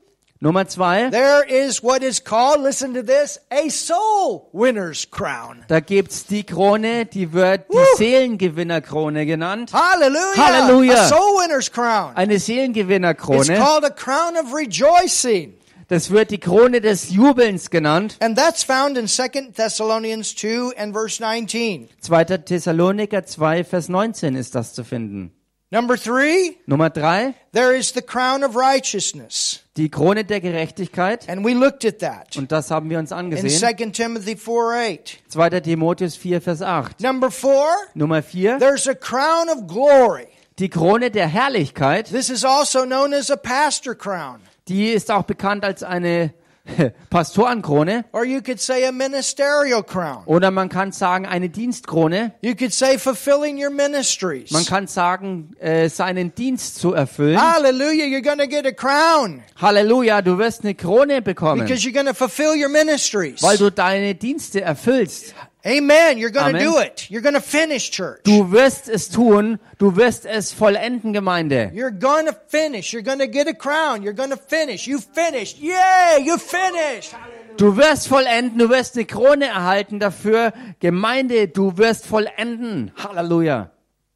Nummer 0.42 0.66
zwei, 0.70 1.10
there 1.10 1.44
is 1.44 1.84
what 1.84 2.02
is 2.02 2.24
called, 2.24 2.62
listen 2.62 2.94
to 2.94 3.04
this, 3.04 3.38
a 3.52 3.68
soul 3.68 4.50
winner's 4.54 5.04
crown. 5.04 5.66
da 5.68 5.82
gibt's 5.82 6.26
die 6.26 6.44
Krone, 6.44 7.06
die 7.06 7.34
wird 7.34 7.68
die 7.70 7.76
Woo! 7.76 7.98
Seelengewinnerkrone 7.98 9.26
genannt. 9.26 9.74
Hallelujah. 9.74 10.38
Hallelujah. 10.38 10.94
A 10.94 11.08
soul 11.10 11.40
winner's 11.40 11.70
crown. 11.70 12.14
Eine 12.16 12.36
It's 12.36 12.46
Seelengewinnerkrone. 12.46 13.58
called 13.58 13.84
a 13.84 13.90
crown 13.90 14.38
of 14.38 14.54
rejoicing. 14.54 15.56
Das 15.90 16.10
wird 16.10 16.30
die 16.32 16.38
Krone 16.38 16.80
des 16.80 17.10
Jubelns 17.10 17.70
genannt. 17.70 18.16
And 18.22 18.38
that's 18.38 18.64
found 18.64 18.98
in 18.98 19.08
2 19.08 19.52
Thessalonians 19.54 20.36
2 20.36 20.72
and 20.78 20.94
verse 20.94 21.20
19. 21.20 21.90
2. 22.00 22.24
Thessaloniker 22.46 23.26
2, 23.26 23.66
Vers 23.66 23.90
19 23.90 24.36
ist 24.36 24.56
das 24.56 24.74
zu 24.74 24.86
finden. 24.86 25.34
Number 25.72 25.98
three, 25.98 26.58
Nummer 26.66 26.90
drei, 26.90 27.36
there 27.54 27.76
is 27.76 27.92
the 27.94 28.02
crown 28.02 28.44
of 28.44 28.56
righteousness. 28.56 29.60
Die 29.80 29.90
Krone 29.90 30.26
der 30.26 30.42
Gerechtigkeit. 30.42 31.28
And 31.30 31.46
we 31.46 31.54
looked 31.54 31.86
at 31.86 32.00
that 32.00 32.36
Und 32.38 32.52
das 32.52 32.70
haben 32.70 32.90
wir 32.90 33.00
uns 33.00 33.12
in 33.12 33.18
angesehen. 33.18 33.50
2 33.50 33.74
Timothy 33.92 34.36
4 34.36 34.54
8. 35.00 35.20
2. 35.30 35.50
Timotheus 35.62 36.16
4, 36.18 36.42
Vers 36.42 36.62
8. 36.62 37.00
Number 37.02 37.32
four, 37.32 37.66
Nummer 37.94 38.22
4, 38.22 38.60
there's 38.60 38.88
a 38.88 38.94
crown 38.94 39.50
of 39.50 39.68
glory. 39.68 40.28
die 40.60 40.70
Krone 40.70 41.10
der 41.10 41.28
Herrlichkeit. 41.28 42.10
This 42.10 42.30
is 42.30 42.44
also 42.44 42.84
known 42.84 43.14
as 43.14 43.32
a 43.32 43.38
pastor 43.38 43.96
crown. 43.96 44.42
Die 44.68 44.90
ist 44.90 45.10
auch 45.10 45.24
bekannt 45.24 45.64
als 45.64 45.82
eine 45.82 46.34
Pastorenkrone. 47.10 48.06
Or 48.12 48.26
you 48.26 48.42
could 48.42 48.60
say 48.60 48.86
a 48.86 48.92
ministerial 48.92 49.84
crown. 49.84 50.24
Oder 50.26 50.52
man 50.52 50.70
kann 50.70 50.92
sagen 50.92 51.26
eine 51.26 51.50
Dienstkrone. 51.50 52.34
You 52.42 52.56
could 52.56 52.74
say 52.74 52.98
fulfilling 52.98 53.62
your 53.62 53.72
ministries. 53.72 54.52
Man 54.52 54.66
kann 54.66 54.88
sagen, 54.88 55.56
äh, 55.60 55.90
seinen 55.90 56.34
Dienst 56.34 56.76
zu 56.76 56.94
erfüllen. 56.94 57.40
Hallelujah, 57.40 58.06
you're 58.06 58.22
to 58.40 58.48
get 58.48 58.66
a 58.66 58.72
crown 58.72 59.44
Halleluja, 59.58 60.22
du 60.22 60.38
wirst 60.38 60.64
eine 60.64 60.76
Krone 60.76 61.22
bekommen, 61.22 61.62
because 61.62 61.86
you're 61.86 62.06
to 62.06 62.14
fulfill 62.14 62.56
your 62.56 62.70
ministries. 62.70 63.42
weil 63.44 63.58
du 63.58 63.70
deine 63.70 64.16
Dienste 64.16 64.62
erfüllst. 64.62 65.34
Amen. 65.66 66.18
You're 66.18 66.30
going 66.30 66.54
to 66.54 66.60
do 66.60 66.78
it. 66.78 67.12
You're 67.12 67.22
going 67.22 67.36
to 67.36 67.42
finish 67.42 67.92
church. 67.92 68.24
Du 68.24 68.52
wirst 68.52 68.88
es 68.88 69.10
tun, 69.10 69.60
du 69.78 69.96
wirst 69.98 70.26
es 70.26 70.54
vollenden, 70.54 71.12
Gemeinde. 71.12 71.72
You're 71.74 71.92
going 71.92 72.28
to 72.28 72.36
finish. 72.48 72.94
You're 72.94 73.04
going 73.04 73.20
to 73.20 73.28
get 73.28 73.48
a 73.48 73.54
crown. 73.54 74.02
You're 74.02 74.14
going 74.14 74.30
to 74.30 74.38
finish. 74.38 74.88
You 74.88 75.00
finished. 75.00 75.60
Yay, 75.60 76.24
you 76.24 76.38
finished. 76.38 77.14
Du 77.58 77.76
wirst 77.76 78.08
vollenden, 78.08 78.58
du 78.58 78.70
wirst 78.70 78.96
eine 78.96 79.06
Krone 79.06 79.48
erhalten 79.48 80.00
dafür. 80.00 80.54
Gemeinde, 80.80 81.50
du 81.50 81.78
wirst 81.78 82.06
vollenden. 82.06 82.92
Halleluja. 82.96 83.70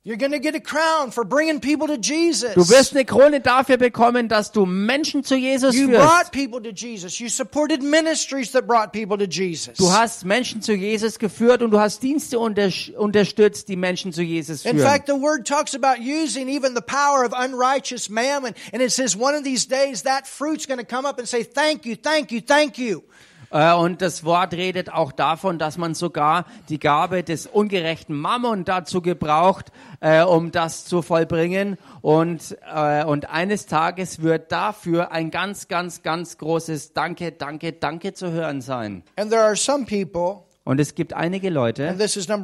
You're 0.06 0.18
going 0.18 0.34
to 0.34 0.39
get 0.39 0.54
a 0.54 0.60
crown 0.60 1.12
for 1.12 1.24
bringing 1.24 1.62
people 1.62 1.88
to 1.88 1.97
Jesus. 1.97 2.56
Du 2.56 2.68
wirst 2.68 2.91
eine 2.93 3.06
Krone 3.06 3.39
dafür 3.39 3.78
bekommen, 3.78 4.28
dass 4.28 4.51
du 4.51 4.66
Menschen 4.66 5.24
zu 5.24 5.36
Jesus 5.36 5.74
You 5.76 5.88
führst. 5.88 6.01
brought 6.01 6.32
people 6.34 6.62
to 6.62 6.72
Jesus. 6.76 7.20
You 7.22 7.30
supported 7.30 7.82
ministries 7.82 8.51
that 8.51 8.68
brought 8.68 8.91
people 8.91 9.18
to 9.18 9.24
Jesus. 9.26 9.78
Du 9.78 9.89
hast 9.93 10.26
Menschen 10.26 10.62
zu 10.62 10.74
Jesus 10.74 11.18
geführt 11.20 11.62
und 11.62 11.72
du 11.72 11.80
hast 11.80 12.04
Dienste 12.04 12.36
untersch- 12.38 12.93
unterstützt, 12.97 13.70
die 13.70 13.78
Menschen 13.78 14.12
zu 14.12 14.22
Jesus 14.24 14.64
führen. 14.64 14.78
In 14.78 14.84
fact, 14.84 15.08
the 15.08 15.14
word 15.14 15.47
talks 15.47 15.74
about 15.74 16.01
using 16.01 16.49
even 16.49 16.76
the 16.76 16.82
power 16.82 17.24
of 17.24 17.32
unrighteous 17.32 18.10
mammon. 18.10 18.54
And 18.74 18.82
it 18.82 18.91
says 18.91 19.16
one 19.16 19.36
of 19.38 19.45
these 19.45 19.66
days 19.66 20.04
that 20.04 20.28
fruit's 20.28 20.66
going 20.68 20.80
to 20.80 20.86
come 20.86 21.06
up 21.08 21.18
and 21.18 21.26
say, 21.30 21.43
thank 21.43 21.86
you, 21.86 21.95
thank 21.95 22.30
you, 22.34 22.41
thank 22.41 22.78
you. 22.78 23.06
Äh, 23.54 23.74
Und 23.74 24.01
das 24.01 24.26
Wort 24.26 24.54
redet 24.54 24.91
auch 24.91 25.12
davon, 25.12 25.60
dass 25.60 25.78
man 25.78 25.93
sogar 25.93 26.45
die 26.70 26.80
Gabe 26.80 27.24
des 27.24 27.45
ungerechten 27.45 28.16
Mammon 28.20 28.66
dazu 28.66 29.01
gebraucht, 29.01 29.72
äh, 29.99 30.24
um 30.24 30.51
das 30.51 30.86
zu 30.86 31.04
vollbringen. 31.04 31.78
Und, 32.01 32.58
äh, 32.74 33.06
und 33.06 33.30
eines 33.30 33.68
Tages 33.68 34.24
wird 34.24 34.51
dafür 34.51 35.12
ein 35.12 35.30
ganz, 35.30 35.68
ganz, 35.68 36.01
ganz 36.01 36.39
großes 36.39 36.93
Danke, 36.93 37.32
Danke, 37.32 37.74
Danke 37.74 38.14
zu 38.14 38.32
hören 38.32 38.62
sein. 38.62 39.04
And 39.18 39.30
there 39.30 39.43
are 39.43 39.56
some 39.56 39.86
people, 39.86 40.45
Und 40.66 40.80
es 40.80 40.95
gibt 40.95 41.11
einige 41.14 41.49
Leute, 41.49 41.93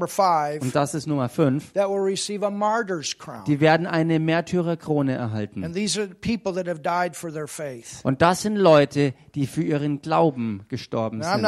five, 0.07 0.61
und 0.61 0.75
das 0.75 0.93
ist 0.93 1.07
Nummer 1.07 1.29
fünf, 1.29 1.71
that 1.71 1.87
will 1.89 2.01
receive 2.01 2.45
a 2.45 2.49
martyr's 2.49 3.17
crown. 3.17 3.45
die 3.45 3.61
werden 3.61 3.87
eine 3.87 4.19
Märtyrerkrone 4.19 5.13
erhalten. 5.13 5.63
And 5.63 5.73
these 5.73 5.97
are 5.99 6.09
people 6.09 6.53
that 6.53 6.67
have 6.67 6.81
died 6.81 7.15
for 7.15 7.31
their 7.31 7.47
faith. 7.47 8.01
Und 8.03 8.21
das 8.21 8.41
sind 8.41 8.57
Leute, 8.57 9.13
die 9.35 9.47
für 9.47 9.63
ihren 9.63 10.01
Glauben 10.01 10.65
gestorben 10.67 11.19
Now, 11.19 11.35
sind. 11.35 11.45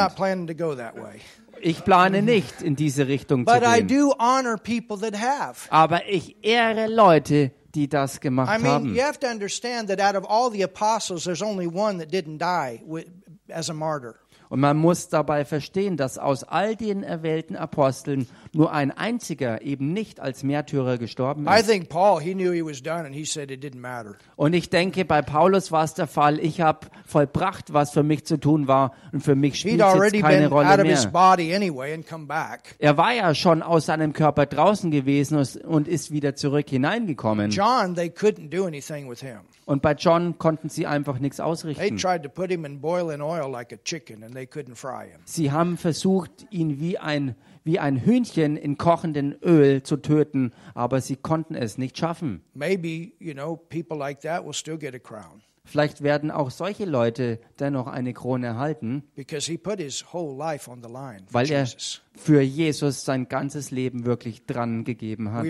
Ich 1.60 1.84
plane 1.84 2.22
nicht, 2.22 2.62
in 2.62 2.74
diese 2.74 3.06
Richtung 3.06 3.46
zu 3.46 3.52
But 3.52 3.62
I 3.64 3.84
gehen. 3.84 3.88
do 3.88 4.14
honor 4.18 4.56
people 4.56 4.98
that 4.98 5.14
have. 5.20 5.68
Aber 5.70 6.08
ich 6.08 6.36
ehre 6.42 6.86
Leute, 6.86 7.52
die 7.74 7.88
das 7.88 8.16
I 8.16 8.20
gemacht 8.20 8.60
mean, 8.62 8.72
haben. 8.72 8.94
you 8.94 9.02
have 9.02 9.20
to 9.20 9.26
understand 9.28 9.88
that 9.90 10.00
out 10.00 10.16
of 10.16 10.28
all 10.28 10.50
the 10.50 10.62
apostles, 10.64 11.24
there's 11.24 11.42
only 11.42 11.66
one 11.66 11.98
that 11.98 12.10
didn't 12.10 12.38
die 12.38 12.82
wi- 12.86 13.04
as 13.48 13.68
a 13.68 13.74
martyr. 13.74 14.16
Und 14.52 14.60
man 14.60 14.76
muss 14.76 15.08
dabei 15.08 15.46
verstehen, 15.46 15.96
dass 15.96 16.18
aus 16.18 16.44
all 16.44 16.76
den 16.76 17.02
erwählten 17.02 17.56
Aposteln 17.56 18.28
nur 18.54 18.72
ein 18.72 18.90
einziger 18.90 19.62
eben 19.62 19.92
nicht 19.92 20.20
als 20.20 20.42
Märtyrer 20.42 20.98
gestorben 20.98 21.46
I 21.46 21.60
ist. 21.60 21.68
think 21.70 21.88
Paul, 21.88 22.20
he 22.20 22.34
knew 22.34 22.52
he 22.52 22.62
was 22.64 22.82
done 22.82 23.06
and 23.06 23.14
he 23.14 23.24
said 23.24 23.50
it 23.50 23.64
didn't 23.64 23.78
matter. 23.80 24.16
Und 24.36 24.52
ich 24.52 24.68
denke, 24.70 25.04
bei 25.04 25.22
Paulus 25.22 25.72
war 25.72 25.84
es 25.84 25.94
der 25.94 26.06
Fall, 26.06 26.38
ich 26.38 26.60
habe 26.60 26.86
vollbracht, 27.06 27.72
was 27.72 27.92
für 27.92 28.02
mich 28.02 28.24
zu 28.26 28.38
tun 28.38 28.68
war 28.68 28.92
und 29.12 29.20
für 29.22 29.34
mich 29.34 29.58
spielt 29.60 29.80
es 29.80 30.12
keine 30.20 30.48
Rolle 30.48 30.82
mehr. 30.84 31.06
body 31.12 31.54
anyway 31.54 31.94
and 31.94 32.06
come 32.06 32.26
back. 32.26 32.74
Er 32.78 32.96
war 32.96 33.12
ja 33.12 33.34
schon 33.34 33.62
aus 33.62 33.86
seinem 33.86 34.12
Körper 34.12 34.46
draußen 34.46 34.90
gewesen 34.90 35.38
und- 35.64 35.88
ist 35.88 36.10
wieder 36.10 36.34
zurück 36.36 36.68
hineingekommen. 36.70 37.50
John, 37.50 37.94
they 37.94 38.08
couldn't 38.08 38.48
do 38.50 38.66
anything 38.66 39.08
with 39.10 39.20
him. 39.20 39.40
Und 39.64 39.80
bei 39.80 39.92
John 39.94 40.38
konnten 40.38 40.68
sie 40.68 40.86
einfach 40.86 41.18
nichts 41.18 41.36
They 41.36 41.44
ausrichten. 41.46 41.96
tried 41.96 42.22
to 42.22 42.28
put 42.28 42.50
him 42.50 42.64
in 42.64 42.80
boiling 42.80 43.20
oil 43.20 43.50
like 43.50 43.72
a 43.72 43.76
chicken 43.84 44.22
and 44.24 44.34
they 44.34 44.44
couldn't 44.44 44.74
fry 44.74 45.06
him. 45.10 45.20
Sie 45.24 45.52
haben 45.52 45.76
versucht, 45.76 46.46
ihn 46.50 46.80
wie 46.80 46.98
ein, 46.98 47.34
wie 47.64 47.78
ein 47.78 48.04
Hühnchen 48.04 48.56
in 48.56 48.78
kochendem 48.78 49.36
Öl 49.42 49.82
zu 49.82 49.96
töten, 49.96 50.52
aber 50.74 51.00
sie 51.00 51.16
konnten 51.16 51.54
es 51.54 51.78
nicht 51.78 51.96
schaffen. 51.98 52.42
Maybe, 52.54 53.12
you 53.18 53.34
know, 53.34 53.56
people 53.56 53.96
like 53.96 54.20
that 54.20 54.44
will 54.44 54.52
still 54.52 54.78
get 54.78 54.94
a 54.94 54.98
crown 54.98 55.42
Vielleicht 55.64 56.02
werden 56.02 56.30
auch 56.30 56.50
solche 56.50 56.84
Leute 56.84 57.38
dennoch 57.58 57.86
eine 57.86 58.12
Krone 58.12 58.48
erhalten, 58.48 59.04
weil 61.30 61.50
er 61.50 61.68
für 62.16 62.40
Jesus 62.40 63.04
sein 63.04 63.28
ganzes 63.28 63.70
Leben 63.70 64.04
wirklich 64.04 64.44
dran 64.46 64.84
gegeben 64.84 65.32
hat. 65.32 65.44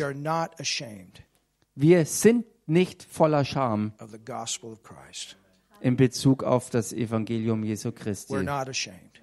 Wir 1.75 2.05
sind 2.05 2.45
nicht 2.67 3.03
voller 3.03 3.45
Scham 3.45 3.93
in 5.81 5.97
Bezug 5.97 6.45
auf 6.45 6.71
das 6.71 6.93
Evangelium 6.93 7.65
Jesu 7.65 7.91
Christi. 7.91 8.35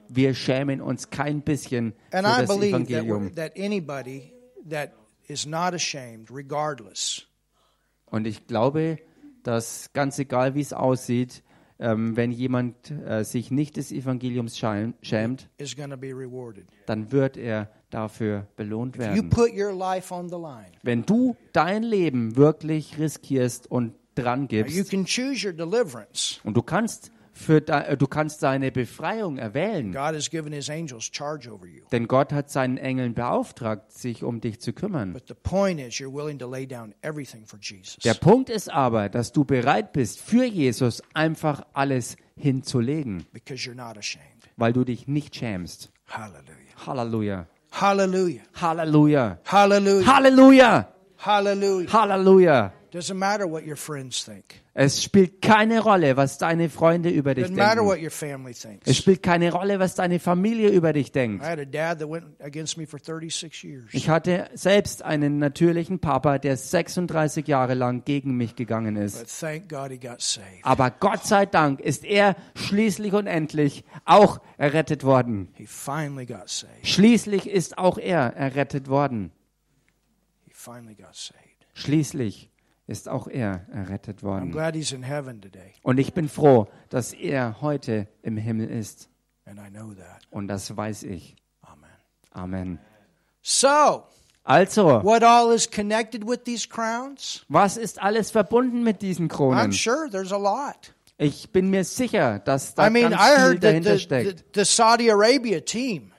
Wir 0.09 0.33
schämen 0.33 0.81
uns 0.81 1.09
kein 1.09 1.41
bisschen 1.41 1.93
für 2.11 2.17
And 2.17 2.27
I 2.27 2.41
das 2.41 2.47
believe 2.55 2.75
Evangelium. 2.77 3.27
we're- 3.29 3.35
that 3.35 3.57
anybody 3.57 4.31
that 4.69 4.91
is 5.27 5.45
not 5.45 5.73
ashamed, 5.73 6.29
regardless, 6.31 7.25
Und 8.05 8.25
ich 8.25 8.47
glaube, 8.47 8.97
dass 9.43 9.91
ganz 9.93 10.17
egal, 10.19 10.55
wie 10.55 10.61
es 10.61 10.73
aussieht, 10.73 11.43
ähm, 11.81 12.17
wenn 12.17 12.31
jemand 12.31 12.91
äh, 12.91 13.23
sich 13.23 13.51
nicht 13.51 13.77
des 13.77 13.91
Evangeliums 13.91 14.57
schämt, 14.57 15.49
is 15.57 15.75
going 15.77 15.91
to 15.91 15.97
be 15.97 16.07
rewarded. 16.09 16.65
dann 16.87 17.11
wird 17.11 17.37
er 17.37 17.69
dafür 17.89 18.47
belohnt 18.57 18.95
You 18.97 19.01
werden. 19.01 19.29
put 19.29 19.51
your 19.55 19.71
life 19.73 20.13
on 20.13 20.27
the 20.29 20.35
line. 20.35 20.71
Wenn 20.83 21.03
du 21.05 21.35
dein 21.53 21.83
Leben 21.83 22.35
wirklich 22.35 22.97
riskierst 22.99 23.69
und 23.71 23.93
dran 24.15 24.41
Now, 24.41 24.57
you 24.57 24.63
gibst, 24.65 24.89
can 24.91 25.05
choose 25.05 25.45
your 25.47 25.53
deliverance. 25.53 26.39
und 26.43 26.57
du 26.57 26.61
kannst 26.63 27.11
für 27.39 27.61
de, 27.61 27.75
äh, 27.75 27.97
du 27.97 28.05
kannst 28.07 28.43
deine 28.43 28.71
Befreiung 28.71 29.37
erwählen, 29.37 29.91
God 29.93 30.13
has 30.15 30.29
given 30.29 30.51
his 30.51 30.69
angels 30.69 31.09
charge 31.11 31.49
over 31.51 31.65
you. 31.65 31.83
denn 31.91 32.07
Gott 32.07 32.33
hat 32.33 32.49
seinen 32.49 32.77
Engeln 32.77 33.13
beauftragt, 33.13 33.91
sich 33.93 34.23
um 34.23 34.41
dich 34.41 34.59
zu 34.59 34.73
kümmern. 34.73 35.17
Der 38.03 38.13
Punkt 38.15 38.49
ist 38.49 38.71
aber, 38.71 39.09
dass 39.09 39.31
du 39.31 39.45
bereit 39.45 39.93
bist, 39.93 40.19
für 40.21 40.43
Jesus 40.45 41.01
einfach 41.13 41.63
alles 41.73 42.17
hinzulegen, 42.35 43.25
Because 43.33 43.69
you're 43.69 43.75
not 43.75 43.97
ashamed. 43.97 44.25
weil 44.57 44.73
du 44.73 44.83
dich 44.83 45.07
nicht 45.07 45.35
schämst. 45.35 45.91
Halleluja. 46.07 46.47
Hallelujah. 46.85 47.47
Halleluja. 47.71 48.41
Hallelujah. 48.55 49.37
Halleluja. 49.45 50.93
Hallelujah. 51.17 51.93
Halleluja. 51.93 52.73
Es 54.73 55.03
spielt 55.03 55.41
keine 55.41 55.79
Rolle, 55.81 56.17
was 56.17 56.37
deine 56.37 56.69
Freunde 56.69 57.09
über 57.09 57.35
dich 57.35 57.47
denken. 57.53 58.81
Es 58.85 58.97
spielt 58.97 59.21
keine 59.21 59.51
Rolle, 59.51 59.79
was 59.79 59.95
deine 59.95 60.19
Familie 60.19 60.69
über 60.69 60.93
dich 60.93 61.11
denkt. 61.11 61.43
I 61.43 61.47
had 61.47 61.59
a 61.59 61.65
dad 61.65 61.99
that 61.99 62.09
went 62.09 62.25
against 62.41 62.77
me 62.77 62.87
for 62.87 62.99
36 62.99 63.63
years. 63.63 63.85
Ich 63.91 64.09
hatte 64.09 64.49
selbst 64.53 65.03
einen 65.03 65.37
natürlichen 65.37 65.99
Papa, 65.99 66.39
der 66.39 66.57
36 66.57 67.47
Jahre 67.47 67.73
lang 67.73 68.05
gegen 68.05 68.37
mich 68.37 68.55
gegangen 68.55 68.95
ist. 68.95 69.43
Aber 70.63 70.91
Gott 70.91 71.25
sei 71.25 71.45
Dank 71.45 71.79
ist 71.81 72.05
er 72.05 72.35
schließlich 72.55 73.13
und 73.13 73.27
endlich 73.27 73.83
auch 74.05 74.39
errettet 74.57 75.03
worden. 75.03 75.53
Schließlich 76.83 77.49
ist 77.49 77.77
auch 77.77 77.97
er 77.97 78.35
errettet 78.35 78.87
worden. 78.87 79.31
Schließlich 81.73 82.49
ist 82.89 83.07
auch 83.07 83.27
er 83.27 83.65
errettet 83.71 84.21
I'm 84.21 84.53
worden. 84.53 84.53
Und 85.83 85.97
ich 85.99 86.13
bin 86.13 86.27
froh, 86.27 86.67
dass 86.89 87.13
er 87.13 87.61
heute 87.61 88.07
im 88.23 88.35
Himmel 88.37 88.69
ist. 88.69 89.09
Und 90.31 90.47
das 90.47 90.75
weiß 90.75 91.03
ich. 91.03 91.35
Amen. 91.61 91.89
Amen. 92.31 92.79
So, 93.41 94.03
Also, 94.43 95.03
what 95.03 95.23
all 95.23 95.53
is 95.53 95.69
connected 95.69 96.25
with 96.27 96.39
these 96.45 96.67
crowns? 96.67 97.45
was 97.49 97.77
ist 97.77 98.01
alles 98.01 98.31
verbunden 98.31 98.83
mit 98.83 99.01
diesen 99.03 99.27
I'm 99.27 99.29
Kronen? 99.29 99.71
sure 99.71 100.09
there's 100.09 100.31
a 100.31 100.37
lot. 100.37 100.93
Ich 101.19 101.51
bin 101.51 101.69
mir 101.69 101.83
sicher, 101.83 102.39
dass 102.39 102.73
da 102.73 102.87
I 102.87 102.89
mean, 102.89 103.11
ganz 103.11 103.21
I 103.21 103.35
viel 103.35 103.37
heard 103.37 103.61
that 103.61 103.63
dahinter 103.63 103.91
the, 103.91 103.97
the, 103.97 104.03
steckt. 104.03 104.55
the 104.55 104.65
Saudi 104.65 105.09
Arabia 105.11 105.59
team, 105.59 106.11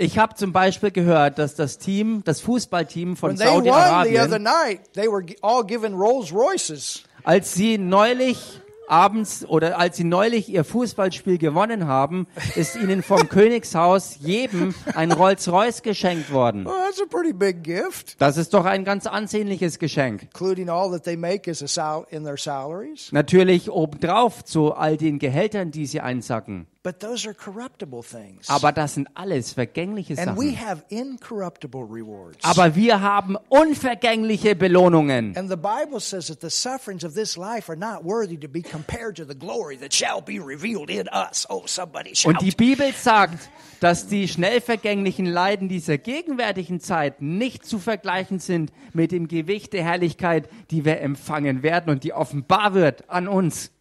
Ich 0.00 0.16
habe 0.16 0.36
zum 0.36 0.52
Beispiel 0.52 0.92
gehört, 0.92 1.40
dass 1.40 1.56
das 1.56 1.76
Team, 1.78 2.22
das 2.24 2.40
Fußballteam 2.40 3.16
von 3.16 3.36
Saudi-Arabien, 3.36 4.46
als 7.24 7.54
sie 7.54 7.78
neulich 7.78 8.60
abends 8.86 9.44
oder 9.44 9.78
als 9.78 9.96
sie 9.98 10.04
neulich 10.04 10.48
ihr 10.48 10.64
Fußballspiel 10.64 11.36
gewonnen 11.36 11.86
haben, 11.88 12.26
ist 12.54 12.76
ihnen 12.76 13.02
vom 13.02 13.28
Königshaus 13.28 14.16
jedem 14.20 14.74
ein 14.94 15.12
Rolls-Royce 15.12 15.82
geschenkt 15.82 16.32
worden. 16.32 16.64
Well, 16.64 16.72
that's 16.86 17.02
a 17.02 17.04
pretty 17.10 17.32
big 17.34 17.62
gift, 17.64 18.16
Das 18.20 18.36
ist 18.38 18.54
doch 18.54 18.64
ein 18.64 18.84
ganz 18.84 19.06
ansehnliches 19.06 19.78
Geschenk. 19.78 20.22
including 20.22 20.70
all 20.70 20.90
that 20.92 21.02
they 21.04 21.16
make 21.16 21.50
as 21.50 21.62
a 21.62 21.66
sal- 21.68 22.06
in 22.10 22.24
their 22.24 22.38
salaries. 22.38 23.10
Natürlich 23.12 23.68
obendrauf 23.70 24.42
zu 24.44 24.72
all 24.72 24.96
den 24.96 25.18
Gehältern, 25.18 25.70
die 25.70 25.84
sie 25.86 26.00
einsacken. 26.00 26.66
But 26.88 27.00
those 27.00 27.26
are 27.28 27.34
corruptible 27.34 28.02
things. 28.02 28.48
Aber 28.48 28.72
das 28.72 28.94
sind 28.94 29.08
alles 29.12 29.52
vergängliche 29.52 30.16
and 30.16 30.38
we 30.38 30.52
Sachen. 30.52 30.66
have 30.66 30.84
incorruptible 30.88 31.82
rewards. 31.82 32.38
Aber 32.42 32.74
wir 32.76 33.02
haben 33.02 33.36
unvergängliche 33.50 34.56
Belohnungen. 34.56 35.36
and 35.36 35.50
the 35.50 35.56
Bible 35.56 36.00
says 36.00 36.28
that 36.28 36.40
the 36.40 36.48
sufferings 36.48 37.04
of 37.04 37.12
this 37.12 37.36
life 37.36 37.68
are 37.68 37.76
not 37.76 38.04
worthy 38.04 38.38
to 38.38 38.48
be 38.48 38.62
compared 38.62 39.16
to 39.16 39.26
the 39.26 39.34
glory 39.34 39.76
that 39.76 39.92
shall 39.92 40.22
be 40.22 40.38
revealed 40.40 40.88
in 40.88 41.06
us. 41.08 41.46
Oh, 41.50 41.64
somebody 41.66 42.14
shout. 42.14 42.32
Und 42.32 42.40
die 42.40 42.52
Bibel 42.52 42.90
sagt, 42.94 43.50
dass 43.80 44.06
die 44.06 44.26
schnell 44.26 44.62
vergänglichen 44.62 45.26
Leiden 45.26 45.68
dieser 45.68 45.98
gegenwärtigen 45.98 46.80
Zeit 46.80 47.20
nicht 47.20 47.66
zu 47.66 47.78
vergleichen 47.78 48.38
sind 48.38 48.72
mit 48.94 49.12
dem 49.12 49.28
Gewicht 49.28 49.74
der 49.74 49.84
Herrlichkeit, 49.84 50.48
die 50.70 50.86
wir 50.86 51.02
empfangen 51.02 51.62
werden 51.62 51.90
und 51.90 52.02
die 52.02 52.14
offenbar 52.14 52.72
wird 52.72 53.10
an 53.10 53.28
uns. 53.28 53.72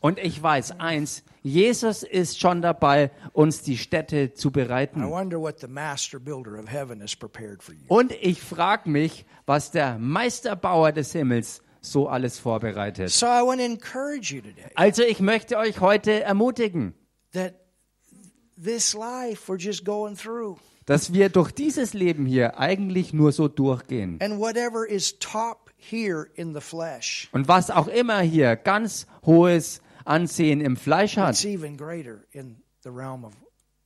Und 0.00 0.18
ich 0.18 0.42
weiß 0.42 0.80
eins, 0.80 1.22
Jesus 1.42 2.02
ist 2.02 2.40
schon 2.40 2.62
dabei, 2.62 3.10
uns 3.32 3.62
die 3.62 3.78
Städte 3.78 4.34
zu 4.34 4.48
I 4.48 4.50
bereiten. 4.52 5.08
wonder 5.10 5.40
what 5.40 5.60
the 5.60 5.68
master 5.68 6.18
builder 6.18 6.58
of 6.58 6.70
heaven 6.70 7.00
has 7.00 7.14
prepared 7.14 7.62
for 7.62 7.74
you. 7.74 7.84
Und 7.88 8.12
ich 8.20 8.40
frage 8.40 8.88
mich, 8.88 9.26
was 9.46 9.70
der 9.70 9.98
Meisterbauer 9.98 10.92
des 10.92 11.12
Himmels 11.12 11.62
so 11.80 12.08
alles 12.08 12.38
vorbereitet. 12.38 13.10
So 13.10 13.26
I 13.26 13.42
want 13.42 13.60
to 13.60 13.64
encourage 13.66 14.34
you 14.34 14.40
today 14.40 14.64
Also 14.74 15.02
ich 15.02 15.20
möchte 15.20 15.56
euch 15.56 15.80
heute 15.80 16.22
ermutigen, 16.22 16.94
that 17.32 17.54
this 18.62 18.94
life 18.94 19.50
we're 19.50 19.58
just 19.60 19.84
going 19.84 20.16
through. 20.16 20.58
dass 20.86 21.12
wir 21.12 21.28
durch 21.28 21.52
dieses 21.52 21.94
Leben 21.94 22.26
hier 22.26 22.58
eigentlich 22.58 23.12
nur 23.12 23.32
so 23.32 23.48
durchgehen. 23.48 24.18
And 24.20 24.38
whatever 24.38 24.88
is 24.88 25.18
top 25.18 25.65
here 25.90 26.28
in 26.34 26.54
the 26.54 26.60
flesh, 26.60 27.28
Und 27.32 27.48
was 27.48 27.70
auch 27.70 27.88
immer 27.88 28.20
hier 28.20 28.56
ganz 28.56 29.06
hohes 29.24 29.80
Ansehen 30.04 30.60
im 30.60 30.76
Fleisch 30.76 31.16
it's 31.16 31.40
hat, 31.40 31.44
even 31.44 31.76
greater 31.76 32.24
in 32.32 32.56
the 32.84 32.90
realm 32.90 33.24
of 33.24 33.32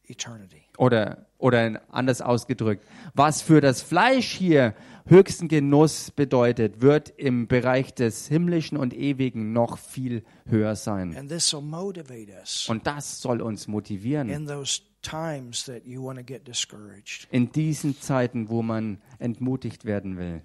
eternity. 0.05 0.63
oder, 0.77 1.27
oder 1.39 1.81
anders 1.91 2.21
ausgedrückt, 2.21 2.85
was 3.15 3.43
für 3.43 3.61
das 3.61 3.81
Fleisch 3.83 4.33
hier 4.33 4.75
höchsten 5.07 5.49
Genuss 5.49 6.11
bedeutet, 6.11 6.83
wird 6.83 7.09
im 7.17 7.47
Bereich 7.49 7.95
des 7.95 8.29
Himmlischen 8.29 8.77
und 8.77 8.93
Ewigen 8.95 9.53
noch 9.53 9.79
viel 9.79 10.23
höher 10.47 10.77
sein. 10.77 11.17
And 11.17 11.29
this 11.31 11.53
will 11.53 11.63
motivate 11.63 12.31
us 12.39 12.69
Und 12.69 12.87
das 12.87 13.21
soll 13.21 13.41
uns 13.41 13.67
motivieren 13.69 14.29
in 14.29 14.47
those 14.47 14.83
times 15.03 15.65
that 15.65 15.87
you 15.87 16.05
want 16.05 16.19
to 16.19 16.25
get 16.25 16.47
discouraged. 16.47 17.27
in 17.31 17.51
diesen 17.53 17.99
Zeiten, 18.01 18.49
wo 18.51 18.63
man 18.63 19.01
entmutigt 19.19 19.85
werden 19.87 20.19
will. 20.19 20.43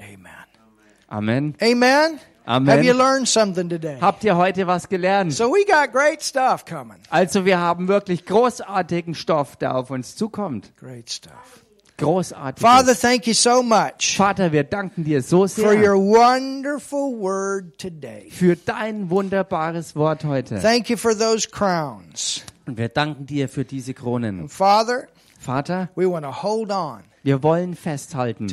Amen. 0.00 0.28
Amen. 1.08 1.54
Amen. 1.62 2.20
Amen. 2.46 2.74
Have 2.74 2.84
you 2.84 2.94
learned 2.94 3.28
something 3.28 3.68
today? 3.68 3.98
Habt 4.00 4.24
ihr 4.24 4.36
heute 4.36 4.66
was 4.66 4.88
gelernt? 4.88 5.34
So 5.34 5.50
we 5.50 5.64
got 5.66 5.92
great 5.92 6.22
stuff 6.22 6.64
coming. 6.64 6.96
Also 7.10 7.44
wir 7.44 7.58
haben 7.58 7.88
wirklich 7.88 8.24
großartigen 8.24 9.14
Stoff, 9.14 9.56
der 9.56 9.74
auf 9.74 9.90
uns 9.90 10.16
zukommt. 10.16 10.72
Great 10.78 11.10
stuff. 11.10 11.64
Großartiges. 11.98 12.62
Father, 12.62 12.94
thank 12.94 13.26
you 13.26 13.34
so 13.34 13.62
much 13.62 14.16
Vater, 14.16 14.52
wir 14.52 14.64
danken 14.64 15.04
dir 15.04 15.20
so 15.20 15.40
for 15.40 15.48
sehr 15.48 15.74
your 15.74 15.96
wonderful 15.96 17.18
word 17.18 17.76
today. 17.76 18.30
für 18.30 18.56
dein 18.56 19.10
wunderbares 19.10 19.96
Wort 19.96 20.24
heute. 20.24 20.60
Thank 20.60 20.88
you 20.88 20.96
for 20.96 21.18
those 21.18 21.48
crowns. 21.48 22.44
Und 22.66 22.78
wir 22.78 22.88
danken 22.88 23.26
dir 23.26 23.48
für 23.48 23.64
diese 23.64 23.94
Kronen. 23.94 24.48
Father, 24.48 25.08
Vater, 25.40 25.88
we 25.96 26.08
want 26.08 26.24
to 26.24 26.42
hold 26.42 26.70
on 26.70 27.02
wir 27.28 27.42
wollen 27.42 27.74
festhalten 27.74 28.46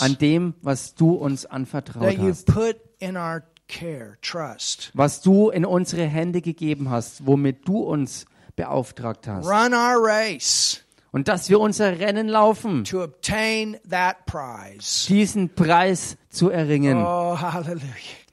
an 0.00 0.18
dem, 0.20 0.54
was 0.62 0.94
du 0.94 1.12
uns 1.14 1.46
anvertraut 1.46 2.18
hast. 2.18 2.46
put 2.46 2.76
in 2.98 3.16
our 3.16 3.42
care, 3.66 4.18
trust. 4.20 4.90
Was 4.94 5.22
du 5.22 5.48
in 5.48 5.64
unsere 5.64 6.04
Hände 6.04 6.40
gegeben 6.42 6.90
hast, 6.90 7.26
womit 7.26 7.66
du 7.66 7.78
uns 7.80 8.26
beauftragt 8.56 9.26
hast. 9.26 9.46
Run 9.46 9.72
our 9.72 9.96
race 9.98 10.84
Und 11.10 11.28
dass 11.28 11.48
wir 11.48 11.60
unser 11.60 11.98
Rennen 11.98 12.28
laufen, 12.28 12.84
to 12.84 13.02
obtain 13.02 13.78
that 13.88 14.26
prize. 14.26 15.06
diesen 15.08 15.54
Preis 15.54 16.18
zu 16.28 16.50
erringen. 16.50 16.98
Oh, 16.98 17.40
hallelujah. 17.40 17.80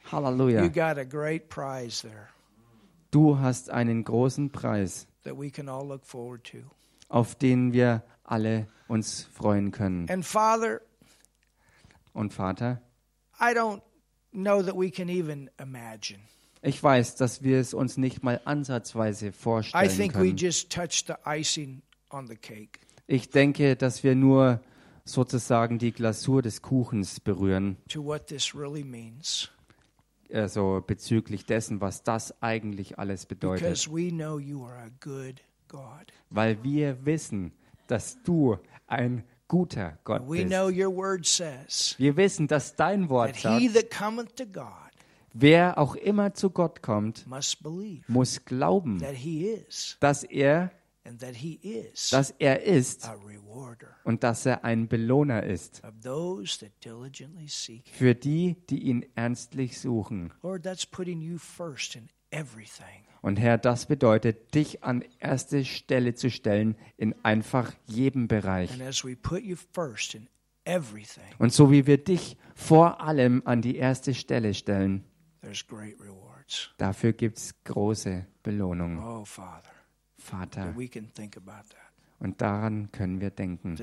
You 0.03 0.11
Halleluja. 0.11 0.67
got 0.67 0.97
a 0.97 1.03
great 1.05 1.47
prize 1.49 2.01
there 2.01 2.27
Du 3.11 3.39
hast 3.39 3.69
einen 3.69 4.03
großen 4.03 4.49
Preis, 4.51 5.07
that 5.23 5.39
we 5.39 5.49
can 5.49 5.69
all 5.69 5.87
look 5.87 6.05
forward 6.05 6.43
to. 6.51 6.57
auf 7.07 7.35
den 7.35 7.71
wir 7.71 8.03
alle 8.25 8.67
uns 8.87 9.23
freuen 9.33 9.71
können. 9.71 10.09
And 10.09 10.25
Father, 10.25 10.81
Und 12.13 12.33
Vater, 12.33 12.81
I 13.39 13.53
don't 13.53 13.81
know 14.31 14.61
that 14.61 14.75
we 14.75 14.89
can 14.89 15.09
even 15.09 15.49
imagine. 15.61 16.19
ich 16.61 16.81
weiß, 16.81 17.15
dass 17.15 17.43
wir 17.43 17.59
es 17.59 17.73
uns 17.73 17.97
nicht 17.97 18.23
mal 18.23 18.41
ansatzweise 18.45 19.27
I 19.27 19.31
vorstellen 19.31 19.89
think 19.89 20.13
we 20.15 20.19
können. 20.29 20.37
just 20.37 20.71
touched 20.71 21.07
the 21.07 21.13
icing 21.25 21.81
on 22.09 22.27
the 22.27 22.35
cake. 22.35 22.79
Ich 23.07 23.29
denke, 23.29 23.75
dass 23.75 24.03
wir 24.03 24.15
nur 24.15 24.61
sozusagen 25.03 25.77
die 25.77 25.91
Glasur 25.91 26.41
des 26.41 26.61
Kuchens 26.63 27.19
berühren, 27.19 27.77
to 27.89 28.03
what 28.03 28.27
this 28.27 28.55
really 28.55 28.83
means 28.83 29.49
also 30.33 30.81
bezüglich 30.85 31.45
dessen, 31.45 31.81
was 31.81 32.01
das 32.01 32.41
eigentlich 32.41 32.97
alles 32.97 33.25
bedeutet. 33.27 33.61
because 33.67 33.91
we 33.91 34.09
know 34.09 34.39
you 34.39 34.65
are 34.65 34.79
a 34.79 34.89
good 34.99 35.41
God. 35.67 36.11
Weil 36.31 36.63
wir 36.63 37.05
wissen, 37.05 37.51
dass 37.87 38.21
du 38.23 38.57
ein 38.87 39.23
guter 39.47 39.97
Gott 40.03 40.23
We 40.27 40.37
bist. 40.43 40.47
know 40.49 40.67
your 40.67 40.95
word 40.95 41.25
says 41.25 41.95
Wir 41.97 42.17
wissen, 42.17 42.47
dass 42.47 42.75
dein 42.75 43.09
Wort 43.09 43.35
sagt, 43.37 43.61
wer 45.33 45.77
auch 45.77 45.95
immer 45.95 46.33
zu 46.33 46.49
Gott 46.49 46.81
kommt, 46.81 47.25
muss 48.07 48.45
glauben, 48.45 48.99
dass 49.99 50.23
er, 50.23 50.71
dass 52.11 52.31
er 52.39 52.63
ist 52.63 53.09
und 54.03 54.23
dass 54.23 54.45
er 54.45 54.63
ein 54.63 54.87
Belohner 54.87 55.43
ist 55.43 55.81
für 57.91 58.15
die, 58.15 58.55
die 58.69 58.79
ihn 58.83 59.05
ernstlich 59.15 59.79
suchen. 59.79 60.33
Lord, 60.41 60.63
that's 60.63 60.85
putting 60.85 61.21
you 61.21 61.37
first 61.37 61.95
in 61.95 62.09
everything. 62.31 63.05
Und 63.25 63.39
Herr, 63.39 63.57
das 63.57 63.87
bedeutet, 63.87 64.53
dich 64.53 64.83
an 64.83 65.03
erste 65.17 65.65
Stelle 65.65 66.13
zu 66.13 66.29
stellen 66.29 66.75
in 66.95 67.15
einfach 67.25 67.73
jedem 67.87 68.27
Bereich. 68.27 68.69
Und 71.39 71.51
so 71.51 71.71
wie 71.71 71.87
wir 71.87 71.97
dich 71.97 72.37
vor 72.53 73.01
allem 73.01 73.41
an 73.45 73.63
die 73.63 73.77
erste 73.77 74.13
Stelle 74.13 74.53
stellen, 74.53 75.05
dafür 76.77 77.13
gibt 77.13 77.39
es 77.39 77.63
große 77.63 78.27
Belohnung. 78.43 78.99
Oh, 79.03 79.25
Father, 79.25 79.71
Vater, 80.19 80.75
und 82.19 82.41
daran 82.41 82.91
können 82.91 83.21
wir 83.21 83.31
denken 83.31 83.75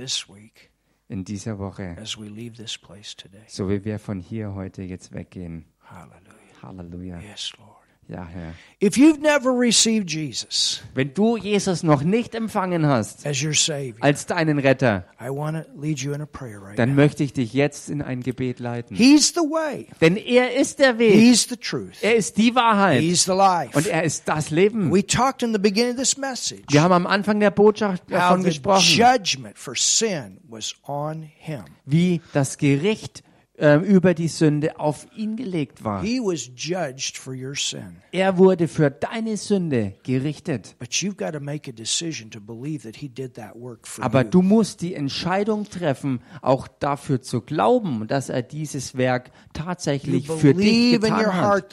in 1.08 1.24
dieser 1.24 1.58
Woche, 1.58 1.96
so 2.04 3.68
wie 3.68 3.84
wir 3.84 3.98
von 3.98 4.20
hier 4.20 4.54
heute 4.54 4.82
jetzt 4.82 5.12
weggehen. 5.12 5.64
Hallelujah. 5.80 6.62
Halleluja. 6.62 7.20
Yes, 7.20 7.52
Lord. 7.58 7.81
Ja, 8.08 8.26
Herr. 8.26 8.52
If 8.82 8.96
you've 8.96 9.20
never 9.20 9.50
received 9.56 10.10
Jesus 10.10 10.82
Wenn 10.92 11.14
du 11.14 11.36
Jesus 11.36 11.82
noch 11.84 12.02
nicht 12.02 12.34
empfangen 12.34 12.84
hast 12.84 13.24
as 13.24 13.42
your 13.42 13.54
Savior, 13.54 13.96
als 14.02 14.26
deinen 14.26 14.58
Retter, 14.58 15.04
I 15.20 15.28
want 15.30 15.56
to 15.64 15.80
lead 15.80 16.00
you 16.00 16.12
in 16.12 16.20
a 16.20 16.26
prayer 16.26 16.60
right 16.60 16.76
dann 16.78 16.90
now. 16.90 16.96
möchte 16.96 17.22
ich 17.22 17.32
dich 17.32 17.54
jetzt 17.54 17.88
in 17.88 18.02
ein 18.02 18.20
Gebet 18.22 18.58
leiten. 18.58 18.96
He's 18.96 19.28
the 19.32 19.40
way, 19.40 19.86
Denn 20.00 20.16
er 20.16 20.54
ist 20.56 20.80
der 20.80 20.98
Weg, 20.98 21.14
He's 21.14 21.44
the 21.48 21.56
truth, 21.56 21.92
er 22.02 22.16
ist 22.16 22.36
die 22.36 22.54
Wahrheit 22.56 23.00
He's 23.00 23.24
the 23.24 23.30
und 23.30 23.38
life. 23.38 23.88
er 23.90 24.02
ist 24.02 24.26
das 24.28 24.50
Leben. 24.50 24.92
We 24.92 25.06
talked 25.06 25.42
in 25.44 25.52
the 25.52 25.60
beginning 25.60 25.92
of 25.92 25.98
this 25.98 26.16
message 26.18 26.64
Wir 26.70 26.82
haben 26.82 26.92
am 26.92 27.06
Anfang 27.06 27.38
der 27.38 27.52
Botschaft 27.52 28.02
davon 28.10 28.42
gesprochen, 28.42 28.82
judgment 28.84 29.56
for 29.56 29.74
sin 29.76 30.38
was 30.48 30.74
on 30.88 31.22
Him. 31.22 31.64
wie 31.86 32.20
das 32.32 32.58
Gericht 32.58 33.20
äh, 33.20 33.22
über 33.54 34.14
die 34.14 34.28
Sünde 34.28 34.80
auf 34.80 35.06
ihn 35.14 35.36
gelegt 35.36 35.84
war. 35.84 36.02
He 36.02 36.18
was 36.18 36.50
judged 36.56 37.18
for 37.18 37.34
your 37.34 37.54
sin. 37.54 37.98
Er 38.10 38.38
wurde 38.38 38.66
für 38.66 38.90
deine 38.90 39.36
Sünde 39.36 39.94
gerichtet. 40.04 40.74
But 40.78 40.90
you've 40.94 41.16
got 41.16 41.32
to 41.34 41.40
make 41.40 41.70
a 41.70 41.72
decision 41.72 42.30
to 42.30 42.40
believe 42.40 42.82
that 42.90 42.96
He 42.96 43.08
did 43.08 43.34
that 43.34 43.54
work 43.54 43.86
for 43.86 44.04
Aber 44.04 44.24
du 44.24 44.40
musst 44.40 44.80
die 44.80 44.94
Entscheidung 44.94 45.68
treffen, 45.68 46.20
auch 46.40 46.66
dafür 46.66 47.20
zu 47.20 47.42
glauben, 47.42 48.06
dass 48.08 48.30
er 48.30 48.42
dieses 48.42 48.96
Werk 48.96 49.28
You 49.28 49.32
tatsächlich 49.52 50.28
für 50.28 50.54
dich 50.54 51.00
getan 51.00 51.34
hat. 51.34 51.72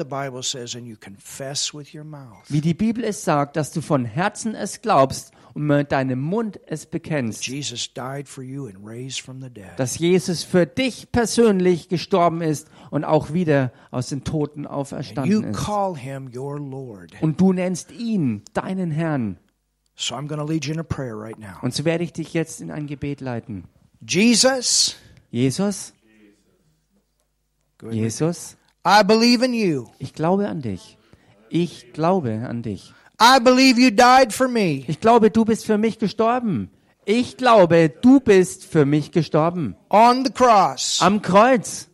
Wie 2.50 2.62
die 2.62 2.74
Bibel 2.74 3.04
es 3.04 3.24
sagt, 3.24 3.56
dass 3.56 3.72
du 3.72 3.82
von 3.82 4.06
Herzen 4.06 4.54
es 4.54 4.82
glaubst 4.82 5.32
und 5.60 5.68
mit 5.68 5.91
deinem 5.91 6.22
Mund 6.22 6.57
es 6.68 6.86
bekennst, 6.86 7.45
Jesus 7.45 7.93
died 7.93 8.30
for 8.30 8.43
you 8.43 8.68
and 8.68 8.78
raised 8.82 9.20
from 9.20 9.41
the 9.41 9.49
dead. 9.49 9.72
dass 9.78 9.99
Jesus 9.99 10.43
für 10.43 10.66
dich 10.66 11.12
persönlich 11.12 11.89
gestorben 11.89 12.41
ist 12.41 12.70
und 12.91 13.03
auch 13.03 13.34
wieder 13.34 13.74
aus 13.91 14.07
den 14.07 14.24
Toten 14.24 14.62
And 14.62 14.70
you 14.70 14.80
auferstanden 14.80 15.43
ist. 15.51 15.57
call 15.66 15.97
him 15.97 16.32
your 16.34 16.57
Lord. 16.60 17.12
Und 17.22 17.41
du 17.41 17.51
nennst 17.51 17.91
ihn 17.91 18.43
deinen 18.53 18.89
Herrn. 18.89 19.38
So 19.95 20.16
I'm 20.16 20.28
going 20.28 20.39
to 20.39 20.45
lead 20.45 20.64
you 20.64 20.74
in 20.74 20.80
a 20.80 20.84
prayer 20.84 21.18
right 21.20 21.38
now. 21.38 21.57
Und 21.62 21.74
so 21.74 21.84
werde 21.84 22.05
ich 22.05 22.14
dich 22.14 22.34
jetzt 22.34 22.62
in 22.62 22.72
ein 22.72 22.88
Gebet 22.88 23.20
leiten. 23.20 23.66
Jesus, 24.07 24.95
Jesus. 25.30 25.93
Jesus, 27.91 28.55
I 28.88 29.03
believe 29.03 29.43
in 29.43 29.53
you. 29.53 29.88
ich 29.99 30.14
glaube 30.14 30.47
an 30.47 30.62
dich. 30.62 30.97
Ich 31.49 31.91
glaube 31.91 32.45
an 32.47 32.62
dich. 32.62 32.93
I 33.22 33.39
believe 33.39 33.78
you 33.78 33.91
died 33.91 34.32
for 34.32 34.47
me. 34.47 34.86
Ich 34.88 34.99
glaube, 35.01 35.30
du 35.30 35.43
bist 35.43 35.65
für 35.65 35.78
mich 35.78 35.99
gestorben. 35.99 36.70
Ich 37.05 37.38
glaube, 37.38 37.89
du 37.89 38.20
bist 38.20 38.65
für 38.65 38.86
mich 38.86 39.11
gestorben. 39.11 39.76
on 39.89 40.24
the 40.26 40.32
cross. 40.32 40.99
Am 41.01 41.22
Kreuz. 41.22 41.89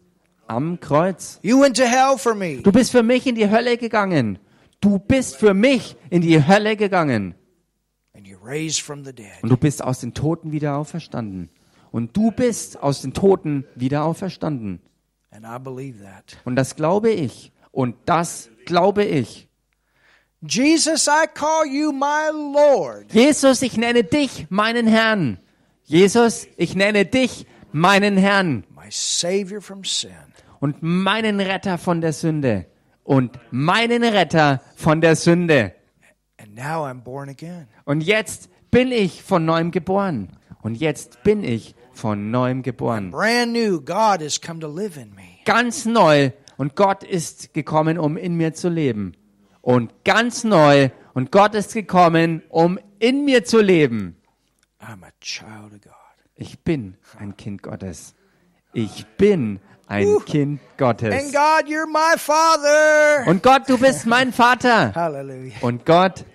Am 0.47 0.79
Kreuz. 0.79 1.39
You 1.41 1.61
went 1.61 1.77
to 1.77 1.83
hell 1.83 2.17
for 2.17 2.35
me. 2.35 2.57
Du 2.57 2.71
bist 2.71 2.91
für 2.91 3.01
mich 3.01 3.25
in 3.25 3.35
die 3.35 3.49
Hölle 3.49 3.77
gegangen. 3.77 4.37
Du 4.81 4.99
bist 4.99 5.37
für 5.37 5.55
mich 5.55 5.95
in 6.11 6.21
die 6.21 6.45
Hölle 6.45 6.75
gegangen. 6.75 7.33
And 8.13 8.27
you 8.27 8.37
raised 8.43 8.81
from 8.81 9.03
the 9.03 9.13
dead. 9.13 9.41
Und 9.41 9.49
du 9.49 9.57
bist 9.57 9.83
aus 9.83 10.01
den 10.01 10.13
Toten 10.13 10.51
wieder 10.51 10.77
auferstanden. 10.77 11.49
Und 11.91 12.15
du 12.15 12.31
bist 12.31 12.83
aus 12.83 13.01
den 13.01 13.13
Toten 13.13 13.65
wieder 13.73 14.03
auferstanden. 14.03 14.81
And 15.31 15.45
I 15.45 15.57
believe 15.57 16.03
that. 16.03 16.37
Und 16.45 16.55
das 16.55 16.75
glaube 16.75 17.09
ich. 17.09 17.51
Und 17.71 17.95
das 18.05 18.49
glaube 18.65 19.03
ich. 19.03 19.44
Jesus, 20.41 21.07
I 21.07 21.25
call 21.27 21.65
you 21.65 21.91
my 21.91 22.29
Lord. 22.31 23.11
Jesus, 23.11 23.61
ich 23.61 23.77
nenne 23.77 24.03
dich 24.03 24.47
meinen 24.49 24.87
Herrn. 24.87 25.39
Jesus, 25.85 26.47
ich 26.57 26.75
nenne 26.75 27.05
dich 27.05 27.45
meinen 27.71 28.17
Herrn 28.17 28.63
My 28.75 28.89
Savior 28.89 29.61
from 29.61 29.83
sin. 29.83 30.11
und 30.59 30.81
meinen 30.81 31.39
Retter 31.39 31.77
von 31.77 32.01
der 32.01 32.13
Sünde. 32.13 32.65
Und 33.03 33.39
meinen 33.51 34.03
Retter 34.03 34.61
von 34.75 35.01
der 35.01 35.15
Sünde. 35.15 35.73
And 36.37 36.55
now 36.55 36.85
I'm 36.85 37.01
born 37.01 37.29
again. 37.29 37.67
Und 37.85 38.01
jetzt 38.01 38.49
bin 38.71 38.91
ich 38.91 39.21
von 39.23 39.45
neuem 39.45 39.71
geboren. 39.71 40.29
Und 40.61 40.75
jetzt 40.75 41.21
bin 41.23 41.43
ich 41.43 41.75
von 41.93 42.31
neuem 42.31 42.61
geboren. 42.63 43.11
Brand 43.11 43.53
new. 43.53 43.79
God 43.79 44.21
has 44.21 44.41
come 44.41 44.59
to 44.59 44.67
live 44.67 44.97
in 44.97 45.13
me. 45.13 45.39
Ganz 45.45 45.85
neu. 45.85 46.31
Und 46.57 46.75
Gott 46.75 47.03
ist 47.03 47.53
gekommen, 47.53 47.97
um 47.99 48.17
in 48.17 48.35
mir 48.35 48.53
zu 48.53 48.69
leben. 48.69 49.13
Und 49.65 49.91
ganz 50.05 50.43
neu. 50.43 50.89
Und 51.15 51.31
Gott 51.31 51.55
ist 51.55 51.73
gekommen, 51.73 52.43
um 52.49 52.77
in 52.99 53.25
mir 53.25 53.43
zu 53.45 53.61
leben. 53.61 54.15
I'm 54.79 55.03
a 55.03 55.09
child 55.19 55.73
of 55.73 55.81
God. 55.81 55.93
Ich 56.35 56.59
bin 56.59 56.97
ein 57.17 57.35
Kind 57.35 57.63
Gottes. 57.63 58.13
Ich 58.73 59.07
bin 59.17 59.59
ein 59.87 60.19
Kind 60.25 60.59
And 60.61 60.77
Gottes. 60.77 61.31
God, 61.31 61.67
you're 61.67 61.87
my 61.87 62.15
Father. 62.15 63.27
Und 63.27 63.41
Gott, 63.41 63.67
du 63.67 63.79
bist 63.79 64.05
mein 64.05 64.31
Vater. 64.31 64.93
Hallelujah. 64.93 65.55
Und 65.61 65.83
Gott, 65.83 66.25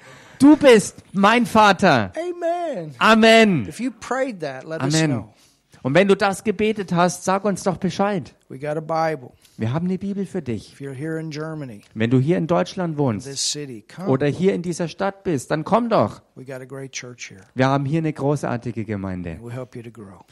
du 0.40 0.56
bist 0.56 0.96
mein 1.12 1.46
Vater. 1.46 2.12
Amen. 2.16 2.96
Amen. 2.98 3.68
If 3.68 3.78
you 3.78 3.92
prayed 3.92 4.40
that, 4.40 4.64
let 4.64 4.82
us 4.82 4.92
Amen. 4.92 5.10
know. 5.10 5.34
Und 5.82 5.94
wenn 5.94 6.08
du 6.08 6.16
das 6.16 6.42
gebetet 6.42 6.92
hast, 6.92 7.24
sag 7.24 7.44
uns 7.44 7.62
doch 7.62 7.76
Bescheid. 7.76 8.34
We 8.48 8.58
got 8.58 8.76
a 8.76 8.80
Bible. 8.80 9.30
Wir 9.60 9.74
haben 9.74 9.88
eine 9.88 9.98
Bibel 9.98 10.24
für 10.24 10.40
dich. 10.40 10.74
Wenn 10.80 12.10
du 12.10 12.18
hier 12.18 12.38
in 12.38 12.46
Deutschland 12.46 12.96
wohnst 12.96 13.58
oder 14.06 14.26
hier 14.26 14.54
in 14.54 14.62
dieser 14.62 14.88
Stadt 14.88 15.22
bist, 15.22 15.50
dann 15.50 15.64
komm 15.64 15.90
doch. 15.90 16.22
Wir 16.34 17.66
haben 17.66 17.84
hier 17.84 17.98
eine 17.98 18.12
großartige 18.14 18.86
Gemeinde 18.86 19.38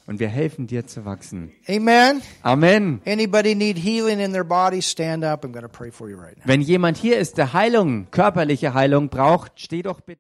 und 0.06 0.18
wir 0.18 0.28
helfen 0.28 0.66
dir 0.66 0.86
zu 0.86 1.04
wachsen. 1.04 1.52
Amen. 1.68 2.22
Amen. 2.40 3.02
Anybody 3.04 3.54
need 3.54 3.76
healing 3.76 4.18
in 4.18 4.32
their 4.32 4.44
body? 4.44 4.80
Stand 4.80 5.22
up. 5.22 5.44
I'm 5.44 5.52
going 5.52 5.60
to 5.60 5.68
pray 5.68 5.90
for 5.90 6.08
you 6.08 6.16
right 6.16 6.38
now. 6.38 6.44
Wenn 6.46 6.62
jemand 6.62 6.96
hier 6.96 7.18
ist, 7.18 7.36
der 7.36 7.52
Heilung, 7.52 8.06
körperliche 8.10 8.72
Heilung 8.72 9.10
braucht, 9.10 9.60
steh 9.60 9.82
doch 9.82 10.00
bitte. 10.00 10.16